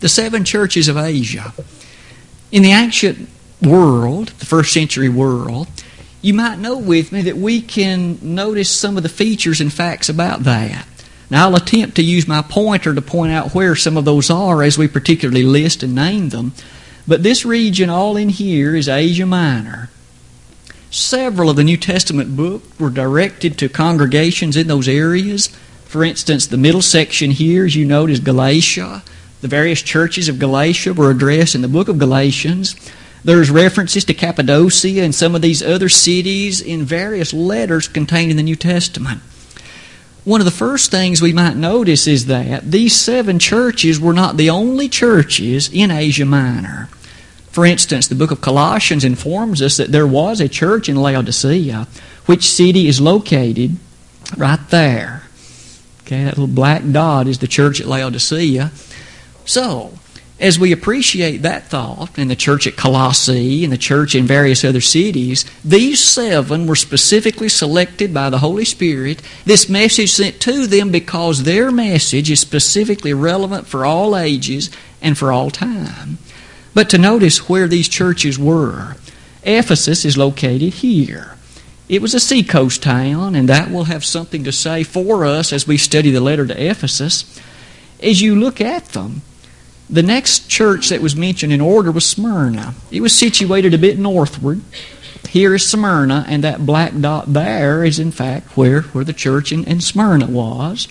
the 0.00 0.08
seven 0.08 0.44
churches 0.44 0.88
of 0.88 0.96
Asia. 0.96 1.52
In 2.52 2.62
the 2.62 2.72
ancient 2.72 3.28
world, 3.62 4.28
the 4.38 4.46
first 4.46 4.72
century 4.72 5.08
world, 5.08 5.68
you 6.22 6.34
might 6.34 6.58
know 6.58 6.76
with 6.76 7.12
me 7.12 7.22
that 7.22 7.36
we 7.36 7.60
can 7.60 8.18
notice 8.22 8.70
some 8.70 8.96
of 8.96 9.02
the 9.02 9.08
features 9.08 9.60
and 9.60 9.72
facts 9.72 10.08
about 10.08 10.40
that. 10.44 10.86
Now, 11.30 11.48
I'll 11.48 11.56
attempt 11.56 11.96
to 11.96 12.02
use 12.02 12.28
my 12.28 12.42
pointer 12.42 12.94
to 12.94 13.02
point 13.02 13.32
out 13.32 13.54
where 13.54 13.74
some 13.74 13.96
of 13.96 14.04
those 14.04 14.30
are 14.30 14.62
as 14.62 14.78
we 14.78 14.86
particularly 14.86 15.42
list 15.42 15.82
and 15.82 15.94
name 15.94 16.28
them. 16.28 16.52
But 17.06 17.22
this 17.22 17.44
region, 17.44 17.90
all 17.90 18.16
in 18.16 18.28
here, 18.28 18.76
is 18.76 18.88
Asia 18.88 19.26
Minor. 19.26 19.90
Several 20.90 21.50
of 21.50 21.56
the 21.56 21.64
New 21.64 21.76
Testament 21.76 22.36
books 22.36 22.78
were 22.78 22.90
directed 22.90 23.58
to 23.58 23.68
congregations 23.68 24.56
in 24.56 24.68
those 24.68 24.88
areas. 24.88 25.48
For 25.84 26.04
instance, 26.04 26.46
the 26.46 26.56
middle 26.56 26.82
section 26.82 27.32
here, 27.32 27.66
as 27.66 27.76
you 27.76 27.84
note, 27.84 28.10
is 28.10 28.20
Galatia. 28.20 29.02
The 29.40 29.48
various 29.48 29.82
churches 29.82 30.28
of 30.28 30.38
Galatia 30.38 30.94
were 30.94 31.10
addressed 31.10 31.54
in 31.54 31.62
the 31.62 31.68
book 31.68 31.88
of 31.88 31.98
Galatians. 31.98 32.74
There's 33.22 33.50
references 33.50 34.04
to 34.06 34.14
Cappadocia 34.14 35.02
and 35.02 35.14
some 35.14 35.34
of 35.34 35.42
these 35.42 35.62
other 35.62 35.88
cities 35.88 36.60
in 36.60 36.84
various 36.84 37.32
letters 37.34 37.88
contained 37.88 38.30
in 38.30 38.36
the 38.36 38.42
New 38.42 38.56
Testament. 38.56 39.20
One 40.24 40.40
of 40.40 40.44
the 40.44 40.50
first 40.50 40.90
things 40.90 41.22
we 41.22 41.32
might 41.32 41.56
notice 41.56 42.06
is 42.06 42.26
that 42.26 42.70
these 42.70 42.96
seven 42.96 43.38
churches 43.38 44.00
were 44.00 44.12
not 44.12 44.36
the 44.36 44.50
only 44.50 44.88
churches 44.88 45.70
in 45.72 45.90
Asia 45.90 46.24
Minor. 46.24 46.88
For 47.50 47.64
instance, 47.64 48.08
the 48.08 48.14
book 48.14 48.30
of 48.30 48.40
Colossians 48.40 49.04
informs 49.04 49.62
us 49.62 49.76
that 49.76 49.92
there 49.92 50.06
was 50.06 50.40
a 50.40 50.48
church 50.48 50.88
in 50.88 50.96
Laodicea, 50.96 51.86
which 52.26 52.50
city 52.50 52.88
is 52.88 53.00
located 53.00 53.76
right 54.36 54.60
there. 54.70 55.22
Okay, 56.02 56.24
that 56.24 56.38
little 56.38 56.46
black 56.48 56.82
dot 56.90 57.26
is 57.26 57.38
the 57.38 57.46
church 57.46 57.80
at 57.80 57.86
Laodicea. 57.86 58.72
So, 59.46 59.92
as 60.38 60.58
we 60.58 60.70
appreciate 60.70 61.38
that 61.38 61.68
thought, 61.68 62.18
and 62.18 62.30
the 62.30 62.36
church 62.36 62.66
at 62.66 62.76
Colossae 62.76 63.64
and 63.64 63.72
the 63.72 63.78
church 63.78 64.14
in 64.14 64.26
various 64.26 64.64
other 64.64 64.82
cities, 64.82 65.46
these 65.64 66.04
seven 66.04 66.66
were 66.66 66.76
specifically 66.76 67.48
selected 67.48 68.12
by 68.12 68.28
the 68.28 68.40
Holy 68.40 68.66
Spirit. 68.66 69.22
This 69.46 69.68
message 69.68 70.12
sent 70.12 70.38
to 70.42 70.66
them 70.66 70.90
because 70.90 71.44
their 71.44 71.72
message 71.72 72.30
is 72.30 72.40
specifically 72.40 73.14
relevant 73.14 73.66
for 73.66 73.86
all 73.86 74.14
ages 74.14 74.70
and 75.00 75.16
for 75.16 75.32
all 75.32 75.50
time. 75.50 76.18
But 76.74 76.90
to 76.90 76.98
notice 76.98 77.48
where 77.48 77.66
these 77.66 77.88
churches 77.88 78.38
were, 78.38 78.96
Ephesus 79.42 80.04
is 80.04 80.18
located 80.18 80.74
here. 80.74 81.36
It 81.88 82.02
was 82.02 82.12
a 82.12 82.20
seacoast 82.20 82.82
town, 82.82 83.34
and 83.34 83.48
that 83.48 83.70
will 83.70 83.84
have 83.84 84.04
something 84.04 84.44
to 84.44 84.52
say 84.52 84.82
for 84.82 85.24
us 85.24 85.52
as 85.52 85.66
we 85.66 85.78
study 85.78 86.10
the 86.10 86.20
letter 86.20 86.46
to 86.46 86.70
Ephesus. 86.70 87.40
As 88.02 88.20
you 88.20 88.36
look 88.36 88.60
at 88.60 88.86
them, 88.88 89.22
the 89.88 90.02
next 90.02 90.48
church 90.48 90.88
that 90.88 91.00
was 91.00 91.14
mentioned 91.14 91.52
in 91.52 91.60
order 91.60 91.92
was 91.92 92.08
Smyrna. 92.08 92.74
It 92.90 93.00
was 93.00 93.16
situated 93.16 93.72
a 93.72 93.78
bit 93.78 93.98
northward. 93.98 94.60
Here 95.28 95.54
is 95.54 95.68
Smyrna, 95.68 96.24
and 96.28 96.42
that 96.44 96.66
black 96.66 96.92
dot 97.00 97.32
there 97.32 97.84
is, 97.84 97.98
in 97.98 98.10
fact, 98.10 98.56
where, 98.56 98.82
where 98.82 99.04
the 99.04 99.12
church 99.12 99.52
in, 99.52 99.64
in 99.64 99.80
Smyrna 99.80 100.26
was. 100.26 100.88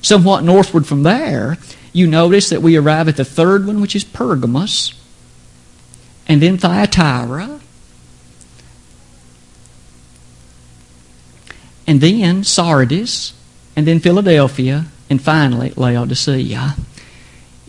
Somewhat 0.00 0.44
northward 0.44 0.86
from 0.86 1.02
there, 1.02 1.58
you 1.92 2.06
notice 2.06 2.48
that 2.48 2.62
we 2.62 2.76
arrive 2.76 3.08
at 3.08 3.16
the 3.16 3.24
third 3.24 3.66
one, 3.66 3.80
which 3.80 3.94
is 3.94 4.04
Pergamos, 4.04 4.94
and 6.26 6.40
then 6.40 6.58
Thyatira, 6.58 7.60
and 11.86 12.00
then 12.00 12.44
Sardis, 12.44 13.34
and 13.76 13.86
then 13.86 14.00
Philadelphia, 14.00 14.86
and 15.10 15.20
finally 15.20 15.72
Laodicea 15.76 16.76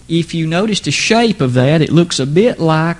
if 0.07 0.33
you 0.33 0.47
notice 0.47 0.79
the 0.81 0.91
shape 0.91 1.41
of 1.41 1.53
that, 1.53 1.81
it 1.81 1.91
looks 1.91 2.19
a 2.19 2.25
bit 2.25 2.59
like 2.59 2.97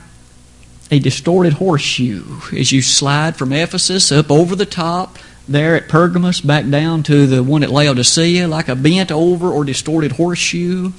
a 0.92 1.00
distorted 1.00 1.54
horseshoe 1.54 2.24
as 2.56 2.72
you 2.72 2.82
slide 2.82 3.36
from 3.36 3.52
Ephesus 3.52 4.12
up 4.12 4.30
over 4.30 4.56
the 4.56 4.66
top 4.66 5.18
there 5.48 5.76
at 5.76 5.90
Pergamos 5.90 6.40
back 6.42 6.70
down 6.70 7.04
to 7.04 7.26
the 7.26 7.44
one 7.44 7.64
at 7.64 7.70
Laodicea, 7.70 8.48
like 8.48 8.70
a 8.70 8.76
bent 8.76 9.12
over 9.12 9.50
or 9.50 9.66
distorted 9.66 10.14
horseshoe. 10.14 10.92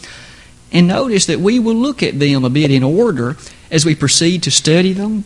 And 0.73 0.89
notice 0.89 1.27
that 1.27 1.41
we 1.41 1.59
will 1.59 1.75
look 1.75 2.03
at 2.03 2.19
them 2.19 2.45
a 2.45 2.51
bit 2.51 2.71
in 2.71 2.83
order 2.83 3.37
as 3.71 3.85
we 3.85 3.95
proceed 3.95 4.43
to 4.43 4.51
study 4.51 4.93
them. 4.93 5.25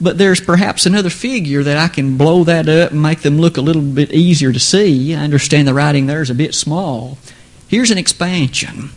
But 0.00 0.18
there's 0.18 0.40
perhaps 0.40 0.86
another 0.86 1.10
figure 1.10 1.64
that 1.64 1.76
I 1.76 1.88
can 1.88 2.16
blow 2.16 2.44
that 2.44 2.68
up 2.68 2.92
and 2.92 3.02
make 3.02 3.22
them 3.22 3.38
look 3.38 3.56
a 3.56 3.62
little 3.62 3.82
bit 3.82 4.12
easier 4.12 4.52
to 4.52 4.60
see. 4.60 5.14
I 5.14 5.24
understand 5.24 5.66
the 5.66 5.74
writing 5.74 6.06
there 6.06 6.22
is 6.22 6.30
a 6.30 6.36
bit 6.36 6.54
small. 6.54 7.18
Here's 7.66 7.90
an 7.90 7.98
expansion. 7.98 8.90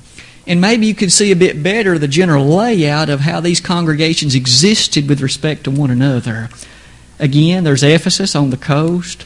And 0.51 0.59
maybe 0.59 0.85
you 0.85 0.93
can 0.93 1.09
see 1.09 1.31
a 1.31 1.35
bit 1.37 1.63
better 1.63 1.97
the 1.97 2.09
general 2.09 2.45
layout 2.45 3.07
of 3.07 3.21
how 3.21 3.39
these 3.39 3.61
congregations 3.61 4.35
existed 4.35 5.07
with 5.07 5.21
respect 5.21 5.63
to 5.63 5.71
one 5.71 5.89
another. 5.89 6.49
Again, 7.19 7.63
there's 7.63 7.83
Ephesus 7.83 8.35
on 8.35 8.49
the 8.49 8.57
coast, 8.57 9.25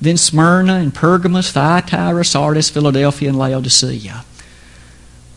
then 0.00 0.16
Smyrna 0.16 0.76
and 0.76 0.94
Pergamos, 0.94 1.52
Thyatira, 1.52 2.24
Sardis, 2.24 2.70
Philadelphia, 2.70 3.28
and 3.28 3.38
Laodicea. 3.38 4.24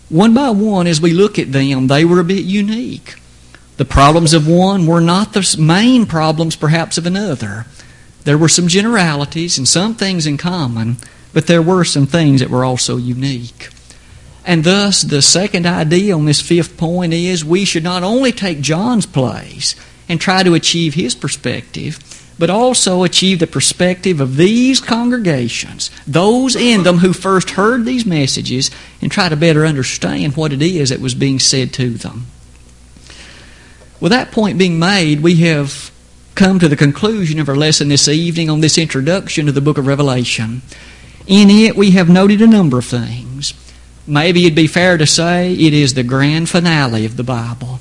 One 0.07 0.33
by 0.33 0.51
one, 0.51 0.87
as 0.87 1.01
we 1.01 1.11
look 1.11 1.37
at 1.37 1.51
them, 1.51 1.87
they 1.87 2.05
were 2.05 2.21
a 2.21 2.23
bit 2.23 2.45
unique. 2.45 3.15
The 3.75 3.83
problems 3.83 4.33
of 4.33 4.47
one 4.47 4.87
were 4.87 5.01
not 5.01 5.33
the 5.33 5.57
main 5.59 6.05
problems, 6.05 6.55
perhaps, 6.55 6.97
of 6.97 7.05
another. 7.05 7.65
There 8.23 8.37
were 8.37 8.47
some 8.47 8.69
generalities 8.69 9.57
and 9.57 9.67
some 9.67 9.95
things 9.95 10.25
in 10.25 10.37
common, 10.37 10.95
but 11.33 11.47
there 11.47 11.61
were 11.61 11.83
some 11.83 12.05
things 12.07 12.39
that 12.39 12.49
were 12.49 12.63
also 12.63 12.95
unique. 12.95 13.74
And 14.45 14.63
thus, 14.63 15.01
the 15.01 15.23
second 15.23 15.65
idea 15.65 16.15
on 16.15 16.25
this 16.25 16.39
fifth 16.39 16.77
point 16.77 17.13
is 17.13 17.43
we 17.43 17.65
should 17.65 17.83
not 17.83 18.03
only 18.03 18.31
take 18.31 18.61
John's 18.61 19.07
place 19.07 19.75
and 20.07 20.21
try 20.21 20.43
to 20.43 20.53
achieve 20.53 20.93
his 20.93 21.15
perspective, 21.15 21.99
but 22.37 22.51
also 22.51 23.03
achieve 23.03 23.39
the 23.39 23.47
perspective 23.47 24.21
of 24.21 24.35
these 24.35 24.79
congregations, 24.79 25.89
those 26.05 26.55
in 26.55 26.83
them 26.83 26.97
who 26.97 27.11
first 27.11 27.51
heard 27.51 27.85
these 27.85 28.05
messages, 28.05 28.69
and 29.01 29.11
try 29.11 29.29
to 29.29 29.35
better 29.35 29.65
understand 29.65 30.35
what 30.35 30.53
it 30.53 30.61
is 30.61 30.89
that 30.89 30.99
was 30.99 31.15
being 31.15 31.39
said 31.39 31.73
to 31.73 31.91
them. 31.91 32.27
With 33.99 34.11
that 34.11 34.31
point 34.31 34.59
being 34.59 34.77
made, 34.77 35.21
we 35.21 35.37
have 35.37 35.91
come 36.35 36.59
to 36.59 36.67
the 36.67 36.75
conclusion 36.75 37.39
of 37.39 37.49
our 37.49 37.55
lesson 37.55 37.87
this 37.87 38.07
evening 38.07 38.49
on 38.49 38.59
this 38.59 38.77
introduction 38.77 39.45
to 39.45 39.51
the 39.51 39.61
book 39.61 39.77
of 39.77 39.87
Revelation. 39.87 40.61
In 41.25 41.49
it, 41.49 41.75
we 41.75 41.91
have 41.91 42.09
noted 42.09 42.41
a 42.41 42.47
number 42.47 42.77
of 42.77 42.85
things. 42.85 43.53
Maybe 44.07 44.45
it'd 44.45 44.55
be 44.55 44.67
fair 44.67 44.97
to 44.97 45.07
say 45.07 45.53
it 45.53 45.73
is 45.73 45.93
the 45.93 46.03
grand 46.03 46.49
finale 46.49 47.05
of 47.05 47.17
the 47.17 47.23
Bible. 47.23 47.79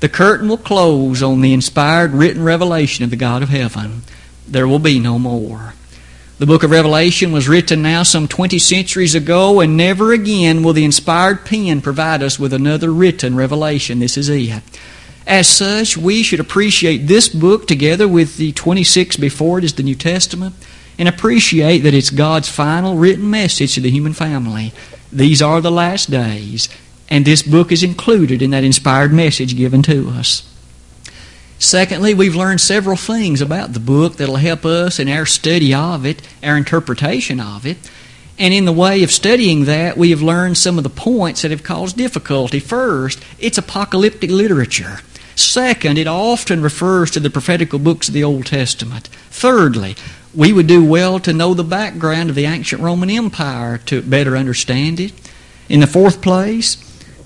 The 0.00 0.08
curtain 0.08 0.48
will 0.48 0.58
close 0.58 1.22
on 1.22 1.40
the 1.40 1.52
inspired 1.52 2.12
written 2.12 2.42
revelation 2.42 3.04
of 3.04 3.10
the 3.10 3.16
God 3.16 3.42
of 3.42 3.48
heaven. 3.48 4.02
There 4.46 4.68
will 4.68 4.78
be 4.78 4.98
no 4.98 5.18
more. 5.18 5.74
The 6.38 6.46
book 6.46 6.64
of 6.64 6.72
Revelation 6.72 7.30
was 7.30 7.48
written 7.48 7.82
now 7.82 8.02
some 8.02 8.26
20 8.26 8.58
centuries 8.58 9.14
ago, 9.14 9.60
and 9.60 9.76
never 9.76 10.12
again 10.12 10.64
will 10.64 10.72
the 10.72 10.84
inspired 10.84 11.44
pen 11.44 11.80
provide 11.80 12.20
us 12.20 12.36
with 12.36 12.52
another 12.52 12.90
written 12.90 13.36
revelation. 13.36 14.00
This 14.00 14.16
is 14.16 14.28
it. 14.28 14.62
As 15.24 15.46
such, 15.46 15.96
we 15.96 16.24
should 16.24 16.40
appreciate 16.40 17.06
this 17.06 17.28
book 17.28 17.68
together 17.68 18.08
with 18.08 18.38
the 18.38 18.50
26 18.52 19.16
before 19.18 19.58
it 19.58 19.64
is 19.64 19.74
the 19.74 19.84
New 19.84 19.94
Testament 19.94 20.56
and 20.98 21.08
appreciate 21.08 21.78
that 21.78 21.94
it's 21.94 22.10
God's 22.10 22.48
final 22.48 22.96
written 22.96 23.30
message 23.30 23.74
to 23.74 23.80
the 23.80 23.90
human 23.90 24.12
family. 24.12 24.72
These 25.12 25.42
are 25.42 25.60
the 25.60 25.70
last 25.70 26.10
days, 26.10 26.70
and 27.10 27.24
this 27.24 27.42
book 27.42 27.70
is 27.70 27.82
included 27.82 28.40
in 28.40 28.50
that 28.50 28.64
inspired 28.64 29.12
message 29.12 29.56
given 29.56 29.82
to 29.82 30.08
us. 30.08 30.48
Secondly, 31.58 32.14
we've 32.14 32.34
learned 32.34 32.60
several 32.60 32.96
things 32.96 33.40
about 33.40 33.72
the 33.74 33.78
book 33.78 34.16
that'll 34.16 34.36
help 34.36 34.64
us 34.64 34.98
in 34.98 35.08
our 35.08 35.26
study 35.26 35.74
of 35.74 36.06
it, 36.06 36.22
our 36.42 36.56
interpretation 36.56 37.38
of 37.38 37.66
it. 37.66 37.76
And 38.38 38.54
in 38.54 38.64
the 38.64 38.72
way 38.72 39.02
of 39.02 39.12
studying 39.12 39.66
that, 39.66 39.96
we 39.96 40.10
have 40.10 40.22
learned 40.22 40.56
some 40.56 40.78
of 40.78 40.82
the 40.82 40.90
points 40.90 41.42
that 41.42 41.50
have 41.50 41.62
caused 41.62 41.96
difficulty. 41.96 42.58
First, 42.58 43.22
it's 43.38 43.58
apocalyptic 43.58 44.30
literature. 44.30 45.00
Second, 45.36 45.98
it 45.98 46.06
often 46.06 46.62
refers 46.62 47.10
to 47.10 47.20
the 47.20 47.30
prophetical 47.30 47.78
books 47.78 48.08
of 48.08 48.14
the 48.14 48.24
Old 48.24 48.46
Testament. 48.46 49.08
Thirdly, 49.30 49.94
we 50.34 50.52
would 50.52 50.66
do 50.66 50.84
well 50.84 51.18
to 51.20 51.32
know 51.32 51.54
the 51.54 51.64
background 51.64 52.30
of 52.30 52.36
the 52.36 52.46
ancient 52.46 52.82
Roman 52.82 53.10
Empire 53.10 53.78
to 53.86 54.02
better 54.02 54.36
understand 54.36 54.98
it. 55.00 55.12
In 55.68 55.80
the 55.80 55.86
fourth 55.86 56.22
place, 56.22 56.76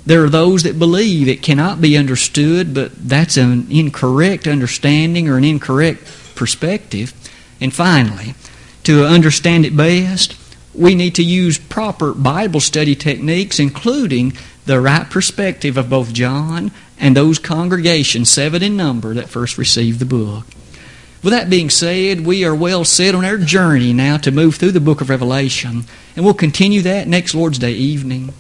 there 0.05 0.25
are 0.25 0.31
those 0.31 0.63
that 0.63 0.79
believe 0.79 1.29
it 1.29 1.43
cannot 1.43 1.81
be 1.81 1.97
understood, 1.97 2.75
but 2.75 2.93
that's 3.09 3.37
an 3.37 3.67
incorrect 3.71 4.47
understanding 4.47 5.29
or 5.29 5.37
an 5.37 5.45
incorrect 5.45 6.05
perspective. 6.35 7.13
And 7.61 7.75
finally, 7.75 8.35
to 8.85 9.05
understand 9.05 9.67
it 9.67 9.77
best, 9.77 10.37
we 10.75 10.95
need 10.95 11.15
to 11.17 11.25
use 11.25 11.59
proper 11.59 12.13
Bible 12.13 12.61
study 12.61 12.95
techniques, 12.95 13.59
including 13.59 14.35
the 14.67 14.81
right 14.81 15.09
perspective 15.09 15.77
of 15.77 15.91
both 15.91 16.13
John 16.13 16.71
and 16.99 17.17
those 17.17 17.39
congregations, 17.39 18.31
seven 18.31 18.63
in 18.63 18.77
number, 18.77 19.15
that 19.15 19.29
first 19.29 19.59
received 19.59 19.99
the 19.99 20.05
book. 20.05 20.47
With 21.27 21.33
that 21.33 21.51
being 21.51 21.71
said, 21.71 22.25
we 22.25 22.45
are 22.45 22.55
well 22.55 22.85
set 22.85 23.13
on 23.13 23.25
our 23.25 23.37
journey 23.37 23.93
now 23.93 24.17
to 24.19 24.31
move 24.31 24.55
through 24.55 24.71
the 24.71 24.79
book 24.79 25.01
of 25.01 25.11
Revelation, 25.11 25.85
and 26.15 26.25
we'll 26.25 26.35
continue 26.35 26.83
that 26.83 27.09
next 27.09 27.35
Lord's 27.35 27.59
Day 27.59 27.73
evening. 27.73 28.33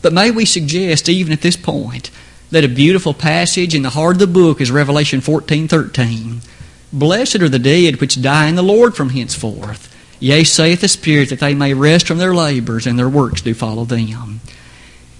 But 0.00 0.14
may 0.14 0.30
we 0.30 0.46
suggest, 0.46 1.10
even 1.10 1.34
at 1.34 1.42
this 1.42 1.54
point, 1.54 2.10
that 2.50 2.64
a 2.64 2.68
beautiful 2.68 3.12
passage 3.12 3.74
in 3.74 3.82
the 3.82 3.90
heart 3.90 4.14
of 4.14 4.20
the 4.20 4.26
book 4.26 4.58
is 4.58 4.70
Revelation 4.70 5.20
14:13. 5.20 6.40
Blessed 6.94 7.42
are 7.42 7.48
the 7.50 7.58
dead 7.58 8.00
which 8.00 8.22
die 8.22 8.46
in 8.46 8.54
the 8.54 8.62
Lord 8.62 8.96
from 8.96 9.10
henceforth. 9.10 9.94
Yea, 10.18 10.44
saith 10.44 10.80
the 10.80 10.88
Spirit, 10.88 11.28
that 11.28 11.40
they 11.40 11.52
may 11.52 11.74
rest 11.74 12.06
from 12.06 12.16
their 12.16 12.34
labors, 12.34 12.86
and 12.86 12.98
their 12.98 13.06
works 13.06 13.42
do 13.42 13.52
follow 13.52 13.84
them. 13.84 14.40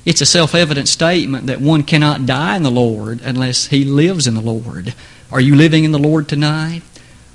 It's 0.07 0.23
a 0.23 0.25
self 0.25 0.55
evident 0.55 0.89
statement 0.89 1.49
that 1.49 1.61
one 1.61 1.83
cannot 1.83 2.25
die 2.25 2.57
in 2.57 2.63
the 2.63 2.71
Lord 2.71 3.21
unless 3.23 3.67
he 3.67 3.85
lives 3.85 4.27
in 4.27 4.33
the 4.33 4.41
Lord. 4.41 4.95
Are 5.31 5.41
you 5.41 5.57
living 5.57 5.85
in 5.85 5.93
the 5.93 5.99
Lord 5.99 6.27
tonight? 6.27 6.83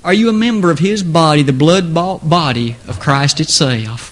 Are 0.02 0.12
you 0.12 0.28
a 0.28 0.32
member 0.32 0.70
of 0.70 0.80
His 0.80 1.02
body, 1.02 1.42
the 1.42 1.52
blood 1.52 1.94
bought 1.94 2.28
body 2.28 2.76
of 2.88 2.98
Christ 2.98 3.40
itself? 3.40 4.10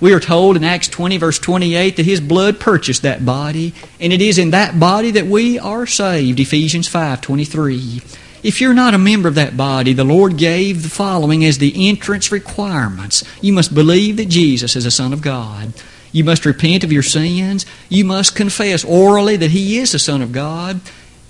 We 0.00 0.12
are 0.12 0.18
told 0.18 0.56
in 0.56 0.64
Acts 0.64 0.88
20, 0.88 1.18
verse 1.18 1.38
28, 1.38 1.96
that 1.96 2.04
His 2.04 2.20
blood 2.20 2.58
purchased 2.58 3.02
that 3.02 3.24
body, 3.24 3.74
and 4.00 4.12
it 4.12 4.20
is 4.20 4.38
in 4.38 4.50
that 4.50 4.80
body 4.80 5.12
that 5.12 5.26
we 5.26 5.56
are 5.56 5.86
saved. 5.86 6.40
Ephesians 6.40 6.88
5, 6.88 7.20
23. 7.20 8.02
If 8.42 8.60
you're 8.60 8.74
not 8.74 8.94
a 8.94 8.98
member 8.98 9.28
of 9.28 9.36
that 9.36 9.56
body, 9.56 9.92
the 9.92 10.02
Lord 10.02 10.36
gave 10.36 10.82
the 10.82 10.88
following 10.88 11.44
as 11.44 11.58
the 11.58 11.88
entrance 11.88 12.32
requirements. 12.32 13.22
You 13.40 13.52
must 13.52 13.72
believe 13.72 14.16
that 14.16 14.28
Jesus 14.28 14.74
is 14.74 14.82
the 14.82 14.90
Son 14.90 15.12
of 15.12 15.22
God. 15.22 15.72
You 16.10 16.24
must 16.24 16.44
repent 16.44 16.82
of 16.82 16.90
your 16.90 17.04
sins. 17.04 17.64
You 17.88 18.04
must 18.04 18.34
confess 18.34 18.84
orally 18.84 19.36
that 19.36 19.52
He 19.52 19.78
is 19.78 19.92
the 19.92 20.00
Son 20.00 20.22
of 20.22 20.32
God. 20.32 20.80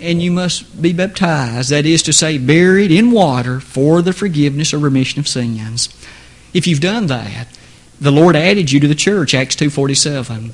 And 0.02 0.20
you 0.20 0.32
must 0.32 0.82
be 0.82 0.92
baptized, 0.92 1.70
that 1.70 1.86
is 1.86 2.02
to 2.02 2.12
say, 2.12 2.36
buried 2.36 2.90
in 2.90 3.12
water 3.12 3.60
for 3.60 4.02
the 4.02 4.12
forgiveness 4.12 4.74
or 4.74 4.78
remission 4.78 5.20
of 5.20 5.28
sins. 5.28 5.88
If 6.52 6.66
you've 6.66 6.80
done 6.80 7.06
that, 7.06 7.46
the 8.00 8.10
Lord 8.10 8.34
added 8.34 8.72
you 8.72 8.80
to 8.80 8.88
the 8.88 8.96
church, 8.96 9.32
Acts 9.32 9.54
2.47. 9.54 10.50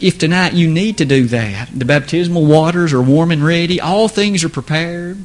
If 0.00 0.18
tonight 0.18 0.54
you 0.54 0.70
need 0.70 0.96
to 0.98 1.04
do 1.04 1.26
that, 1.26 1.68
the 1.78 1.84
baptismal 1.84 2.46
waters 2.46 2.94
are 2.94 3.02
warm 3.02 3.30
and 3.30 3.44
ready, 3.44 3.78
all 3.78 4.08
things 4.08 4.42
are 4.42 4.48
prepared. 4.48 5.18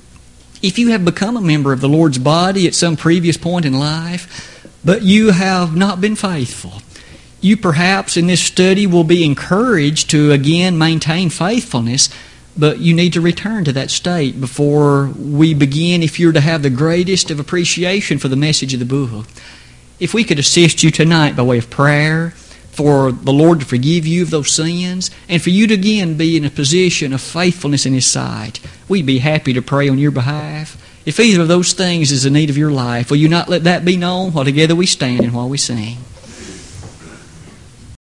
If 0.62 0.78
you 0.78 0.90
have 0.90 1.06
become 1.06 1.38
a 1.38 1.42
member 1.42 1.72
of 1.72 1.80
the 1.80 1.88
Lord's 1.88 2.18
body 2.18 2.68
at 2.68 2.76
some 2.76 2.98
previous 2.98 3.38
point 3.38 3.66
in 3.66 3.80
life, 3.80 4.70
but 4.84 5.04
you 5.04 5.32
have 5.32 5.74
not 5.74 6.02
been 6.02 6.18
faithful, 6.18 6.82
you 7.40 7.56
perhaps 7.56 8.18
in 8.18 8.28
this 8.28 8.44
study 8.44 8.86
will 8.86 9.06
be 9.06 9.24
encouraged 9.24 10.10
to 10.10 10.34
again 10.34 10.78
maintain 10.78 11.30
faithfulness, 11.30 12.10
but 12.60 12.80
you 12.80 12.94
need 12.94 13.14
to 13.14 13.22
return 13.22 13.64
to 13.64 13.72
that 13.72 13.90
state 13.90 14.40
before 14.40 15.08
we 15.18 15.54
begin 15.54 16.04
if 16.04 16.20
you're 16.20 16.34
to 16.34 16.42
have 16.42 16.62
the 16.62 16.70
greatest 16.70 17.32
of 17.32 17.40
appreciation 17.40 18.18
for 18.18 18.28
the 18.28 18.36
message 18.36 18.74
of 18.74 18.80
the 18.80 18.86
book 18.86 19.26
if 20.00 20.14
we 20.14 20.24
could 20.24 20.40
assist 20.40 20.84
you 20.84 20.92
tonight 20.92 21.36
by 21.36 21.44
way 21.44 21.58
of 21.58 21.70
prayer 21.70 22.34
for 22.80 23.12
the 23.12 23.34
Lord 23.34 23.60
to 23.60 23.66
forgive 23.66 24.08
you 24.08 24.24
of 24.24 24.30
those 24.30 24.54
sins 24.54 25.12
and 25.28 25.42
for 25.42 25.50
you 25.50 25.68
to 25.68 25.74
again 25.74 26.16
be 26.16 26.38
in 26.38 26.46
a 26.46 26.50
position 26.50 27.12
of 27.12 27.20
faithfulness 27.20 27.86
in 27.86 27.94
His 27.94 28.06
sight, 28.06 28.62
we'd 28.88 29.06
be 29.06 29.20
happy 29.20 29.52
to 29.52 29.62
pray 29.62 29.90
on 29.90 29.98
your 29.98 30.12
behalf. 30.12 30.82
If 31.06 31.20
either 31.20 31.42
of 31.42 31.50
those 31.50 31.74
things 31.74 32.12
is 32.14 32.24
the 32.24 32.30
need 32.30 32.50
of 32.50 32.58
your 32.58 32.72
life, 32.72 33.10
will 33.10 33.18
you 33.18 33.28
not 33.28 33.50
let 33.50 33.66
that 33.66 33.84
be 33.84 33.98
known 33.98 34.32
while 34.32 34.46
together 34.46 34.76
we 34.76 34.86
stand 34.86 35.20
and 35.20 35.34
while 35.34 35.50
we 35.50 35.58
sing? 35.58 35.98